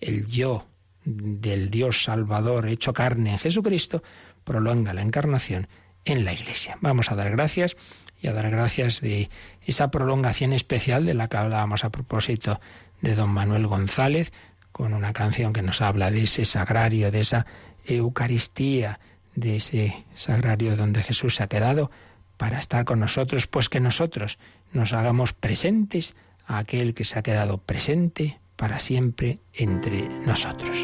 El 0.00 0.28
yo 0.28 0.64
del 1.08 1.70
Dios 1.70 2.04
Salvador 2.04 2.68
hecho 2.68 2.92
carne 2.92 3.30
en 3.30 3.38
Jesucristo, 3.38 4.02
prolonga 4.44 4.92
la 4.92 5.00
encarnación 5.00 5.66
en 6.04 6.24
la 6.24 6.34
Iglesia. 6.34 6.76
Vamos 6.82 7.10
a 7.10 7.16
dar 7.16 7.30
gracias 7.30 7.76
y 8.20 8.26
a 8.26 8.34
dar 8.34 8.50
gracias 8.50 9.00
de 9.00 9.30
esa 9.62 9.90
prolongación 9.90 10.52
especial 10.52 11.06
de 11.06 11.14
la 11.14 11.28
que 11.28 11.38
hablábamos 11.38 11.84
a 11.84 11.90
propósito 11.90 12.60
de 13.00 13.14
don 13.14 13.30
Manuel 13.30 13.66
González, 13.66 14.32
con 14.70 14.92
una 14.92 15.12
canción 15.14 15.52
que 15.52 15.62
nos 15.62 15.80
habla 15.80 16.10
de 16.10 16.24
ese 16.24 16.44
sagrario, 16.44 17.10
de 17.10 17.20
esa 17.20 17.46
Eucaristía, 17.86 19.00
de 19.34 19.56
ese 19.56 20.04
sagrario 20.12 20.76
donde 20.76 21.02
Jesús 21.02 21.36
se 21.36 21.42
ha 21.42 21.48
quedado 21.48 21.90
para 22.36 22.58
estar 22.58 22.84
con 22.84 23.00
nosotros, 23.00 23.46
pues 23.46 23.68
que 23.68 23.80
nosotros 23.80 24.38
nos 24.72 24.92
hagamos 24.92 25.32
presentes 25.32 26.14
a 26.46 26.58
aquel 26.58 26.92
que 26.92 27.04
se 27.04 27.18
ha 27.18 27.22
quedado 27.22 27.58
presente 27.58 28.38
para 28.58 28.80
siempre 28.80 29.38
entre 29.54 30.08
nosotros. 30.26 30.78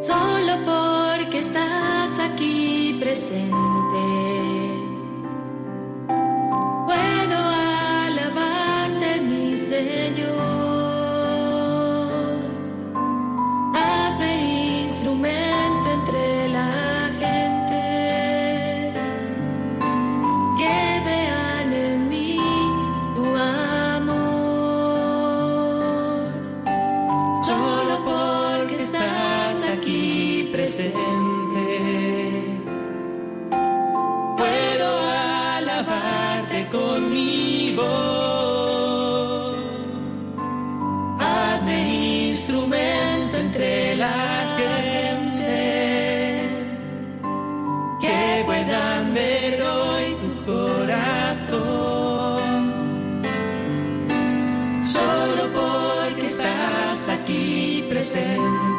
Solo 0.00 0.54
porque 0.64 1.38
estás 1.38 2.18
aquí 2.18 2.96
presente. 2.98 4.21
listen. 58.02 58.71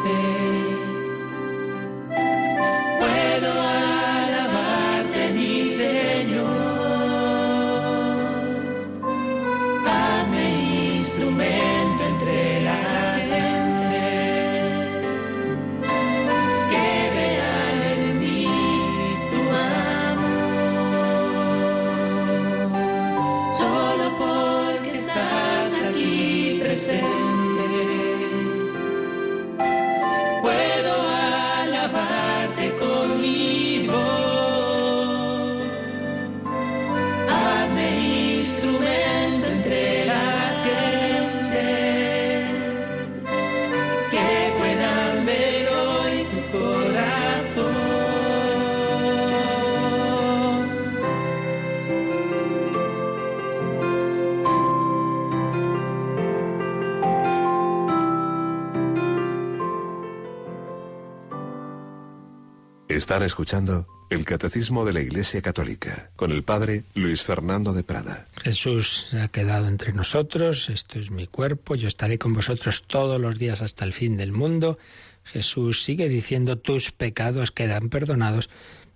Están 63.04 63.22
escuchando 63.22 63.86
el 64.08 64.24
Catecismo 64.24 64.86
de 64.86 64.94
la 64.94 65.02
Iglesia 65.02 65.42
Católica 65.42 66.08
con 66.16 66.30
el 66.30 66.42
Padre 66.42 66.84
Luis 66.94 67.20
Fernando 67.20 67.74
de 67.74 67.84
Prada. 67.84 68.28
Jesús 68.38 69.12
ha 69.12 69.28
quedado 69.28 69.68
entre 69.68 69.92
nosotros, 69.92 70.70
esto 70.70 70.98
es 70.98 71.10
mi 71.10 71.26
cuerpo, 71.26 71.74
yo 71.74 71.86
estaré 71.86 72.18
con 72.18 72.32
vosotros 72.32 72.84
todos 72.86 73.20
los 73.20 73.38
días 73.38 73.60
hasta 73.60 73.84
el 73.84 73.92
fin 73.92 74.16
del 74.16 74.32
mundo. 74.32 74.78
Jesús 75.22 75.82
sigue 75.82 76.08
diciendo 76.08 76.56
tus 76.56 76.92
pecados 76.92 77.50
quedan 77.50 77.90
perdonados, 77.90 78.48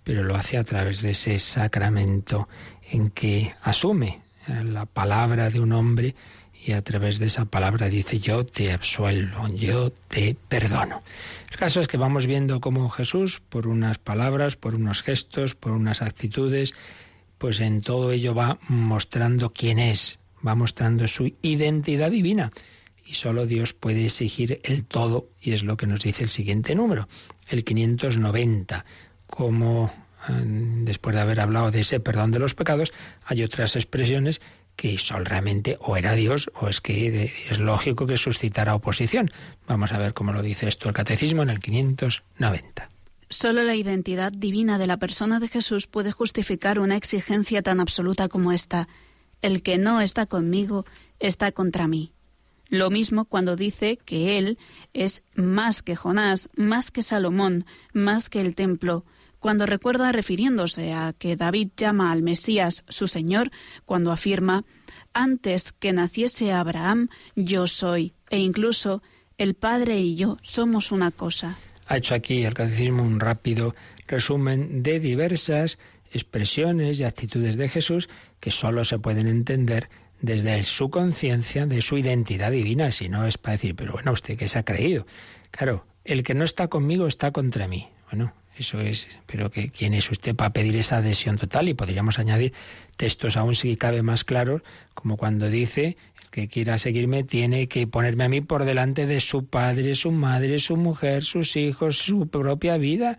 pero 0.05 0.23
lo 0.23 0.37
hace 0.37 0.57
a 0.57 0.65
través 0.65 1.03
de 1.03 1.11
ese 1.11 1.39
sacramento 1.39 2.49
en 2.91 3.11
que 3.11 3.55
asume 3.61 4.23
la 4.47 4.87
palabra 4.87 5.51
de 5.51 5.61
un 5.61 5.73
hombre 5.73 6.15
y 6.65 6.73
a 6.73 6.83
través 6.83 7.19
de 7.19 7.27
esa 7.27 7.45
palabra 7.45 7.89
dice 7.89 8.19
yo 8.19 8.45
te 8.45 8.73
absuelvo, 8.73 9.49
yo 9.55 9.91
te 9.91 10.37
perdono. 10.49 11.03
El 11.51 11.57
caso 11.57 11.81
es 11.81 11.89
que 11.89 11.97
vamos 11.97 12.27
viendo 12.27 12.61
cómo 12.61 12.89
Jesús, 12.91 13.41
por 13.41 13.67
unas 13.67 13.99
palabras, 13.99 14.57
por 14.57 14.75
unos 14.75 15.03
gestos, 15.03 15.55
por 15.55 15.73
unas 15.73 16.03
actitudes, 16.03 16.75
pues 17.39 17.61
en 17.61 17.81
todo 17.81 18.11
ello 18.11 18.35
va 18.35 18.59
mostrando 18.69 19.53
quién 19.53 19.79
es, 19.79 20.19
va 20.47 20.55
mostrando 20.55 21.07
su 21.07 21.33
identidad 21.43 22.11
divina. 22.11 22.53
Y 23.07 23.15
solo 23.15 23.47
Dios 23.47 23.73
puede 23.73 24.05
exigir 24.05 24.61
el 24.65 24.85
todo, 24.85 25.31
y 25.41 25.53
es 25.53 25.63
lo 25.63 25.79
que 25.79 25.87
nos 25.87 26.01
dice 26.01 26.25
el 26.25 26.29
siguiente 26.29 26.75
número, 26.75 27.09
el 27.49 27.65
590. 27.65 28.85
Como 29.27 29.91
eh, 30.29 30.33
después 30.85 31.15
de 31.15 31.23
haber 31.23 31.41
hablado 31.41 31.71
de 31.71 31.81
ese 31.81 32.01
perdón 32.01 32.33
de 32.33 32.39
los 32.41 32.55
pecados, 32.55 32.93
hay 33.25 33.43
otras 33.43 33.77
expresiones 33.77 34.43
que 34.79 34.97
Sol 34.97 35.27
realmente 35.27 35.77
o 35.81 35.97
era 35.97 36.15
Dios 36.15 36.53
o 36.55 36.69
es 36.69 36.81
que 36.81 37.33
es 37.51 37.59
lógico 37.59 38.07
que 38.07 38.17
suscitara 38.17 38.77
oposición. 38.77 39.29
Vamos 39.67 39.91
a 39.93 39.99
ver 39.99 40.15
cómo 40.15 40.33
lo 40.33 40.41
dice 40.41 40.69
esto 40.69 40.89
el 40.89 40.95
Catecismo 40.95 41.43
en 41.43 41.51
el 41.51 41.59
590. 41.59 42.89
Solo 43.29 43.65
la 43.65 43.75
identidad 43.75 44.31
divina 44.31 44.79
de 44.79 44.87
la 44.87 44.97
persona 44.97 45.41
de 45.41 45.49
Jesús 45.49 45.89
puede 45.89 46.13
justificar 46.13 46.79
una 46.79 46.95
exigencia 46.97 47.61
tan 47.61 47.81
absoluta 47.81 48.29
como 48.29 48.53
esta. 48.53 48.87
El 49.43 49.65
que 49.65 49.79
no 49.79 50.01
está 50.01 50.27
conmigo 50.27 50.87
está 51.19 51.51
contra 51.51 51.89
mí. 51.89 52.13
Lo 52.69 52.89
mismo 52.89 53.25
cuando 53.25 53.57
dice 53.57 53.97
que 53.97 54.39
Él 54.39 54.59
es 54.95 55.25
más 55.35 55.83
que 55.83 55.97
Jonás, 55.97 56.51
más 56.55 56.93
que 56.93 57.03
Salomón, 57.03 57.67
más 57.93 58.29
que 58.29 58.41
el 58.41 58.55
templo, 58.55 59.05
cuando 59.39 59.67
recuerda 59.67 60.13
refiriéndose 60.13 60.93
a 60.93 61.15
que 61.17 61.37
David 61.37 61.69
llama 61.77 62.13
al 62.13 62.23
Mesías 62.23 62.85
su 62.89 63.07
Señor, 63.07 63.51
cuando 63.85 64.13
afirma, 64.13 64.65
antes 65.13 65.73
que 65.73 65.93
naciese 65.93 66.53
Abraham, 66.53 67.09
yo 67.35 67.67
soy, 67.67 68.15
e 68.31 68.39
incluso 68.39 69.03
el 69.37 69.55
Padre 69.55 69.99
y 69.99 70.17
yo 70.17 70.39
somos 70.43 70.93
una 70.93 71.11
cosa. 71.11 71.59
Ha 71.87 71.97
hecho 71.97 72.15
aquí 72.15 72.45
el 72.45 72.55
catecismo 72.55 73.03
un 73.03 73.21
rápido 73.21 73.75
resumen 74.07 74.83
de 74.83 75.01
diversas 75.01 75.79
expresiones 76.13 77.01
y 77.01 77.05
actitudes 77.05 77.57
de 77.57 77.69
Jesús 77.69 78.09
que 78.41 78.51
sólo 78.51 78.85
se 78.85 78.99
pueden 78.99 79.27
entender 79.27 79.89
desde 80.21 80.65
su 80.65 80.91
conciencia 80.91 81.67
de 81.67 81.83
su 81.83 81.97
identidad 81.97 82.51
divina, 82.51 82.91
si 82.91 83.09
no 83.09 83.27
es 83.27 83.39
para 83.39 83.53
decir, 83.53 83.77
pero 83.77 83.93
bueno, 83.93 84.13
usted 84.13 84.37
que 84.37 84.49
se 84.49 84.59
ha 84.59 84.65
creído. 84.65 85.07
Claro, 85.51 85.87
el 86.05 86.23
que 86.23 86.35
no 86.35 86.45
está 86.45 86.69
conmigo 86.69 87.07
está 87.07 87.31
contra 87.31 87.69
mí. 87.69 87.89
Bueno, 88.11 88.35
eso 88.59 88.81
es, 88.81 89.09
pero 89.27 89.51
que 89.51 89.71
quién 89.71 89.95
es 89.95 90.11
usted 90.11 90.35
para 90.35 90.53
pedir 90.53 90.77
esa 90.77 90.99
adhesión 90.99 91.37
total 91.37 91.69
y 91.69 91.75
podríamos 91.75 92.19
añadir 92.19 92.53
textos 92.97 93.37
aún 93.37 93.55
si 93.55 93.77
cabe 93.77 94.03
más 94.03 94.25
claros, 94.25 94.63
como 94.95 95.17
cuando 95.17 95.49
dice 95.49 95.97
el 96.23 96.31
que 96.31 96.49
quiera 96.49 96.79
seguirme 96.79 97.23
tiene 97.25 97.69
que 97.69 97.87
ponerme 97.87 98.25
a 98.25 98.29
mí 98.29 98.41
por 98.41 98.65
delante 98.65 99.07
de 99.07 99.21
su 99.21 99.47
padre, 99.47 99.95
su 99.95 100.11
madre, 100.11 100.59
su 100.59 100.77
mujer, 100.77 101.23
sus 101.23 101.57
hijos, 101.57 101.99
su 101.99 102.29
propia 102.29 102.77
vida. 102.77 103.19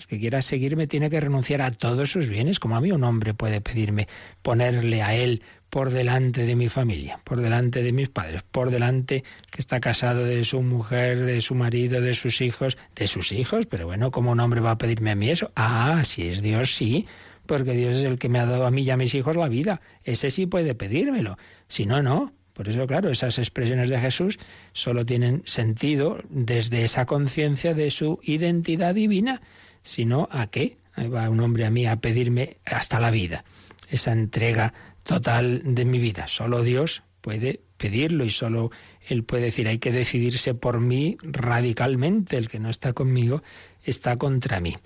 El 0.00 0.06
que 0.06 0.18
quiera 0.18 0.40
seguirme 0.40 0.86
tiene 0.86 1.10
que 1.10 1.20
renunciar 1.20 1.60
a 1.60 1.72
todos 1.72 2.10
sus 2.10 2.30
bienes, 2.30 2.58
como 2.58 2.74
a 2.74 2.80
mí 2.80 2.90
un 2.90 3.04
hombre 3.04 3.34
puede 3.34 3.60
pedirme 3.60 4.08
ponerle 4.40 5.02
a 5.02 5.14
él 5.14 5.42
por 5.68 5.90
delante 5.90 6.46
de 6.46 6.56
mi 6.56 6.70
familia, 6.70 7.20
por 7.22 7.42
delante 7.42 7.82
de 7.82 7.92
mis 7.92 8.08
padres, 8.08 8.42
por 8.42 8.70
delante 8.70 9.24
que 9.50 9.60
está 9.60 9.78
casado 9.78 10.24
de 10.24 10.46
su 10.46 10.62
mujer, 10.62 11.26
de 11.26 11.42
su 11.42 11.54
marido, 11.54 12.00
de 12.00 12.14
sus 12.14 12.40
hijos, 12.40 12.78
de 12.96 13.08
sus 13.08 13.30
hijos, 13.32 13.66
pero 13.66 13.86
bueno, 13.86 14.10
¿cómo 14.10 14.32
un 14.32 14.40
hombre 14.40 14.60
va 14.60 14.70
a 14.70 14.78
pedirme 14.78 15.10
a 15.10 15.16
mí 15.16 15.28
eso? 15.28 15.52
Ah, 15.54 16.00
si 16.02 16.28
es 16.28 16.40
Dios, 16.40 16.74
sí, 16.74 17.06
porque 17.44 17.72
Dios 17.72 17.98
es 17.98 18.04
el 18.04 18.18
que 18.18 18.30
me 18.30 18.38
ha 18.38 18.46
dado 18.46 18.64
a 18.64 18.70
mí 18.70 18.82
y 18.82 18.90
a 18.90 18.96
mis 18.96 19.14
hijos 19.14 19.36
la 19.36 19.48
vida. 19.48 19.82
Ese 20.04 20.30
sí 20.30 20.46
puede 20.46 20.74
pedírmelo. 20.74 21.36
Si 21.68 21.84
no, 21.84 22.02
no. 22.02 22.32
Por 22.54 22.68
eso, 22.68 22.86
claro, 22.86 23.10
esas 23.10 23.38
expresiones 23.38 23.88
de 23.88 23.98
Jesús 24.00 24.38
solo 24.72 25.06
tienen 25.06 25.42
sentido 25.44 26.18
desde 26.28 26.84
esa 26.84 27.06
conciencia 27.06 27.74
de 27.74 27.90
su 27.90 28.18
identidad 28.22 28.94
divina. 28.94 29.40
Si 29.82 30.04
no, 30.04 30.28
¿a 30.30 30.48
qué? 30.48 30.78
va 30.98 31.30
un 31.30 31.40
hombre 31.40 31.64
a 31.64 31.70
mí 31.70 31.86
a 31.86 31.96
pedirme 31.96 32.58
hasta 32.64 33.00
la 33.00 33.10
vida. 33.10 33.44
Esa 33.88 34.12
entrega 34.12 34.74
total 35.02 35.62
de 35.64 35.84
mi 35.84 35.98
vida. 35.98 36.28
Solo 36.28 36.62
Dios 36.62 37.02
puede 37.20 37.60
pedirlo 37.76 38.24
y 38.24 38.30
solo 38.30 38.70
Él 39.08 39.24
puede 39.24 39.44
decir, 39.44 39.68
hay 39.68 39.78
que 39.78 39.92
decidirse 39.92 40.54
por 40.54 40.80
mí 40.80 41.16
radicalmente. 41.22 42.36
El 42.36 42.48
que 42.48 42.60
no 42.60 42.68
está 42.68 42.92
conmigo 42.92 43.42
está 43.84 44.16
contra 44.16 44.60
mí. 44.60 44.76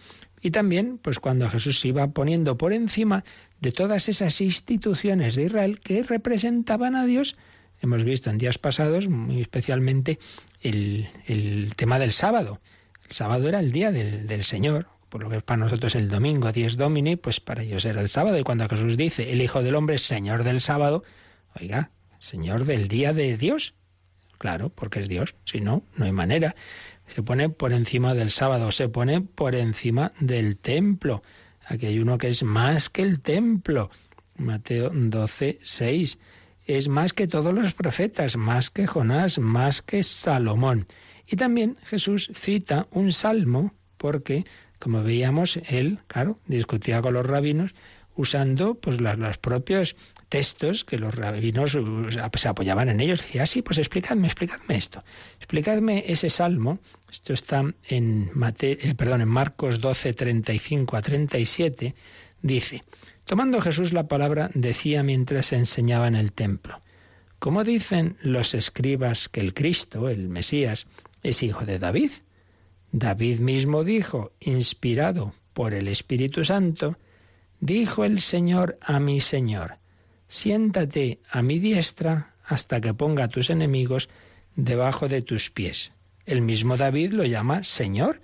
Y 0.40 0.50
también, 0.50 0.98
pues 0.98 1.20
cuando 1.20 1.48
Jesús 1.48 1.80
se 1.80 1.88
iba 1.88 2.06
poniendo 2.08 2.58
por 2.58 2.74
encima 2.74 3.24
de 3.60 3.72
todas 3.72 4.10
esas 4.10 4.42
instituciones 4.42 5.36
de 5.36 5.44
Israel 5.44 5.80
que 5.80 6.02
representaban 6.02 6.96
a 6.96 7.06
Dios, 7.06 7.36
hemos 7.80 8.04
visto 8.04 8.28
en 8.28 8.36
días 8.36 8.58
pasados, 8.58 9.08
muy 9.08 9.40
especialmente, 9.40 10.18
el, 10.60 11.08
tema 11.76 11.98
del 11.98 12.12
sábado. 12.12 12.60
El 13.08 13.12
sábado 13.14 13.48
era 13.48 13.60
el 13.60 13.72
día 13.72 13.92
del, 13.92 14.44
Señor, 14.44 14.86
por 15.08 15.22
lo 15.22 15.30
que 15.30 15.40
para 15.40 15.58
nosotros 15.58 15.94
el 15.94 16.08
domingo, 16.08 16.52
dies 16.52 16.76
domini, 16.76 17.16
pues 17.16 17.40
para 17.40 17.62
ellos 17.62 17.84
era 17.84 18.00
el 18.00 18.08
sábado. 18.08 18.38
Y 18.38 18.42
cuando 18.42 18.68
Jesús 18.68 18.96
dice, 18.96 19.32
el 19.32 19.42
Hijo 19.42 19.62
del 19.62 19.74
Hombre 19.74 19.96
es 19.96 20.02
Señor 20.02 20.44
del 20.44 20.60
sábado, 20.60 21.04
oiga, 21.60 21.90
Señor 22.18 22.64
del 22.64 22.88
día 22.88 23.12
de 23.12 23.36
Dios. 23.36 23.74
Claro, 24.38 24.70
porque 24.70 25.00
es 25.00 25.08
Dios. 25.08 25.34
Si 25.44 25.60
no, 25.60 25.84
no 25.96 26.04
hay 26.04 26.12
manera. 26.12 26.54
Se 27.06 27.22
pone 27.22 27.48
por 27.48 27.72
encima 27.72 28.14
del 28.14 28.30
sábado, 28.30 28.72
se 28.72 28.88
pone 28.88 29.20
por 29.20 29.54
encima 29.54 30.12
del 30.20 30.56
templo. 30.56 31.22
Aquí 31.66 31.86
hay 31.86 31.98
uno 31.98 32.18
que 32.18 32.28
es 32.28 32.42
más 32.42 32.90
que 32.90 33.02
el 33.02 33.20
templo. 33.20 33.90
Mateo 34.36 34.90
12, 34.92 35.58
6. 35.62 36.18
Es 36.66 36.88
más 36.88 37.12
que 37.12 37.26
todos 37.26 37.54
los 37.54 37.74
profetas, 37.74 38.36
más 38.36 38.70
que 38.70 38.86
Jonás, 38.86 39.38
más 39.38 39.82
que 39.82 40.02
Salomón. 40.02 40.86
Y 41.26 41.36
también 41.36 41.76
Jesús 41.84 42.30
cita 42.34 42.86
un 42.90 43.12
salmo 43.12 43.72
porque 43.96 44.44
como 44.78 45.02
veíamos, 45.02 45.58
él, 45.68 46.00
claro, 46.08 46.38
discutía 46.46 47.00
con 47.00 47.14
los 47.14 47.24
rabinos 47.24 47.74
usando 48.16 48.74
pues 48.74 49.00
los, 49.00 49.38
propios 49.38 49.96
textos 50.28 50.84
que 50.84 50.98
los 50.98 51.14
rabinos 51.14 51.76
se 52.36 52.48
apoyaban 52.48 52.88
en 52.88 53.00
ellos. 53.00 53.22
Decía, 53.22 53.44
ah, 53.44 53.46
sí, 53.46 53.62
pues 53.62 53.78
explicadme, 53.78 54.26
explicadme 54.26 54.76
esto. 54.76 55.02
Explicadme 55.38 56.04
ese 56.06 56.30
salmo. 56.30 56.80
Esto 57.10 57.32
está 57.32 57.64
en, 57.88 58.30
eh, 58.60 58.94
perdón, 58.94 59.22
en 59.22 59.28
Marcos 59.28 59.80
12, 59.80 60.12
35 60.12 60.96
a 60.96 61.02
37. 61.02 61.94
Dice, 62.42 62.84
tomando 63.24 63.60
Jesús 63.60 63.92
la 63.92 64.06
palabra, 64.06 64.50
decía 64.52 65.02
mientras 65.02 65.52
enseñaba 65.52 66.08
en 66.08 66.16
el 66.16 66.32
templo. 66.32 66.82
¿Cómo 67.38 67.64
dicen 67.64 68.16
los 68.20 68.54
escribas 68.54 69.28
que 69.28 69.40
el 69.40 69.54
Cristo, 69.54 70.08
el 70.08 70.28
Mesías, 70.28 70.86
es 71.24 71.42
hijo 71.42 71.64
de 71.64 71.80
David? 71.80 72.12
David 72.92 73.40
mismo 73.40 73.82
dijo, 73.82 74.30
inspirado 74.38 75.34
por 75.52 75.74
el 75.74 75.88
Espíritu 75.88 76.44
Santo, 76.44 76.96
dijo 77.58 78.04
el 78.04 78.20
Señor 78.20 78.78
a 78.80 79.00
mi 79.00 79.20
Señor, 79.20 79.78
siéntate 80.28 81.18
a 81.28 81.42
mi 81.42 81.58
diestra 81.58 82.34
hasta 82.44 82.80
que 82.80 82.94
ponga 82.94 83.24
a 83.24 83.28
tus 83.28 83.50
enemigos 83.50 84.08
debajo 84.54 85.08
de 85.08 85.22
tus 85.22 85.50
pies. 85.50 85.92
El 86.26 86.42
mismo 86.42 86.76
David 86.76 87.12
lo 87.12 87.24
llama 87.24 87.64
Señor, 87.64 88.20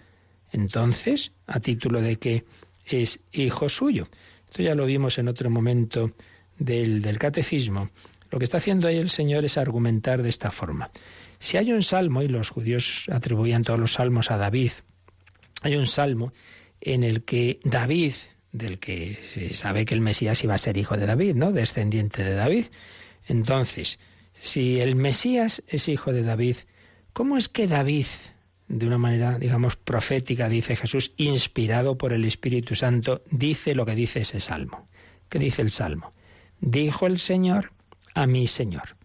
entonces, 0.53 1.33
a 1.47 1.59
título 1.61 2.01
de 2.01 2.17
que 2.17 2.45
es 2.85 3.21
hijo 3.33 3.69
suyo. 3.69 4.09
Esto 4.49 4.63
ya 4.63 4.75
lo 4.75 4.87
vimos 4.87 5.19
en 5.19 5.29
otro 5.29 5.49
momento 5.49 6.13
del, 6.59 7.03
del 7.03 7.19
catecismo. 7.19 7.91
Lo 8.31 8.39
que 8.39 8.45
está 8.45 8.59
haciendo 8.59 8.89
ahí 8.89 8.97
el 8.97 9.11
Señor 9.11 9.45
es 9.45 9.59
argumentar 9.59 10.23
de 10.23 10.29
esta 10.29 10.51
forma. 10.51 10.91
Si 11.41 11.57
hay 11.57 11.73
un 11.73 11.83
salmo, 11.83 12.23
y 12.23 12.29
los 12.29 12.51
judíos 12.51 13.07
atribuían 13.11 13.65
todos 13.65 13.81
los 13.81 13.95
salmos 13.95 14.31
a 14.31 14.37
David, 14.37 14.73
hay 15.63 15.75
un 15.75 15.87
salmo 15.87 16.35
en 16.83 17.03
el 17.03 17.25
que 17.25 17.61
David, 17.65 18.13
del 18.53 18.79
que 18.79 19.15
se 19.15 19.49
sabe 19.55 19.87
que 19.87 19.95
el 19.95 20.03
Mesías 20.03 20.45
iba 20.45 20.55
a 20.55 20.59
ser 20.59 20.77
hijo 20.77 20.99
de 20.99 21.07
David, 21.07 21.37
¿no? 21.37 21.51
Descendiente 21.51 22.23
de 22.25 22.35
David. 22.35 22.67
Entonces, 23.27 23.99
si 24.35 24.81
el 24.81 24.97
Mesías 24.97 25.63
es 25.67 25.89
hijo 25.89 26.13
de 26.13 26.25
David, 26.25 26.57
¿cómo 27.15 27.39
es 27.39 27.49
que 27.49 27.67
David, 27.67 28.07
de 28.69 28.87
una 28.87 28.99
manera, 28.99 29.39
digamos, 29.39 29.77
profética, 29.77 30.47
dice 30.51 30.77
Jesús, 30.77 31.15
inspirado 31.17 31.97
por 31.97 32.13
el 32.13 32.27
Espíritu 32.27 32.75
Santo, 32.75 33.23
dice 33.31 33.75
lo 33.75 33.87
que 33.87 33.95
dice 33.95 34.21
ese 34.21 34.41
salmo? 34.41 34.89
¿Qué 35.31 35.39
dice 35.39 35.63
el 35.63 35.71
salmo? 35.71 36.13
Dijo 36.61 37.07
el 37.07 37.19
Señor 37.19 37.73
a 38.15 38.27
mi 38.27 38.47
Señor 38.47 39.00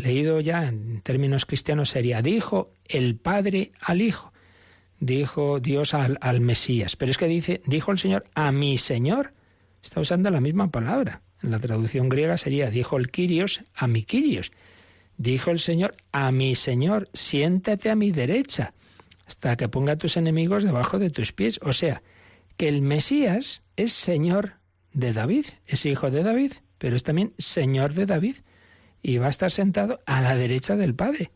leído 0.00 0.40
ya 0.40 0.66
en 0.66 1.00
términos 1.02 1.46
cristianos 1.46 1.90
sería, 1.90 2.22
dijo 2.22 2.72
el 2.86 3.16
Padre 3.16 3.72
al 3.80 4.02
Hijo. 4.02 4.32
dijo 4.98 5.60
Dios 5.60 5.94
al, 5.94 6.40
Mesías. 6.40 6.96
Pero 6.96 7.10
es 7.10 7.18
que 7.18 7.26
dice, 7.26 7.62
dijo 7.66 7.90
el 7.92 7.98
Señor 7.98 8.24
a 8.34 8.52
mi 8.52 8.76
Señor. 8.78 9.32
Está 9.82 10.00
usando 10.00 10.30
la 10.30 10.40
misma 10.40 10.70
palabra. 10.70 11.22
En 11.42 11.50
la 11.50 11.58
traducción 11.58 12.08
griega 12.08 12.36
sería, 12.36 12.70
dijo 12.70 12.98
el 12.98 13.10
Kyrios 13.10 13.62
a 13.74 13.86
mi 13.86 14.02
Kyrios. 14.02 14.52
Dijo 15.16 15.50
el 15.50 15.58
Señor 15.58 15.96
a 16.12 16.32
mi 16.32 16.54
Señor, 16.54 17.08
siéntate 17.12 17.90
a 17.90 17.94
mi 17.94 18.10
derecha 18.10 18.74
hasta 19.26 19.56
que 19.56 19.68
ponga 19.68 19.92
a 19.92 19.96
tus 19.96 20.16
enemigos 20.16 20.64
debajo 20.64 20.98
de 20.98 21.10
tus 21.10 21.32
pies. 21.32 21.60
O 21.62 21.72
sea, 21.72 22.02
que 22.56 22.68
el 22.68 22.82
Mesías 22.82 23.62
es 23.76 23.92
Señor 23.92 24.54
de 24.92 25.12
David, 25.12 25.46
es 25.66 25.86
hijo 25.86 26.10
de 26.10 26.22
David, 26.22 26.52
pero 26.78 26.96
es 26.96 27.04
también 27.04 27.32
Señor 27.38 27.94
de 27.94 28.06
David 28.06 28.36
y 29.02 29.18
va 29.18 29.26
a 29.26 29.30
estar 29.30 29.50
sentado 29.50 30.00
a 30.06 30.20
la 30.20 30.34
derecha 30.34 30.76
del 30.76 30.94
Padre. 30.94 31.30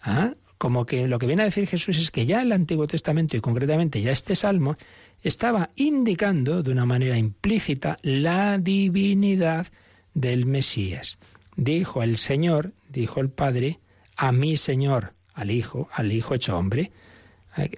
¿Ah? 0.00 0.34
Como 0.58 0.86
que 0.86 1.06
lo 1.06 1.18
que 1.18 1.26
viene 1.26 1.42
a 1.42 1.46
decir 1.46 1.66
Jesús 1.66 1.98
es 1.98 2.10
que 2.10 2.26
ya 2.26 2.42
el 2.42 2.52
Antiguo 2.52 2.86
Testamento 2.86 3.36
y 3.36 3.40
concretamente 3.40 4.02
ya 4.02 4.10
este 4.10 4.34
Salmo 4.34 4.76
estaba 5.22 5.70
indicando 5.76 6.62
de 6.62 6.72
una 6.72 6.84
manera 6.84 7.16
implícita 7.16 7.96
la 8.02 8.58
divinidad 8.58 9.66
del 10.14 10.46
Mesías. 10.46 11.18
Dijo 11.56 12.02
el 12.02 12.18
Señor, 12.18 12.72
dijo 12.88 13.20
el 13.20 13.30
Padre, 13.30 13.80
a 14.16 14.32
mi 14.32 14.56
Señor, 14.56 15.14
al 15.34 15.50
Hijo, 15.50 15.88
al 15.92 16.12
Hijo 16.12 16.34
hecho 16.34 16.58
hombre. 16.58 16.92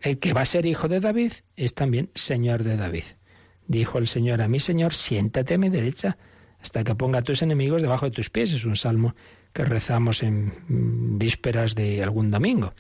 El 0.03 0.19
que 0.19 0.33
va 0.33 0.43
a 0.43 0.47
ser 0.47 0.67
hijo 0.67 0.89
de 0.89 1.01
David 1.01 1.33
es 1.57 1.75
también 1.75 2.11
Señor 2.15 2.65
de 2.65 2.77
David. 2.77 3.05
Dijo 3.67 3.99
el 3.99 4.07
Señor 4.07 4.43
a 4.43 4.49
mi 4.49 4.61
Señor, 4.61 4.93
siéntate 4.93 5.55
a 5.55 5.59
mi 5.59 5.71
derecha 5.71 6.19
hasta 6.63 6.85
que 6.85 6.95
ponga 6.95 7.21
a 7.21 7.23
tus 7.23 7.43
enemigos 7.43 7.83
debajo 7.83 8.07
de 8.07 8.13
tus 8.13 8.31
pies. 8.31 8.53
Es 8.53 8.65
un 8.65 8.77
salmo 8.77 9.15
que 9.53 9.65
rezamos 9.65 10.23
en 10.23 10.53
vísperas 11.19 11.75
de 11.75 12.03
algún 12.03 12.31
domingo. 12.31 12.73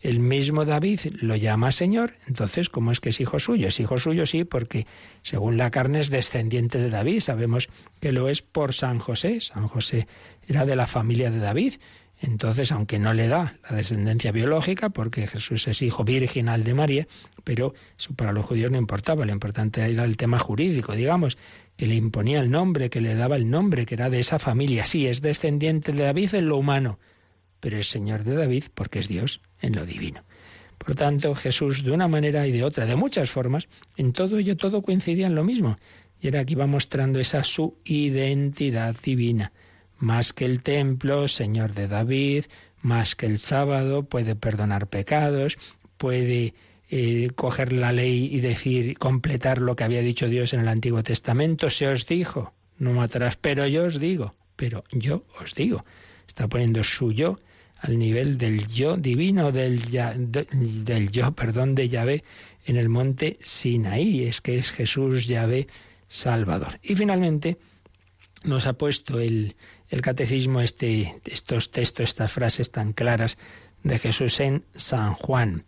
El 0.00 0.20
mismo 0.20 0.64
David 0.64 1.00
lo 1.20 1.34
llama 1.34 1.72
Señor, 1.72 2.14
entonces, 2.28 2.68
¿cómo 2.68 2.92
es 2.92 3.00
que 3.00 3.08
es 3.08 3.20
hijo 3.20 3.40
suyo? 3.40 3.66
Es 3.66 3.80
hijo 3.80 3.98
suyo, 3.98 4.26
sí, 4.26 4.44
porque 4.44 4.86
según 5.22 5.56
la 5.56 5.72
carne 5.72 5.98
es 5.98 6.08
descendiente 6.08 6.78
de 6.78 6.88
David. 6.88 7.18
Sabemos 7.18 7.68
que 8.00 8.12
lo 8.12 8.28
es 8.28 8.40
por 8.40 8.74
San 8.74 9.00
José. 9.00 9.40
San 9.40 9.66
José 9.66 10.06
era 10.46 10.66
de 10.66 10.76
la 10.76 10.86
familia 10.86 11.32
de 11.32 11.38
David. 11.38 11.74
Entonces, 12.20 12.72
aunque 12.72 12.98
no 12.98 13.14
le 13.14 13.28
da 13.28 13.58
la 13.68 13.76
descendencia 13.76 14.32
biológica, 14.32 14.90
porque 14.90 15.26
Jesús 15.26 15.68
es 15.68 15.82
hijo 15.82 16.04
virginal 16.04 16.64
de 16.64 16.74
María, 16.74 17.06
pero 17.44 17.74
eso 17.96 18.12
para 18.14 18.32
los 18.32 18.44
judíos 18.44 18.70
no 18.70 18.78
importaba, 18.78 19.24
lo 19.24 19.32
importante 19.32 19.88
era 19.88 20.04
el 20.04 20.16
tema 20.16 20.38
jurídico, 20.38 20.94
digamos, 20.94 21.38
que 21.76 21.86
le 21.86 21.94
imponía 21.94 22.40
el 22.40 22.50
nombre, 22.50 22.90
que 22.90 23.00
le 23.00 23.14
daba 23.14 23.36
el 23.36 23.48
nombre, 23.48 23.86
que 23.86 23.94
era 23.94 24.10
de 24.10 24.18
esa 24.18 24.40
familia. 24.40 24.84
Sí, 24.84 25.06
es 25.06 25.22
descendiente 25.22 25.92
de 25.92 26.02
David 26.02 26.34
en 26.34 26.48
lo 26.48 26.56
humano, 26.56 26.98
pero 27.60 27.78
es 27.78 27.88
Señor 27.88 28.24
de 28.24 28.34
David 28.34 28.64
porque 28.74 28.98
es 28.98 29.06
Dios 29.06 29.40
en 29.60 29.76
lo 29.76 29.86
divino. 29.86 30.24
Por 30.78 30.96
tanto, 30.96 31.34
Jesús, 31.36 31.84
de 31.84 31.92
una 31.92 32.08
manera 32.08 32.46
y 32.46 32.52
de 32.52 32.64
otra, 32.64 32.86
de 32.86 32.96
muchas 32.96 33.30
formas, 33.30 33.68
en 33.96 34.12
todo 34.12 34.38
ello 34.38 34.56
todo 34.56 34.82
coincidía 34.82 35.26
en 35.26 35.36
lo 35.36 35.44
mismo. 35.44 35.78
Y 36.20 36.26
era 36.26 36.44
que 36.44 36.54
iba 36.54 36.66
mostrando 36.66 37.20
esa 37.20 37.44
su 37.44 37.76
identidad 37.84 38.96
divina. 39.04 39.52
Más 39.98 40.32
que 40.32 40.44
el 40.44 40.62
templo, 40.62 41.28
Señor 41.28 41.74
de 41.74 41.88
David, 41.88 42.44
más 42.80 43.16
que 43.16 43.26
el 43.26 43.38
sábado, 43.38 44.04
puede 44.04 44.36
perdonar 44.36 44.86
pecados, 44.86 45.58
puede 45.96 46.54
eh, 46.90 47.30
coger 47.34 47.72
la 47.72 47.92
ley 47.92 48.30
y 48.32 48.40
decir, 48.40 48.96
completar 48.96 49.60
lo 49.60 49.76
que 49.76 49.84
había 49.84 50.00
dicho 50.00 50.28
Dios 50.28 50.54
en 50.54 50.60
el 50.60 50.68
Antiguo 50.68 51.02
Testamento. 51.02 51.68
Se 51.68 51.88
os 51.88 52.06
dijo, 52.06 52.54
no 52.78 52.92
matarás, 52.92 53.36
pero 53.36 53.66
yo 53.66 53.84
os 53.84 53.98
digo, 53.98 54.34
pero 54.56 54.84
yo 54.92 55.24
os 55.40 55.54
digo. 55.54 55.84
Está 56.26 56.48
poniendo 56.48 56.84
su 56.84 57.12
yo 57.12 57.40
al 57.76 57.98
nivel 57.98 58.38
del 58.38 58.66
yo 58.66 58.96
divino, 58.96 59.52
del, 59.52 59.82
del 59.90 61.10
yo, 61.10 61.32
perdón, 61.32 61.74
de 61.74 61.88
Yahvé 61.88 62.24
en 62.66 62.76
el 62.76 62.88
monte 62.88 63.36
Sinaí. 63.40 64.24
Es 64.24 64.40
que 64.40 64.58
es 64.58 64.72
Jesús 64.72 65.26
Yahvé 65.26 65.66
Salvador. 66.06 66.78
Y 66.82 66.94
finalmente 66.94 67.58
nos 68.44 68.66
ha 68.66 68.74
puesto 68.74 69.20
el, 69.20 69.56
el 69.88 70.02
catecismo 70.02 70.60
este, 70.60 71.20
estos 71.24 71.70
textos, 71.70 72.10
estas 72.10 72.32
frases 72.32 72.70
tan 72.70 72.92
claras 72.92 73.38
de 73.82 73.98
Jesús 73.98 74.40
en 74.40 74.64
San 74.74 75.14
Juan. 75.14 75.64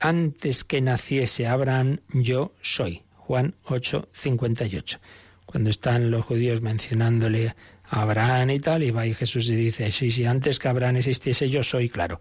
Antes 0.00 0.64
que 0.64 0.80
naciese 0.80 1.46
Abraham, 1.46 2.00
yo 2.12 2.52
soy. 2.60 3.02
Juan 3.16 3.54
8, 3.64 4.08
58. 4.12 4.98
Cuando 5.46 5.70
están 5.70 6.10
los 6.10 6.24
judíos 6.24 6.60
mencionándole 6.60 7.54
Abraham 7.84 8.50
y 8.50 8.60
tal, 8.60 8.82
y 8.82 8.90
va 8.90 9.04
Jesús 9.04 9.48
y 9.48 9.54
dice, 9.54 9.90
sí, 9.92 10.10
sí, 10.10 10.24
antes 10.24 10.58
que 10.58 10.68
Abraham 10.68 10.96
existiese 10.96 11.48
yo 11.48 11.62
soy, 11.62 11.88
claro. 11.88 12.20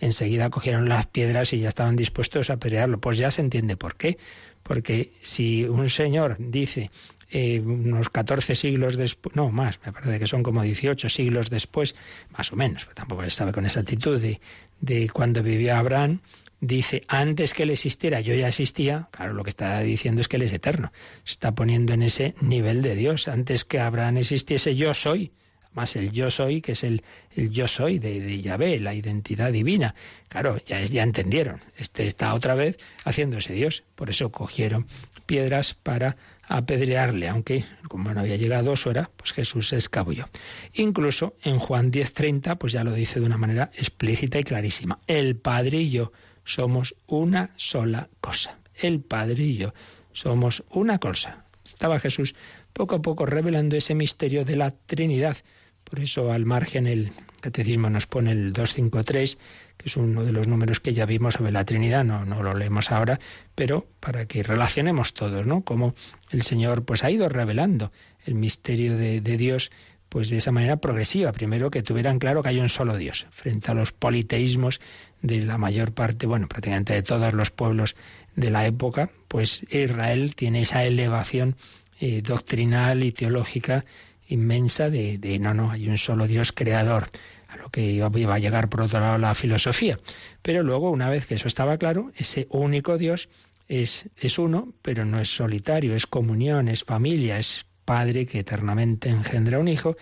Enseguida 0.00 0.50
cogieron 0.50 0.88
las 0.88 1.06
piedras 1.06 1.52
y 1.52 1.60
ya 1.60 1.68
estaban 1.68 1.96
dispuestos 1.96 2.50
a 2.50 2.56
pelearlo. 2.56 3.00
Pues 3.00 3.18
ya 3.18 3.30
se 3.30 3.42
entiende 3.42 3.76
por 3.76 3.96
qué. 3.96 4.18
Porque 4.62 5.12
si 5.20 5.64
un 5.64 5.90
señor 5.90 6.36
dice 6.38 6.90
eh, 7.34 7.58
unos 7.58 8.10
14 8.10 8.54
siglos 8.54 8.96
después, 8.96 9.34
no 9.34 9.50
más, 9.50 9.80
me 9.84 9.92
parece 9.92 10.20
que 10.20 10.26
son 10.28 10.44
como 10.44 10.62
18 10.62 11.08
siglos 11.08 11.50
después, 11.50 11.96
más 12.30 12.52
o 12.52 12.56
menos, 12.56 12.88
tampoco 12.94 13.24
estaba 13.24 13.50
con 13.50 13.66
esa 13.66 13.80
actitud 13.80 14.20
de, 14.20 14.40
de 14.80 15.10
cuando 15.10 15.42
vivió 15.42 15.74
Abraham, 15.74 16.20
dice, 16.60 17.02
antes 17.08 17.52
que 17.52 17.64
él 17.64 17.70
existiera, 17.70 18.20
yo 18.20 18.34
ya 18.34 18.46
existía, 18.46 19.08
claro, 19.10 19.34
lo 19.34 19.42
que 19.42 19.50
está 19.50 19.80
diciendo 19.80 20.20
es 20.20 20.28
que 20.28 20.36
él 20.36 20.42
es 20.42 20.52
eterno. 20.52 20.92
Está 21.26 21.56
poniendo 21.56 21.92
en 21.92 22.04
ese 22.04 22.34
nivel 22.40 22.82
de 22.82 22.94
Dios. 22.94 23.26
Antes 23.26 23.64
que 23.64 23.80
Abraham 23.80 24.18
existiese, 24.18 24.76
yo 24.76 24.94
soy. 24.94 25.32
Más 25.74 25.96
el 25.96 26.12
yo 26.12 26.30
soy, 26.30 26.60
que 26.60 26.72
es 26.72 26.84
el, 26.84 27.02
el 27.34 27.50
yo 27.50 27.68
soy 27.68 27.98
de, 27.98 28.20
de, 28.20 28.40
Yahvé, 28.40 28.80
la 28.80 28.94
identidad 28.94 29.52
divina. 29.52 29.94
Claro, 30.28 30.58
ya, 30.64 30.80
ya 30.80 31.02
entendieron. 31.02 31.60
Este 31.76 32.06
está 32.06 32.32
otra 32.34 32.54
vez 32.54 32.78
haciéndose 33.04 33.52
Dios. 33.52 33.82
Por 33.94 34.08
eso 34.08 34.30
cogieron 34.30 34.86
piedras 35.26 35.74
para 35.74 36.16
apedrearle, 36.48 37.28
aunque 37.28 37.64
como 37.88 38.12
no 38.12 38.20
había 38.20 38.36
llegado 38.36 38.76
su 38.76 38.90
hora, 38.90 39.10
pues 39.16 39.32
Jesús 39.32 39.68
se 39.68 39.76
escabulló. 39.76 40.28
Incluso 40.74 41.34
en 41.42 41.58
Juan 41.58 41.90
10:30, 41.90 42.56
pues 42.56 42.72
ya 42.72 42.84
lo 42.84 42.92
dice 42.92 43.20
de 43.20 43.26
una 43.26 43.38
manera 43.38 43.70
explícita 43.74 44.38
y 44.38 44.44
clarísima. 44.44 44.98
El 45.06 45.36
Padre 45.36 45.78
y 45.78 45.90
yo 45.90 46.12
somos 46.44 46.94
una 47.06 47.50
sola 47.56 48.08
cosa. 48.20 48.58
El 48.74 49.00
Padre 49.00 49.42
y 49.42 49.56
yo 49.56 49.74
somos 50.12 50.64
una 50.70 50.98
cosa. 50.98 51.44
Estaba 51.64 51.98
Jesús 51.98 52.34
poco 52.72 52.96
a 52.96 53.02
poco 53.02 53.24
revelando 53.24 53.76
ese 53.76 53.94
misterio 53.94 54.44
de 54.44 54.56
la 54.56 54.72
Trinidad. 54.72 55.36
Por 55.84 56.00
eso 56.00 56.32
al 56.32 56.46
margen 56.46 56.86
el 56.86 57.12
catecismo 57.40 57.90
nos 57.90 58.06
pone 58.06 58.32
el 58.32 58.52
253, 58.52 59.38
que 59.76 59.88
es 59.88 59.96
uno 59.96 60.24
de 60.24 60.32
los 60.32 60.48
números 60.48 60.80
que 60.80 60.94
ya 60.94 61.06
vimos 61.06 61.34
sobre 61.34 61.52
la 61.52 61.64
Trinidad, 61.64 62.04
no, 62.04 62.24
no 62.24 62.42
lo 62.42 62.54
leemos 62.54 62.90
ahora, 62.90 63.20
pero 63.54 63.86
para 64.00 64.26
que 64.26 64.42
relacionemos 64.42 65.14
todos, 65.14 65.46
¿no? 65.46 65.62
Cómo 65.62 65.94
el 66.30 66.42
Señor 66.42 66.84
pues 66.84 67.04
ha 67.04 67.10
ido 67.10 67.28
revelando 67.28 67.92
el 68.24 68.34
misterio 68.34 68.96
de, 68.96 69.20
de 69.20 69.36
Dios 69.36 69.70
pues 70.08 70.30
de 70.30 70.36
esa 70.36 70.52
manera 70.52 70.76
progresiva. 70.76 71.32
Primero 71.32 71.70
que 71.70 71.82
tuvieran 71.82 72.20
claro 72.20 72.42
que 72.42 72.50
hay 72.50 72.60
un 72.60 72.68
solo 72.68 72.96
Dios, 72.96 73.26
frente 73.30 73.70
a 73.70 73.74
los 73.74 73.90
politeísmos 73.90 74.80
de 75.22 75.42
la 75.42 75.58
mayor 75.58 75.92
parte, 75.92 76.26
bueno, 76.26 76.46
prácticamente 76.46 76.92
de 76.92 77.02
todos 77.02 77.32
los 77.32 77.50
pueblos 77.50 77.96
de 78.36 78.50
la 78.50 78.64
época, 78.64 79.10
pues 79.26 79.62
Israel 79.70 80.36
tiene 80.36 80.62
esa 80.62 80.84
elevación 80.84 81.56
eh, 82.00 82.22
doctrinal 82.22 83.02
y 83.02 83.12
teológica 83.12 83.84
inmensa 84.34 84.90
de, 84.90 85.18
de, 85.18 85.38
no, 85.38 85.54
no, 85.54 85.70
hay 85.70 85.88
un 85.88 85.98
solo 85.98 86.26
Dios 86.26 86.52
creador, 86.52 87.10
a 87.48 87.56
lo 87.56 87.70
que 87.70 87.82
iba, 87.82 88.10
iba 88.14 88.34
a 88.34 88.38
llegar 88.38 88.68
por 88.68 88.82
otro 88.82 89.00
lado 89.00 89.18
la 89.18 89.34
filosofía. 89.34 89.98
Pero 90.42 90.62
luego, 90.62 90.90
una 90.90 91.08
vez 91.08 91.26
que 91.26 91.34
eso 91.34 91.48
estaba 91.48 91.78
claro, 91.78 92.12
ese 92.16 92.46
único 92.50 92.98
Dios 92.98 93.28
es, 93.68 94.08
es 94.16 94.38
uno, 94.38 94.72
pero 94.82 95.04
no 95.04 95.20
es 95.20 95.34
solitario, 95.34 95.94
es 95.94 96.06
comunión, 96.06 96.68
es 96.68 96.84
familia, 96.84 97.38
es 97.38 97.64
Padre 97.84 98.26
que 98.26 98.40
eternamente 98.40 99.08
engendra 99.08 99.58
un 99.58 99.68
Hijo 99.68 99.96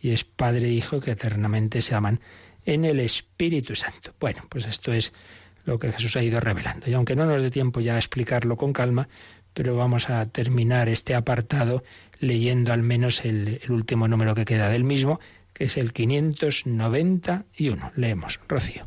y 0.00 0.10
es 0.10 0.24
Padre 0.24 0.66
e 0.66 0.72
Hijo 0.72 1.00
que 1.00 1.12
eternamente 1.12 1.82
se 1.82 1.94
aman 1.94 2.20
en 2.64 2.84
el 2.84 3.00
Espíritu 3.00 3.74
Santo. 3.74 4.14
Bueno, 4.20 4.42
pues 4.48 4.66
esto 4.66 4.92
es 4.92 5.12
lo 5.64 5.78
que 5.78 5.92
Jesús 5.92 6.16
ha 6.16 6.22
ido 6.22 6.40
revelando. 6.40 6.90
Y 6.90 6.94
aunque 6.94 7.16
no 7.16 7.26
nos 7.26 7.42
dé 7.42 7.50
tiempo 7.50 7.80
ya 7.80 7.94
a 7.94 7.98
explicarlo 7.98 8.56
con 8.56 8.72
calma, 8.72 9.08
pero 9.54 9.76
vamos 9.76 10.10
a 10.10 10.26
terminar 10.26 10.88
este 10.88 11.14
apartado 11.14 11.82
leyendo 12.20 12.72
al 12.72 12.82
menos 12.82 13.24
el, 13.24 13.60
último 13.68 14.08
número 14.08 14.34
que 14.34 14.44
queda 14.44 14.68
del 14.68 14.84
mismo, 14.84 15.20
que 15.52 15.64
es 15.64 15.76
el 15.76 15.92
591. 15.92 17.92
Leemos, 17.96 18.40
Rocío. 18.48 18.86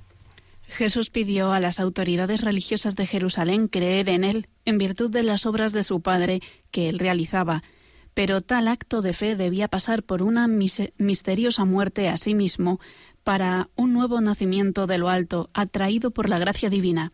Jesús 0.67 1.09
pidió 1.09 1.51
a 1.51 1.59
las 1.59 1.79
autoridades 1.79 2.41
religiosas 2.41 2.95
de 2.95 3.05
Jerusalén 3.05 3.67
creer 3.67 4.09
en 4.09 4.23
Él 4.23 4.47
en 4.65 4.77
virtud 4.77 5.11
de 5.11 5.23
las 5.23 5.45
obras 5.45 5.73
de 5.73 5.83
su 5.83 6.01
Padre 6.01 6.39
que 6.71 6.87
Él 6.87 6.99
realizaba 6.99 7.61
pero 8.13 8.41
tal 8.41 8.67
acto 8.67 9.01
de 9.01 9.13
fe 9.13 9.35
debía 9.35 9.67
pasar 9.67 10.03
por 10.03 10.21
una 10.21 10.47
misteriosa 10.47 11.65
muerte 11.65 12.09
a 12.09 12.17
sí 12.17 12.35
mismo 12.35 12.79
para 13.23 13.69
un 13.75 13.93
nuevo 13.93 14.19
nacimiento 14.19 14.87
de 14.87 14.97
lo 14.97 15.09
alto, 15.09 15.49
atraído 15.53 16.11
por 16.11 16.27
la 16.27 16.39
gracia 16.39 16.69
divina. 16.69 17.13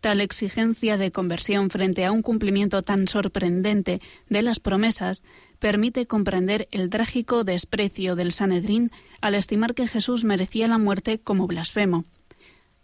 Tal 0.00 0.20
exigencia 0.20 0.96
de 0.96 1.12
conversión 1.12 1.70
frente 1.70 2.04
a 2.04 2.12
un 2.12 2.22
cumplimiento 2.22 2.82
tan 2.82 3.06
sorprendente 3.06 4.00
de 4.28 4.42
las 4.42 4.60
promesas 4.60 5.24
permite 5.58 6.06
comprender 6.06 6.68
el 6.70 6.88
trágico 6.88 7.44
desprecio 7.44 8.16
del 8.16 8.32
Sanedrín 8.32 8.90
al 9.20 9.34
estimar 9.34 9.74
que 9.74 9.86
Jesús 9.86 10.24
merecía 10.24 10.68
la 10.68 10.78
muerte 10.78 11.18
como 11.18 11.46
blasfemo. 11.46 12.04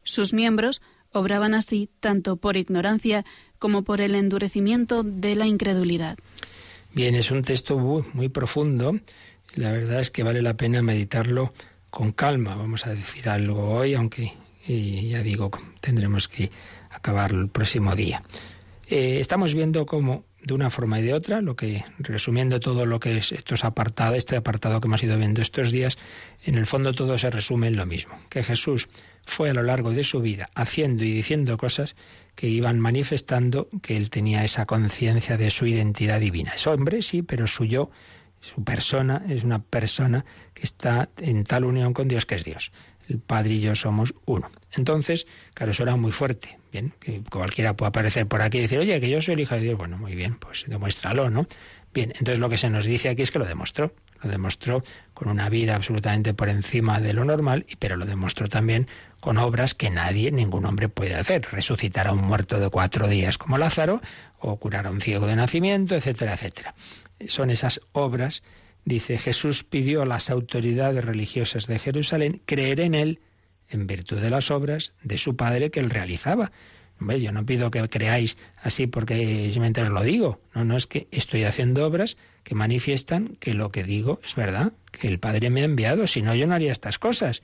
Sus 0.03 0.33
miembros 0.33 0.83
Obraban 1.17 1.55
así 1.55 1.89
tanto 2.01 2.37
por 2.37 2.59
ignorancia 2.59 3.25
como 3.59 3.85
por 3.85 4.03
el 4.03 4.15
endurecimiento 4.15 5.03
de 5.03 5.35
la 5.35 5.47
incredulidad. 5.47 6.19
Bien, 6.93 7.15
es 7.15 7.31
un 7.31 7.41
texto 7.41 7.79
muy, 7.79 8.29
profundo. 8.29 8.99
La 9.55 9.73
verdad 9.73 10.01
es 10.01 10.11
que 10.11 10.23
vale 10.23 10.43
la 10.43 10.59
pena 10.59 10.83
meditarlo 10.83 11.55
con 11.89 12.13
calma. 12.13 12.55
Vamos 12.55 12.87
a 12.87 12.95
decir 12.95 13.31
algo 13.31 13.71
hoy, 13.71 13.95
aunque 13.95 14.35
ya 14.67 15.23
digo, 15.23 15.51
tendremos 15.81 16.29
que 16.29 16.51
acabar 16.97 17.33
el 17.33 17.49
próximo 17.49 17.95
día. 17.95 18.23
Eh, 18.89 19.19
estamos 19.19 19.53
viendo 19.53 19.85
cómo, 19.85 20.25
de 20.43 20.55
una 20.55 20.71
forma 20.71 21.01
y 21.01 21.03
de 21.03 21.13
otra, 21.13 21.41
lo 21.41 21.57
que, 21.57 21.85
resumiendo 21.99 22.61
todo 22.61 22.87
lo 22.87 23.01
que 23.01 23.17
es 23.17 23.33
estos 23.33 23.65
apartados, 23.65 24.17
este 24.17 24.37
apartado 24.37 24.81
que 24.81 24.87
hemos 24.87 25.03
ido 25.03 25.19
viendo 25.19 25.43
estos 25.43 25.73
días, 25.73 25.99
en 26.45 26.55
el 26.55 26.67
fondo 26.67 26.93
todo 26.93 27.19
se 27.19 27.31
resume 27.31 27.67
en 27.67 27.77
lo 27.77 27.85
mismo, 27.85 28.17
que 28.29 28.45
Jesús 28.45 28.89
fue 29.25 29.51
a 29.51 29.55
lo 29.55 29.65
largo 29.65 29.91
de 29.91 30.05
su 30.05 30.21
vida 30.21 30.51
haciendo 30.55 31.03
y 31.03 31.13
diciendo 31.13 31.59
cosas 31.59 31.97
que 32.37 32.49
iban 32.49 32.79
manifestando 32.79 33.69
que 33.83 33.97
él 33.97 34.09
tenía 34.09 34.45
esa 34.45 34.67
conciencia 34.67 35.37
de 35.37 35.51
su 35.51 35.67
identidad 35.67 36.21
divina. 36.21 36.53
Es 36.55 36.69
hombre, 36.69 37.03
sí, 37.03 37.23
pero 37.23 37.49
su 37.49 37.65
yo, 37.65 37.91
su 38.41 38.63
persona, 38.63 39.25
es 39.29 39.43
una 39.43 39.65
persona 39.65 40.25
que 40.55 40.63
está 40.63 41.09
en 41.19 41.43
tal 41.43 41.65
unión 41.65 41.93
con 41.93 42.07
Dios 42.07 42.25
que 42.25 42.37
es 42.37 42.45
Dios 42.45 42.71
el 43.09 43.19
Padre 43.19 43.55
y 43.55 43.61
yo 43.61 43.75
somos 43.75 44.15
uno. 44.25 44.51
Entonces, 44.73 45.27
claro, 45.55 45.73
eso 45.73 45.83
era 45.83 45.97
muy 45.97 46.13
fuerte. 46.13 46.59
Bien, 46.73 46.93
que 47.01 47.23
cualquiera 47.23 47.75
puede 47.75 47.89
aparecer 47.89 48.27
por 48.27 48.43
aquí 48.43 48.59
y 48.59 48.63
decir, 48.63 48.79
oye, 48.79 49.01
que 49.01 49.09
yo 49.09 49.23
soy 49.23 49.35
el 49.35 49.41
hijo 49.41 49.55
de 49.55 49.63
Dios. 49.63 49.79
Bueno, 49.79 49.97
muy 49.97 50.15
bien, 50.15 50.35
pues 50.35 50.65
demuéstralo, 50.67 51.31
¿no? 51.31 51.47
Bien, 51.95 52.11
entonces 52.11 52.39
lo 52.39 52.51
que 52.51 52.59
se 52.59 52.69
nos 52.69 52.85
dice 52.85 53.09
aquí 53.09 53.23
es 53.23 53.31
que 53.31 53.39
lo 53.39 53.47
demostró. 53.47 53.95
Lo 54.23 54.31
demostró 54.31 54.83
con 55.15 55.29
una 55.29 55.49
vida 55.49 55.77
absolutamente 55.77 56.35
por 56.35 56.49
encima 56.49 57.01
de 57.01 57.15
lo 57.15 57.25
normal, 57.25 57.65
pero 57.79 57.97
lo 57.97 58.05
demostró 58.05 58.49
también 58.49 58.87
con 59.21 59.39
obras 59.39 59.75
que 59.75 59.89
nadie, 59.89 60.31
ningún 60.31 60.67
hombre 60.67 60.89
puede 60.89 61.15
hacer. 61.15 61.47
Resucitar 61.51 62.07
a 62.09 62.13
un 62.13 62.21
muerto 62.21 62.61
de 62.61 62.69
cuatro 62.69 63.09
días 63.09 63.39
como 63.39 63.57
Lázaro, 63.57 64.03
o 64.39 64.57
curar 64.57 64.87
a 64.87 64.91
un 64.91 65.01
ciego 65.01 65.27
de 65.27 65.37
nacimiento, 65.37 65.95
etcétera, 65.95 66.35
etcétera. 66.35 66.75
Son 67.27 67.51
esas 67.51 67.81
obras 67.93 68.43
Dice, 68.87 69.19
Jesús 69.19 69.65
pidió 69.65 70.03
a 70.03 70.07
las 70.07 70.31
autoridades 70.31 71.05
religiosas 71.05 71.67
de 71.67 71.77
Jerusalén 71.77 72.41
creer 72.47 72.79
en 72.79 72.95
él 72.95 73.19
en 73.69 73.89
virtud 73.89 74.21
de 74.21 74.31
las 74.31 74.53
obras 74.53 74.93
de 75.03 75.19
su 75.19 75.35
padre 75.35 75.73
que 75.73 75.81
él 75.81 75.91
realizaba. 75.91 76.53
Hombre, 77.01 77.21
yo 77.21 77.33
no 77.33 77.45
pido 77.45 77.73
que 77.73 77.87
creáis 77.89 78.37
así 78.63 78.87
porque 78.87 79.17
simplemente 79.47 79.83
os 79.83 79.89
lo 79.89 80.05
digo. 80.05 80.41
No, 80.55 80.65
no 80.65 80.77
es 80.77 80.87
que 80.87 81.09
estoy 81.11 81.43
haciendo 81.43 81.85
obras 81.85 82.17
que 82.45 82.55
manifiestan 82.55 83.37
que 83.41 83.55
lo 83.55 83.73
que 83.73 83.83
digo 83.83 84.21
es 84.25 84.37
verdad, 84.37 84.73
que 84.93 85.09
el 85.09 85.19
Padre 85.19 85.51
me 85.51 85.63
ha 85.63 85.65
enviado, 85.65 86.07
si 86.07 86.23
no 86.23 86.33
yo 86.37 86.47
no 86.47 86.55
haría 86.55 86.71
estas 86.71 87.01
cosas. 87.01 87.43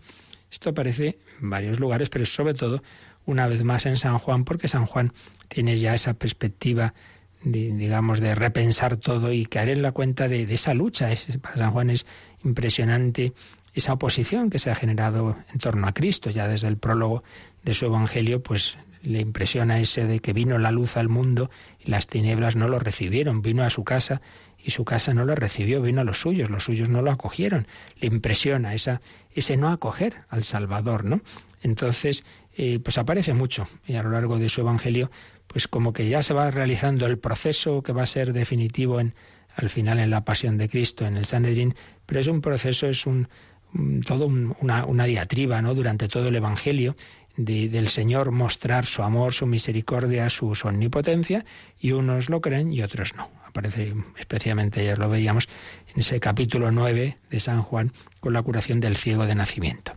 Esto 0.49 0.71
aparece 0.71 1.19
en 1.41 1.51
varios 1.51 1.81
lugares, 1.81 2.09
pero 2.09 2.25
sobre 2.25 2.55
todo 2.55 2.85
una 3.27 3.49
vez 3.49 3.65
más 3.65 3.85
en 3.87 3.97
San 3.97 4.19
Juan, 4.19 4.45
porque 4.45 4.69
San 4.69 4.87
Juan 4.87 5.13
tiene 5.49 5.77
ya 5.77 5.93
esa 5.93 6.15
perspectiva 6.15 6.95
digamos, 7.45 8.21
de 8.21 8.35
repensar 8.35 8.97
todo 8.97 9.33
y 9.33 9.47
caer 9.47 9.71
en 9.71 9.83
la 9.83 9.93
cuenta 9.93 10.29
de, 10.29 10.43
esa 10.53 10.75
lucha. 10.75 11.11
Es, 11.11 11.27
para 11.39 11.57
San 11.57 11.73
Juan 11.73 11.91
es 11.91 12.07
impresionante 12.45 13.33
esa 13.75 13.95
oposición 13.95 14.51
que 14.51 14.59
se 14.59 14.71
ha 14.71 14.75
generado 14.75 15.37
en 15.53 15.59
torno 15.59 15.87
a 15.87 15.93
Cristo. 15.93 16.31
Ya 16.31 16.49
desde 16.49 16.69
el 16.69 16.77
prólogo 16.77 17.23
de 17.63 17.75
su 17.75 17.87
Evangelio, 17.87 18.43
pues 18.43 18.77
le 19.03 19.21
impresiona 19.21 19.81
ese 19.81 20.07
de 20.07 20.21
que 20.21 20.33
vino 20.33 20.59
la 20.59 20.71
luz 20.71 20.97
al 20.97 21.09
mundo 21.09 21.51
y 21.81 21.91
las 21.91 22.07
tinieblas 22.07 22.55
no 22.55 22.69
lo 22.69 22.79
recibieron. 22.79 23.43
Vino 23.43 23.65
a 23.65 23.71
su 23.71 23.83
casa 23.83 24.21
y 24.63 24.71
su 24.71 24.85
casa 24.85 25.13
no 25.13 25.25
lo 25.25 25.35
recibió, 25.35 25.83
vino 25.83 26.01
a 26.01 26.05
los 26.05 26.21
suyos, 26.21 26.51
los 26.51 26.65
suyos 26.65 26.89
no 26.89 27.03
lo 27.03 27.11
acogieron. 27.11 27.67
Le 27.97 28.07
impresiona 28.07 28.75
esa, 28.75 29.01
ese 29.35 29.57
no 29.57 29.71
acoger 29.71 30.23
al 30.29 30.45
Salvador, 30.45 31.05
¿no? 31.05 31.21
Entonces, 31.63 32.25
eh, 32.57 32.79
pues 32.81 32.99
aparece 32.99 33.35
mucho 33.35 33.67
y 33.87 33.95
a 33.95 34.03
lo 34.03 34.11
largo 34.11 34.39
de 34.39 34.49
su 34.49 34.61
Evangelio 34.61 35.11
pues 35.53 35.69
como 35.69 35.93
que 35.93 36.09
ya 36.09 36.23
se 36.23 36.35
va 36.35 36.51
realizando 36.51 37.07
el 37.07 37.19
proceso 37.19 37.83
que 37.83 37.93
va 37.93 38.03
a 38.03 38.07
ser 38.07 38.33
definitivo 38.33 39.01
en, 39.01 39.15
al 39.55 39.71
final 39.71 39.99
en 39.99 40.11
la 40.11 40.25
pasión 40.25 40.59
de 40.59 40.69
Cristo, 40.69 41.07
en 41.07 41.17
el 41.17 41.25
Sanedrín, 41.25 41.75
pero 42.07 42.21
es 42.21 42.27
un 42.27 42.41
proceso, 42.41 42.89
es 42.89 43.07
un, 43.07 43.29
todo 44.07 44.27
una, 44.27 45.05
diatriba, 45.05 45.63
¿no? 45.63 45.75
Durante 45.75 46.09
todo 46.09 46.29
el 46.29 46.37
Evangelio 46.37 46.97
del 47.37 47.89
Señor 47.89 48.31
mostrar 48.31 48.85
su 48.85 49.03
amor, 49.03 49.33
su 49.33 49.47
misericordia, 49.47 50.29
su, 50.29 50.53
omnipotencia, 50.65 51.47
y 51.81 51.93
unos 51.93 52.29
lo 52.29 52.43
creen 52.43 52.73
y 52.73 52.83
otros 52.83 53.15
no. 53.15 53.31
Aparece 53.47 53.95
especialmente, 54.19 54.81
ayer 54.81 54.99
lo 54.99 55.09
veíamos, 55.09 55.49
en 55.95 56.01
ese 56.01 56.21
capítulo 56.21 56.71
9 56.71 57.17
de 57.31 57.41
San 57.41 57.63
Juan, 57.63 57.93
con 58.21 58.35
la 58.35 58.43
curación 58.43 58.81
del 58.81 58.97
ciego 58.97 59.27
de 59.27 59.35
nacimiento. 59.35 59.93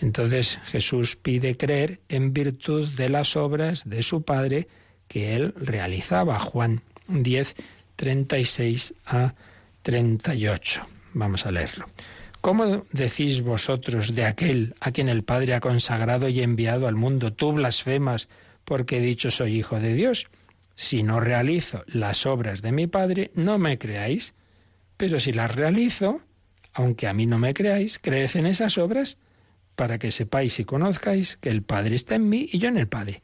Entonces 0.00 0.58
Jesús 0.64 1.14
pide 1.14 1.56
creer 1.56 2.00
en 2.08 2.32
virtud 2.32 2.88
de 2.88 3.08
las 3.08 3.36
obras 3.36 3.88
de 3.88 4.02
su 4.02 4.22
Padre, 4.22 4.66
que 5.12 5.36
él 5.36 5.52
realizaba. 5.56 6.38
Juan 6.38 6.80
10, 7.06 7.54
36 7.96 8.94
a 9.04 9.34
38. 9.82 10.86
Vamos 11.12 11.44
a 11.44 11.52
leerlo. 11.52 11.86
¿Cómo 12.40 12.86
decís 12.92 13.42
vosotros 13.42 14.14
de 14.14 14.24
aquel 14.24 14.74
a 14.80 14.90
quien 14.90 15.10
el 15.10 15.22
Padre 15.22 15.52
ha 15.52 15.60
consagrado 15.60 16.30
y 16.30 16.40
enviado 16.40 16.88
al 16.88 16.96
mundo, 16.96 17.34
tú 17.34 17.52
blasfemas 17.52 18.28
porque 18.64 18.96
he 18.96 19.00
dicho 19.00 19.30
soy 19.30 19.58
hijo 19.58 19.78
de 19.78 19.92
Dios? 19.92 20.28
Si 20.76 21.02
no 21.02 21.20
realizo 21.20 21.84
las 21.86 22.24
obras 22.24 22.62
de 22.62 22.72
mi 22.72 22.86
Padre, 22.86 23.30
no 23.34 23.58
me 23.58 23.76
creáis. 23.78 24.34
Pero 24.96 25.20
si 25.20 25.32
las 25.34 25.54
realizo, 25.54 26.22
aunque 26.72 27.06
a 27.06 27.12
mí 27.12 27.26
no 27.26 27.38
me 27.38 27.52
creáis, 27.52 27.98
creed 27.98 28.30
en 28.34 28.46
esas 28.46 28.78
obras 28.78 29.18
para 29.76 29.98
que 29.98 30.10
sepáis 30.10 30.58
y 30.58 30.64
conozcáis 30.64 31.36
que 31.36 31.50
el 31.50 31.62
Padre 31.62 31.96
está 31.96 32.14
en 32.14 32.30
mí 32.30 32.48
y 32.50 32.58
yo 32.58 32.68
en 32.68 32.78
el 32.78 32.88
Padre. 32.88 33.22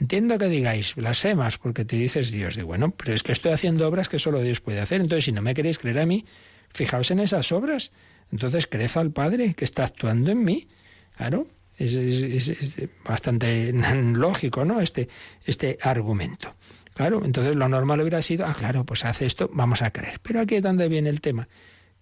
Entiendo 0.00 0.38
que 0.38 0.46
digáis 0.46 0.94
blasfemas 0.94 1.58
porque 1.58 1.84
te 1.84 1.96
dices 1.96 2.30
Dios. 2.30 2.54
De 2.56 2.62
bueno, 2.62 2.90
pero 2.90 3.14
es 3.14 3.22
que 3.22 3.32
estoy 3.32 3.52
haciendo 3.52 3.86
obras 3.88 4.08
que 4.08 4.18
solo 4.18 4.40
Dios 4.40 4.60
puede 4.60 4.80
hacer. 4.80 5.00
Entonces, 5.00 5.24
si 5.24 5.32
no 5.32 5.42
me 5.42 5.54
queréis 5.54 5.78
creer 5.78 5.98
a 5.98 6.06
mí, 6.06 6.24
fijaos 6.72 7.10
en 7.10 7.20
esas 7.20 7.50
obras. 7.52 7.90
Entonces, 8.30 8.66
creed 8.66 8.90
al 8.94 9.10
Padre 9.10 9.54
que 9.54 9.64
está 9.64 9.84
actuando 9.84 10.30
en 10.30 10.44
mí. 10.44 10.68
Claro, 11.16 11.48
es, 11.76 12.78
bastante 13.04 13.72
lógico, 14.14 14.64
¿no? 14.64 14.80
Este, 14.80 15.08
este 15.44 15.78
argumento. 15.80 16.54
Claro, 16.94 17.24
entonces 17.24 17.54
lo 17.54 17.68
normal 17.68 18.00
hubiera 18.00 18.22
sido, 18.22 18.44
ah, 18.44 18.54
claro, 18.54 18.84
pues 18.84 19.04
hace 19.04 19.26
esto, 19.26 19.48
vamos 19.52 19.82
a 19.82 19.92
creer. 19.92 20.20
Pero 20.22 20.40
aquí 20.40 20.56
es 20.56 20.62
donde 20.62 20.88
viene 20.88 21.10
el 21.10 21.20
tema 21.20 21.48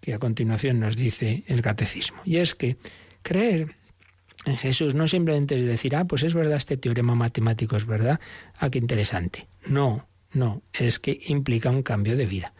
que 0.00 0.14
a 0.14 0.18
continuación 0.18 0.80
nos 0.80 0.96
dice 0.96 1.44
el 1.46 1.62
catecismo. 1.62 2.20
Y 2.24 2.36
es 2.36 2.54
que 2.54 2.76
creer 3.22 3.76
en 4.46 4.56
Jesús 4.56 4.94
no 4.94 5.08
simplemente 5.08 5.58
es 5.58 5.66
decir, 5.66 5.96
ah, 5.96 6.04
pues 6.04 6.22
es 6.22 6.32
verdad, 6.32 6.56
este 6.56 6.76
teorema 6.76 7.14
matemático 7.14 7.76
es 7.76 7.84
verdad, 7.84 8.20
ah, 8.58 8.70
qué 8.70 8.78
interesante. 8.78 9.48
No, 9.66 10.06
no, 10.32 10.62
es 10.72 11.00
que 11.00 11.18
implica 11.26 11.68
un 11.68 11.82
cambio 11.82 12.16
de 12.16 12.26
vida. 12.26 12.54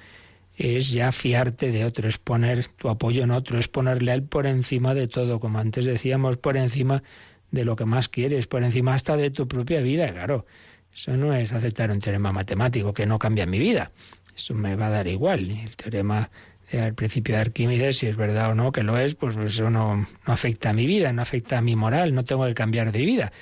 Es 0.56 0.90
ya 0.90 1.12
fiarte 1.12 1.70
de 1.70 1.84
otro, 1.84 2.08
es 2.08 2.18
poner 2.18 2.66
tu 2.66 2.88
apoyo 2.88 3.22
en 3.22 3.30
otro, 3.30 3.58
es 3.58 3.68
ponerle 3.68 4.10
a 4.10 4.14
él 4.14 4.24
por 4.24 4.46
encima 4.46 4.94
de 4.94 5.06
todo, 5.06 5.38
como 5.38 5.58
antes 5.60 5.84
decíamos, 5.84 6.38
por 6.38 6.56
encima 6.56 7.04
de 7.52 7.64
lo 7.64 7.76
que 7.76 7.84
más 7.84 8.08
quieres, 8.08 8.48
por 8.48 8.64
encima 8.64 8.94
hasta 8.94 9.16
de 9.16 9.30
tu 9.30 9.46
propia 9.46 9.80
vida, 9.80 10.10
claro. 10.12 10.44
Eso 10.92 11.16
no 11.16 11.34
es 11.34 11.52
aceptar 11.52 11.90
un 11.90 12.00
teorema 12.00 12.32
matemático 12.32 12.92
que 12.92 13.06
no 13.06 13.18
cambia 13.18 13.46
mi 13.46 13.58
vida. 13.58 13.92
Eso 14.34 14.54
me 14.54 14.74
va 14.74 14.88
a 14.88 14.90
dar 14.90 15.06
igual. 15.06 15.50
El 15.50 15.76
teorema 15.76 16.30
al 16.72 16.94
principio 16.94 17.34
de 17.34 17.40
Arquímedes, 17.42 17.98
si 17.98 18.06
es 18.06 18.16
verdad 18.16 18.50
o 18.50 18.54
no 18.54 18.72
que 18.72 18.82
lo 18.82 18.98
es, 18.98 19.14
pues 19.14 19.36
eso 19.36 19.70
no, 19.70 19.96
no 19.96 20.32
afecta 20.32 20.70
a 20.70 20.72
mi 20.72 20.86
vida, 20.86 21.12
no 21.12 21.22
afecta 21.22 21.58
a 21.58 21.62
mi 21.62 21.76
moral, 21.76 22.14
no 22.14 22.24
tengo 22.24 22.46
que 22.46 22.54
cambiar 22.54 22.92
de 22.92 23.04
vida. 23.04 23.32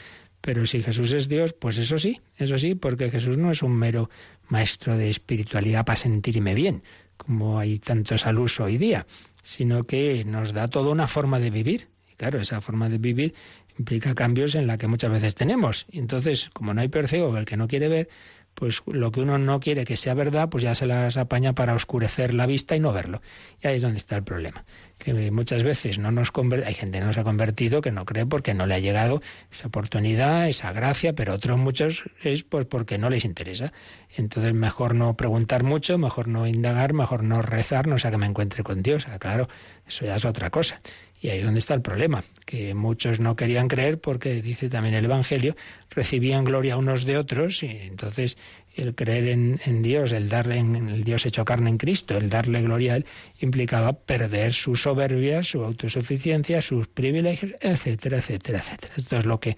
Pero 0.40 0.66
si 0.66 0.82
Jesús 0.82 1.12
es 1.12 1.28
Dios, 1.28 1.54
pues 1.54 1.78
eso 1.78 1.98
sí, 1.98 2.20
eso 2.36 2.58
sí, 2.58 2.74
porque 2.74 3.08
Jesús 3.08 3.38
no 3.38 3.50
es 3.50 3.62
un 3.62 3.74
mero 3.74 4.10
maestro 4.48 4.98
de 4.98 5.08
espiritualidad 5.08 5.86
para 5.86 5.96
sentirme 5.96 6.52
bien, 6.52 6.82
como 7.16 7.58
hay 7.58 7.78
tantos 7.78 8.26
al 8.26 8.38
uso 8.38 8.64
hoy 8.64 8.76
día, 8.76 9.06
sino 9.40 9.84
que 9.84 10.22
nos 10.26 10.52
da 10.52 10.68
toda 10.68 10.90
una 10.90 11.06
forma 11.06 11.38
de 11.38 11.48
vivir. 11.50 11.88
Y 12.12 12.16
claro, 12.16 12.38
esa 12.38 12.60
forma 12.60 12.90
de 12.90 12.98
vivir 12.98 13.34
implica 13.78 14.14
cambios 14.14 14.54
en 14.54 14.66
la 14.66 14.76
que 14.76 14.86
muchas 14.86 15.10
veces 15.10 15.34
tenemos. 15.34 15.86
Y 15.90 15.98
entonces, 15.98 16.50
como 16.52 16.74
no 16.74 16.82
hay 16.82 16.88
peor 16.88 17.08
ciego 17.08 17.36
el 17.38 17.46
que 17.46 17.56
no 17.56 17.66
quiere 17.66 17.88
ver, 17.88 18.08
pues 18.54 18.82
lo 18.86 19.10
que 19.10 19.20
uno 19.20 19.38
no 19.38 19.60
quiere 19.60 19.84
que 19.84 19.96
sea 19.96 20.14
verdad, 20.14 20.48
pues 20.48 20.64
ya 20.64 20.74
se 20.74 20.86
las 20.86 21.16
apaña 21.16 21.54
para 21.54 21.74
oscurecer 21.74 22.34
la 22.34 22.46
vista 22.46 22.76
y 22.76 22.80
no 22.80 22.92
verlo. 22.92 23.20
Y 23.62 23.66
ahí 23.66 23.76
es 23.76 23.82
donde 23.82 23.98
está 23.98 24.16
el 24.16 24.24
problema. 24.24 24.64
Que 24.98 25.30
muchas 25.30 25.62
veces 25.62 25.98
no 25.98 26.10
nos 26.12 26.32
hay 26.64 26.74
gente 26.74 26.98
que 26.98 27.04
no 27.04 27.12
se 27.12 27.20
ha 27.20 27.24
convertido 27.24 27.80
que 27.80 27.90
no 27.90 28.04
cree 28.04 28.26
porque 28.26 28.54
no 28.54 28.66
le 28.66 28.74
ha 28.74 28.78
llegado 28.78 29.22
esa 29.50 29.68
oportunidad, 29.68 30.48
esa 30.48 30.72
gracia, 30.72 31.14
pero 31.14 31.34
otros 31.34 31.58
muchos 31.58 32.04
es 32.22 32.44
pues 32.44 32.66
porque 32.66 32.98
no 32.98 33.10
les 33.10 33.24
interesa. 33.24 33.72
Entonces 34.16 34.54
mejor 34.54 34.94
no 34.94 35.16
preguntar 35.16 35.64
mucho, 35.64 35.98
mejor 35.98 36.28
no 36.28 36.46
indagar, 36.46 36.92
mejor 36.92 37.24
no 37.24 37.42
rezar, 37.42 37.86
no 37.86 37.98
sea 37.98 38.10
que 38.10 38.18
me 38.18 38.26
encuentre 38.26 38.62
con 38.62 38.82
Dios. 38.82 39.06
Ah, 39.08 39.18
claro, 39.18 39.48
eso 39.86 40.04
ya 40.04 40.16
es 40.16 40.24
otra 40.24 40.50
cosa. 40.50 40.80
Y 41.20 41.30
ahí 41.30 41.38
es 41.38 41.44
donde 41.44 41.60
está 41.60 41.74
el 41.74 41.80
problema, 41.80 42.22
que 42.44 42.74
muchos 42.74 43.18
no 43.18 43.34
querían 43.34 43.68
creer 43.68 43.98
porque, 43.98 44.42
dice 44.42 44.68
también 44.68 44.94
el 44.94 45.06
Evangelio, 45.06 45.56
recibían 45.90 46.44
gloria 46.44 46.76
unos 46.76 47.04
de 47.04 47.16
otros 47.16 47.62
y 47.62 47.68
entonces 47.68 48.36
el 48.76 48.94
creer 48.94 49.28
en, 49.28 49.82
Dios, 49.82 50.12
el 50.12 50.28
darle 50.28 50.56
en 50.56 50.88
el 50.88 51.04
Dios 51.04 51.24
hecho 51.26 51.44
carne 51.44 51.70
en 51.70 51.78
Cristo, 51.78 52.18
el 52.18 52.28
darle 52.28 52.60
gloria 52.62 52.94
a 52.94 52.96
Él, 52.96 53.06
implicaba 53.40 53.92
perder 53.92 54.52
su 54.52 54.76
soberbia, 54.76 55.42
su 55.42 55.64
autosuficiencia, 55.64 56.60
sus 56.60 56.88
privilegios, 56.88 57.52
etcétera, 57.60 58.18
etcétera, 58.18 58.58
etcétera. 58.58 58.92
Esto 58.96 59.16
es 59.16 59.24
lo 59.24 59.40
que 59.40 59.56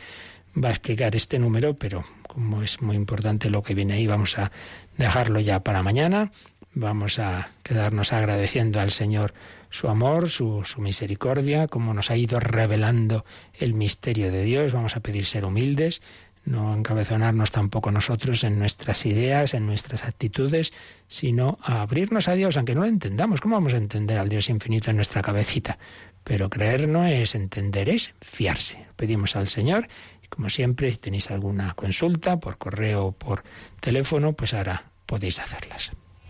va 0.63 0.69
a 0.69 0.73
explicar 0.73 1.17
este 1.17 1.39
número, 1.39 1.75
pero 1.75 2.05
como 2.29 2.63
es 2.63 2.81
muy 2.83 2.97
importante 2.97 3.51
lo 3.51 3.63
que 3.63 3.75
viene 3.75 3.95
ahí, 3.95 4.07
vamos 4.07 4.39
a 4.39 4.53
dejarlo 4.97 5.41
ya 5.41 5.61
para 5.61 5.83
mañana. 5.83 6.31
Vamos 6.79 7.19
a 7.19 7.49
quedarnos 7.63 8.13
agradeciendo 8.13 8.81
al 8.81 8.91
Señor 8.91 9.33
su 9.71 9.89
amor, 9.89 10.29
su, 10.29 10.63
misericordia, 10.77 11.69
como 11.69 11.95
nos 11.95 12.11
ha 12.11 12.19
ido 12.19 12.39
revelando 12.39 13.25
el 13.55 13.73
misterio 13.73 14.31
de 14.31 14.43
Dios. 14.43 14.75
Vamos 14.75 14.95
a 14.95 15.01
pedir 15.01 15.25
ser 15.25 15.47
humildes, 15.47 16.03
no 16.45 16.75
encabezonarnos 16.75 17.51
tampoco 17.51 17.91
nosotros 17.93 18.45
en 18.45 18.59
nuestras 18.59 19.07
ideas, 19.07 19.55
en 19.55 19.65
nuestras 19.65 20.05
actitudes, 20.05 20.75
sino 21.09 21.59
a 21.63 21.81
abrirnos 21.81 22.29
a 22.29 22.35
Dios, 22.35 22.59
aunque 22.59 22.75
no 22.75 22.83
lo 22.83 22.89
entendamos. 22.89 23.41
¿Cómo 23.41 23.57
vamos 23.57 23.73
a 23.73 23.79
entender 23.79 24.19
al 24.19 24.29
Dios 24.29 24.51
infinito 24.51 24.91
en 24.91 24.97
nuestra 24.97 25.23
cabecita? 25.23 25.79
Pero 26.25 26.51
creer 26.51 26.89
no 26.89 27.07
es 27.07 27.35
entender, 27.35 27.89
es 27.89 28.13
fiarse. 28.21 28.87
Pedimos 28.97 29.35
al 29.35 29.49
Señor 29.49 29.89
y 30.23 30.27
como 30.29 30.51
siempre, 30.51 30.93
si 30.93 30.99
tenéis 30.99 31.31
alguna 31.31 31.73
consulta 31.73 32.39
por 32.39 32.59
correo 32.59 33.07
o 33.07 33.13
por 33.13 33.45
teléfono, 33.81 34.35
pues 34.35 34.53
ahora 34.53 34.85
podéis 35.07 35.41
hacerlas. 35.41 35.93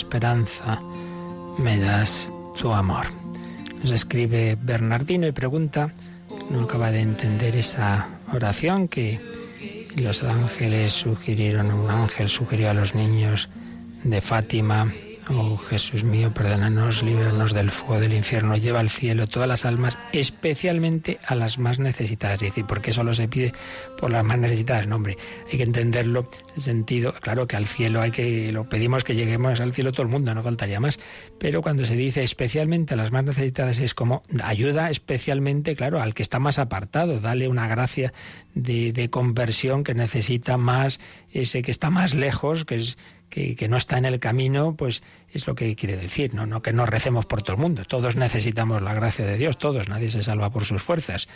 esperanza, 0.00 0.80
me 1.58 1.78
das 1.78 2.32
tu 2.58 2.72
amor. 2.72 3.06
Nos 3.82 3.90
escribe 3.90 4.56
Bernardino 4.60 5.26
y 5.26 5.32
pregunta, 5.32 5.92
no 6.50 6.62
acaba 6.62 6.90
de 6.90 7.00
entender 7.00 7.54
esa 7.56 8.08
oración 8.32 8.88
que 8.88 9.20
los 9.96 10.22
ángeles 10.22 10.92
sugirieron, 10.92 11.70
un 11.70 11.90
ángel 11.90 12.28
sugirió 12.28 12.70
a 12.70 12.74
los 12.74 12.94
niños 12.94 13.50
de 14.02 14.20
Fátima 14.22 14.90
Oh 15.32 15.56
Jesús 15.56 16.02
mío, 16.02 16.34
perdónanos, 16.34 17.04
líbranos 17.04 17.54
del 17.54 17.70
fuego 17.70 18.00
del 18.00 18.14
infierno, 18.14 18.56
lleva 18.56 18.80
al 18.80 18.90
cielo 18.90 19.28
todas 19.28 19.48
las 19.48 19.64
almas, 19.64 19.96
especialmente 20.12 21.20
a 21.24 21.36
las 21.36 21.56
más 21.56 21.78
necesitadas. 21.78 22.42
Y 22.42 22.46
decir, 22.46 22.64
¿por 22.66 22.82
qué 22.82 22.90
solo 22.90 23.14
se 23.14 23.28
pide 23.28 23.52
por 23.96 24.10
las 24.10 24.24
más 24.24 24.38
necesitadas? 24.38 24.88
No, 24.88 24.96
hombre, 24.96 25.16
hay 25.48 25.56
que 25.56 25.62
entenderlo, 25.62 26.28
el 26.56 26.60
sentido, 26.60 27.14
claro 27.20 27.46
que 27.46 27.54
al 27.54 27.66
cielo 27.66 28.00
hay 28.00 28.10
que, 28.10 28.50
lo 28.50 28.68
pedimos 28.68 29.04
que 29.04 29.14
lleguemos 29.14 29.60
al 29.60 29.72
cielo 29.72 29.92
todo 29.92 30.02
el 30.02 30.08
mundo, 30.08 30.34
no 30.34 30.42
faltaría 30.42 30.80
más. 30.80 30.98
Pero 31.38 31.62
cuando 31.62 31.86
se 31.86 31.94
dice 31.94 32.24
especialmente 32.24 32.94
a 32.94 32.96
las 32.96 33.12
más 33.12 33.22
necesitadas 33.22 33.78
es 33.78 33.94
como 33.94 34.24
ayuda 34.42 34.90
especialmente, 34.90 35.76
claro, 35.76 36.02
al 36.02 36.12
que 36.12 36.24
está 36.24 36.40
más 36.40 36.58
apartado, 36.58 37.20
dale 37.20 37.46
una 37.46 37.68
gracia 37.68 38.12
de, 38.56 38.92
de 38.92 39.10
conversión 39.10 39.84
que 39.84 39.94
necesita 39.94 40.56
más, 40.56 40.98
ese 41.32 41.62
que 41.62 41.70
está 41.70 41.88
más 41.88 42.14
lejos, 42.14 42.64
que 42.64 42.74
es 42.74 42.98
que, 43.30 43.68
no 43.68 43.76
está 43.76 43.96
en 43.96 44.04
el 44.04 44.18
camino, 44.18 44.74
pues 44.76 45.02
es 45.32 45.46
lo 45.46 45.54
que 45.54 45.76
quiere 45.76 45.96
decir, 45.96 46.34
¿no? 46.34 46.46
no 46.46 46.62
que 46.62 46.72
no 46.72 46.84
recemos 46.84 47.26
por 47.26 47.42
todo 47.42 47.54
el 47.54 47.62
mundo. 47.62 47.84
Todos 47.84 48.16
necesitamos 48.16 48.82
la 48.82 48.92
gracia 48.92 49.24
de 49.24 49.38
Dios, 49.38 49.56
todos, 49.56 49.88
nadie 49.88 50.10
se 50.10 50.22
salva 50.22 50.50
por 50.50 50.64
sus 50.64 50.82
fuerzas. 50.82 51.28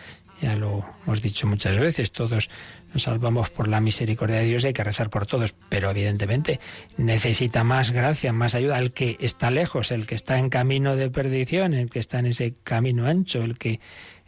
Ya 0.42 0.56
lo 0.56 0.84
hemos 1.06 1.22
dicho 1.22 1.46
muchas 1.46 1.78
veces, 1.78 2.10
todos 2.10 2.50
nos 2.92 3.02
salvamos 3.04 3.50
por 3.50 3.68
la 3.68 3.80
misericordia 3.80 4.38
de 4.38 4.46
Dios 4.46 4.64
y 4.64 4.68
hay 4.68 4.72
que 4.72 4.84
rezar 4.84 5.08
por 5.08 5.26
todos, 5.26 5.54
pero 5.68 5.90
evidentemente 5.90 6.58
necesita 6.96 7.62
más 7.62 7.92
gracia, 7.92 8.32
más 8.32 8.56
ayuda 8.56 8.78
el 8.78 8.92
que 8.92 9.16
está 9.20 9.50
lejos, 9.50 9.92
el 9.92 10.06
que 10.06 10.16
está 10.16 10.38
en 10.38 10.50
camino 10.50 10.96
de 10.96 11.10
perdición, 11.10 11.74
el 11.74 11.90
que 11.90 12.00
está 12.00 12.18
en 12.18 12.26
ese 12.26 12.54
camino 12.64 13.06
ancho, 13.06 13.42
el 13.42 13.56
que 13.56 13.80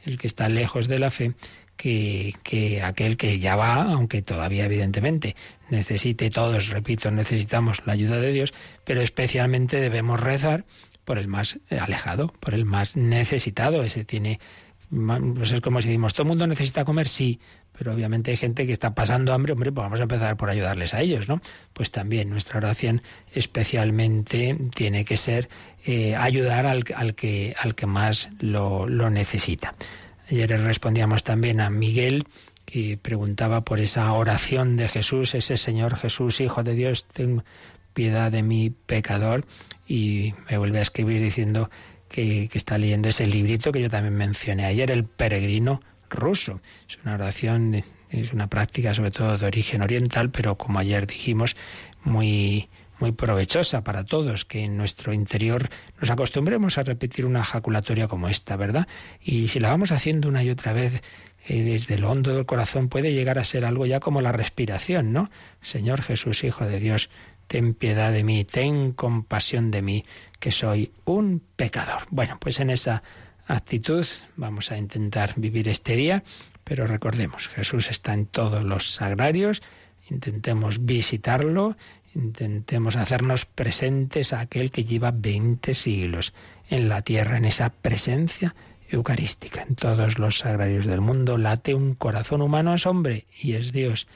el 0.04 0.18
que 0.18 0.28
está 0.28 0.48
lejos 0.48 0.86
de 0.86 1.00
la 1.00 1.10
fe, 1.10 1.34
que, 1.76 2.34
que, 2.42 2.82
aquel 2.82 3.16
que 3.16 3.38
ya 3.38 3.56
va, 3.56 3.82
aunque 3.82 4.22
todavía 4.22 4.64
evidentemente 4.64 5.36
necesite 5.70 6.30
todos, 6.30 6.68
repito, 6.68 7.10
necesitamos 7.10 7.82
la 7.86 7.92
ayuda 7.92 8.18
de 8.18 8.32
Dios, 8.32 8.54
pero 8.84 9.00
especialmente 9.00 9.80
debemos 9.80 10.20
rezar 10.20 10.64
por 11.04 11.18
el 11.18 11.28
más 11.28 11.58
alejado, 11.70 12.32
por 12.40 12.52
el 12.52 12.64
más 12.64 12.96
necesitado. 12.96 13.82
Ese 13.84 14.04
tiene, 14.04 14.40
pues 14.90 15.52
es 15.52 15.60
como 15.60 15.80
si 15.80 15.88
decimos, 15.88 16.14
todo 16.14 16.24
el 16.24 16.28
mundo 16.28 16.46
necesita 16.46 16.84
comer, 16.84 17.06
sí, 17.06 17.40
pero 17.78 17.92
obviamente 17.92 18.32
hay 18.32 18.36
gente 18.36 18.66
que 18.66 18.72
está 18.72 18.94
pasando 18.94 19.32
hambre, 19.32 19.52
hombre, 19.52 19.70
pues 19.70 19.84
vamos 19.84 20.00
a 20.00 20.04
empezar 20.04 20.36
por 20.36 20.50
ayudarles 20.50 20.94
a 20.94 21.02
ellos, 21.02 21.28
¿no? 21.28 21.40
Pues 21.74 21.90
también 21.90 22.28
nuestra 22.30 22.58
oración 22.58 23.02
especialmente 23.32 24.58
tiene 24.74 25.04
que 25.04 25.16
ser 25.16 25.48
eh, 25.84 26.16
ayudar 26.16 26.66
al, 26.66 26.84
que, 26.84 27.54
al 27.56 27.74
que 27.74 27.86
más 27.86 28.28
lo 28.40 29.10
necesita. 29.10 29.74
Ayer 30.28 30.48
respondíamos 30.60 31.22
también 31.22 31.60
a 31.60 31.70
Miguel, 31.70 32.24
que 32.64 32.98
preguntaba 33.00 33.62
por 33.62 33.78
esa 33.78 34.12
oración 34.12 34.76
de 34.76 34.88
Jesús, 34.88 35.34
ese 35.34 35.56
Señor 35.56 35.96
Jesús, 35.96 36.40
Hijo 36.40 36.64
de 36.64 36.74
Dios, 36.74 37.06
ten 37.06 37.44
piedad 37.94 38.32
de 38.32 38.42
mi 38.42 38.70
pecador. 38.70 39.46
Y 39.86 40.34
me 40.50 40.58
vuelve 40.58 40.80
a 40.80 40.82
escribir 40.82 41.22
diciendo 41.22 41.70
que, 42.08 42.48
que, 42.48 42.58
está 42.58 42.76
leyendo 42.76 43.08
ese 43.08 43.26
librito 43.26 43.70
que 43.70 43.80
yo 43.80 43.88
también 43.88 44.14
mencioné 44.14 44.64
ayer, 44.66 44.90
El 44.90 45.04
Peregrino 45.04 45.80
Ruso. 46.10 46.60
Es 46.88 46.98
una 47.04 47.14
oración, 47.14 47.82
es 48.10 48.32
una 48.32 48.48
práctica 48.48 48.94
sobre 48.94 49.12
todo 49.12 49.38
de 49.38 49.46
origen 49.46 49.82
oriental, 49.82 50.30
pero 50.30 50.56
como 50.56 50.80
ayer 50.80 51.06
dijimos, 51.06 51.56
muy 52.02 52.68
muy 52.99 53.12
provechosa 53.12 53.82
para 53.82 54.05
todos, 54.05 54.44
que 54.44 54.64
en 54.64 54.76
nuestro 54.76 55.12
interior 55.12 55.68
nos 56.01 56.11
acostumbremos 56.11 56.78
a 56.78 56.82
repetir 56.82 57.26
una 57.26 57.40
ejaculatoria 57.40 58.09
como 58.09 58.28
esta, 58.28 58.57
¿verdad? 58.57 58.86
Y 59.20 59.49
si 59.49 59.61
la 59.61 59.70
vamos 59.70 59.92
haciendo 59.92 60.28
una 60.28 60.42
y 60.42 60.51
otra 60.51 60.72
vez 60.72 61.03
eh, 61.47 61.62
desde 61.62 61.94
el 61.94 62.05
hondo 62.05 62.34
del 62.34 62.47
corazón, 62.47 62.88
puede 62.88 63.12
llegar 63.12 63.38
a 63.38 63.44
ser 63.44 63.64
algo 63.64 63.86
ya 63.86 64.01
como 64.01 64.20
la 64.20 64.32
respiración, 64.32 65.12
¿no? 65.12 65.30
Señor 65.61 66.03
Jesús, 66.03 66.44
Hijo 66.44 66.64
de 66.64 66.80
Dios, 66.80 67.11
ten 67.47 67.74
piedad 67.74 68.12
de 68.12 68.24
mí, 68.24 68.44
ten 68.44 68.92
compasión 68.92 69.70
de 69.70 69.82
mí, 69.82 70.05
que 70.40 70.51
soy 70.51 70.92
un 71.05 71.42
pecador. 71.57 72.03
Bueno, 72.11 72.38
pues 72.40 72.61
en 72.61 72.70
esa 72.70 73.03
actitud 73.47 74.07
vamos 74.36 74.72
a 74.72 74.78
intentar 74.78 75.34
vivir 75.36 75.68
este 75.68 75.94
día, 75.94 76.24
pero 76.64 76.86
recordemos, 76.86 77.47
Jesús 77.49 77.90
está 77.90 78.12
en 78.12 78.26
todos 78.26 78.64
los 78.64 78.90
sagrarios, 78.90 79.62
intentemos 80.11 80.84
visitarlo, 80.84 81.76
intentemos 82.16 82.96
hacernos 82.96 83.44
presentes 83.44 84.32
a 84.32 84.40
aquel 84.40 84.70
que 84.70 84.84
lleva 84.84 85.10
20 85.10 85.74
siglos 85.74 86.32
en 86.68 86.88
la 86.88 87.02
tierra, 87.02 87.36
en 87.36 87.44
esa 87.44 87.70
presencia 87.70 88.54
eucarística. 88.88 89.62
En 89.62 89.74
todos 89.74 90.18
los 90.18 90.38
sagrarios 90.38 90.86
del 90.86 91.00
mundo 91.00 91.36
late 91.36 91.74
un 91.74 91.94
corazón 91.94 92.40
humano, 92.40 92.74
es 92.74 92.86
hombre 92.86 93.26
y 93.40 93.52
es 93.52 93.72
Dios. 93.72 94.06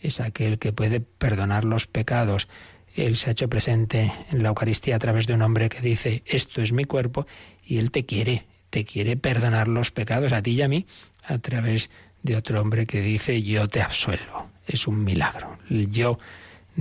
Es 0.00 0.20
aquel 0.20 0.58
que 0.58 0.72
puede 0.72 1.00
perdonar 1.00 1.64
los 1.64 1.86
pecados. 1.86 2.48
Él 2.94 3.16
se 3.16 3.30
ha 3.30 3.32
hecho 3.32 3.48
presente 3.48 4.12
en 4.30 4.42
la 4.42 4.50
Eucaristía 4.50 4.96
a 4.96 5.00
través 5.00 5.26
de 5.26 5.34
un 5.34 5.42
hombre 5.42 5.68
que 5.68 5.80
dice, 5.80 6.22
esto 6.26 6.62
es 6.62 6.72
mi 6.72 6.84
cuerpo, 6.84 7.26
y 7.64 7.78
Él 7.78 7.90
te 7.90 8.06
quiere, 8.06 8.46
te 8.70 8.84
quiere 8.84 9.16
perdonar 9.16 9.66
los 9.66 9.90
pecados 9.90 10.32
a 10.32 10.42
ti 10.42 10.52
y 10.52 10.62
a 10.62 10.68
mí, 10.68 10.86
a 11.24 11.38
través 11.38 11.90
de 12.22 12.36
otro 12.36 12.60
hombre 12.60 12.86
que 12.86 13.00
dice, 13.00 13.42
yo 13.42 13.68
te 13.68 13.82
absuelvo. 13.82 14.50
Es 14.66 14.86
un 14.86 15.02
milagro. 15.02 15.58
Yo 15.68 16.18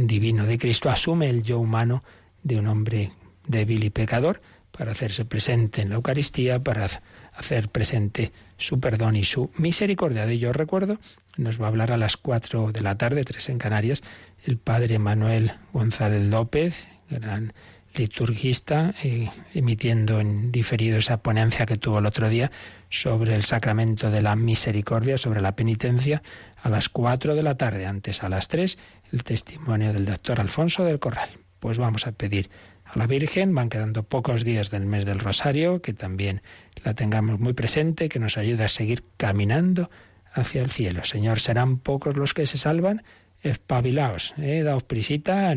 divino 0.06 0.46
de 0.46 0.60
Cristo 0.60 0.90
asume 0.92 1.30
el 1.30 1.42
yo 1.42 1.60
humano 1.60 2.04
de 2.44 2.60
un 2.60 2.68
hombre 2.68 3.12
débil 3.48 3.84
y 3.84 3.90
pecador 3.90 4.42
para 4.72 4.92
hacerse 4.92 5.26
presente 5.26 5.82
en 5.82 5.90
la 5.90 5.96
Eucaristía, 5.96 6.60
para 6.60 6.88
hacer 7.34 7.70
presente 7.70 8.32
su 8.58 8.80
perdón 8.80 9.16
y 9.16 9.24
su 9.24 9.50
misericordia. 9.58 10.28
De 10.28 10.34
ello 10.34 10.54
recuerdo, 10.54 11.00
nos 11.38 11.60
va 11.60 11.66
a 11.66 11.70
hablar 11.70 11.92
a 11.92 11.98
las 11.98 12.16
cuatro 12.16 12.72
de 12.72 12.82
la 12.82 12.96
tarde, 12.96 13.24
tres 13.24 13.50
en 13.50 13.58
Canarias, 13.58 14.04
el 14.46 14.58
padre 14.58 15.00
Manuel 15.00 15.52
González 15.74 16.24
López, 16.24 16.88
gran 17.10 17.54
liturgista, 17.96 18.94
eh, 19.04 19.30
emitiendo 19.56 20.20
en 20.20 20.52
diferido 20.52 21.00
esa 21.00 21.18
ponencia 21.18 21.66
que 21.66 21.78
tuvo 21.78 21.98
el 21.98 22.06
otro 22.06 22.30
día 22.30 22.52
sobre 22.90 23.34
el 23.34 23.44
sacramento 23.44 24.12
de 24.12 24.22
la 24.22 24.36
misericordia, 24.36 25.18
sobre 25.18 25.42
la 25.42 25.56
penitencia, 25.56 26.22
a 26.62 26.70
las 26.70 26.90
cuatro 26.90 27.36
de 27.36 27.44
la 27.44 27.56
tarde, 27.56 27.86
antes 27.86 28.24
a 28.24 28.30
las 28.30 28.48
tres, 28.48 28.78
el 29.12 29.24
testimonio 29.24 29.94
del 29.94 30.06
doctor 30.06 30.40
Alfonso 30.40 30.84
del 30.84 31.00
Corral. 31.00 31.30
Pues 31.60 31.78
vamos 31.78 32.08
a 32.08 32.12
pedir 32.12 32.50
a 32.86 32.98
la 32.98 33.08
Virgen, 33.08 33.54
van 33.54 33.70
quedando 33.70 34.04
pocos 34.04 34.44
días 34.44 34.70
del 34.70 34.86
mes 34.86 35.06
del 35.06 35.20
Rosario, 35.20 35.82
que 35.82 35.94
también 35.94 36.42
la 36.84 36.94
tengamos 36.94 37.40
muy 37.40 37.54
presente, 37.54 38.10
que 38.10 38.20
nos 38.20 38.38
ayude 38.38 38.64
a 38.64 38.70
seguir 38.70 39.04
caminando 39.18 39.90
hacia 40.34 40.62
el 40.62 40.70
cielo. 40.70 41.04
Señor, 41.04 41.40
serán 41.40 41.80
pocos 41.80 42.16
los 42.16 42.34
que 42.34 42.46
se 42.46 42.58
salvan, 42.58 43.04
espabilaos, 43.42 44.34
eh, 44.38 44.64
daos 44.64 44.84
prisita, 44.84 45.54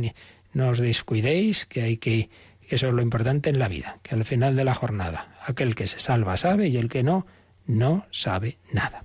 no 0.53 0.69
os 0.69 0.79
descuidéis, 0.79 1.67
que 1.67 1.83
hay 1.83 1.97
que, 1.97 2.31
que 2.69 2.77
eso 2.77 2.89
es 2.89 2.95
lo 2.95 3.03
importante 3.03 3.51
en 3.51 3.59
la 3.59 3.69
vida, 3.69 3.99
que 4.03 4.15
al 4.15 4.25
final 4.25 4.57
de 4.57 4.65
la 4.65 4.75
jornada, 4.75 5.37
aquel 5.45 5.75
que 5.75 5.87
se 5.87 5.99
salva 5.99 6.37
sabe 6.37 6.69
y 6.69 6.77
el 6.77 6.89
que 6.89 7.03
no, 7.03 7.27
no 7.67 8.07
sabe 8.11 8.59
nada. 8.73 9.05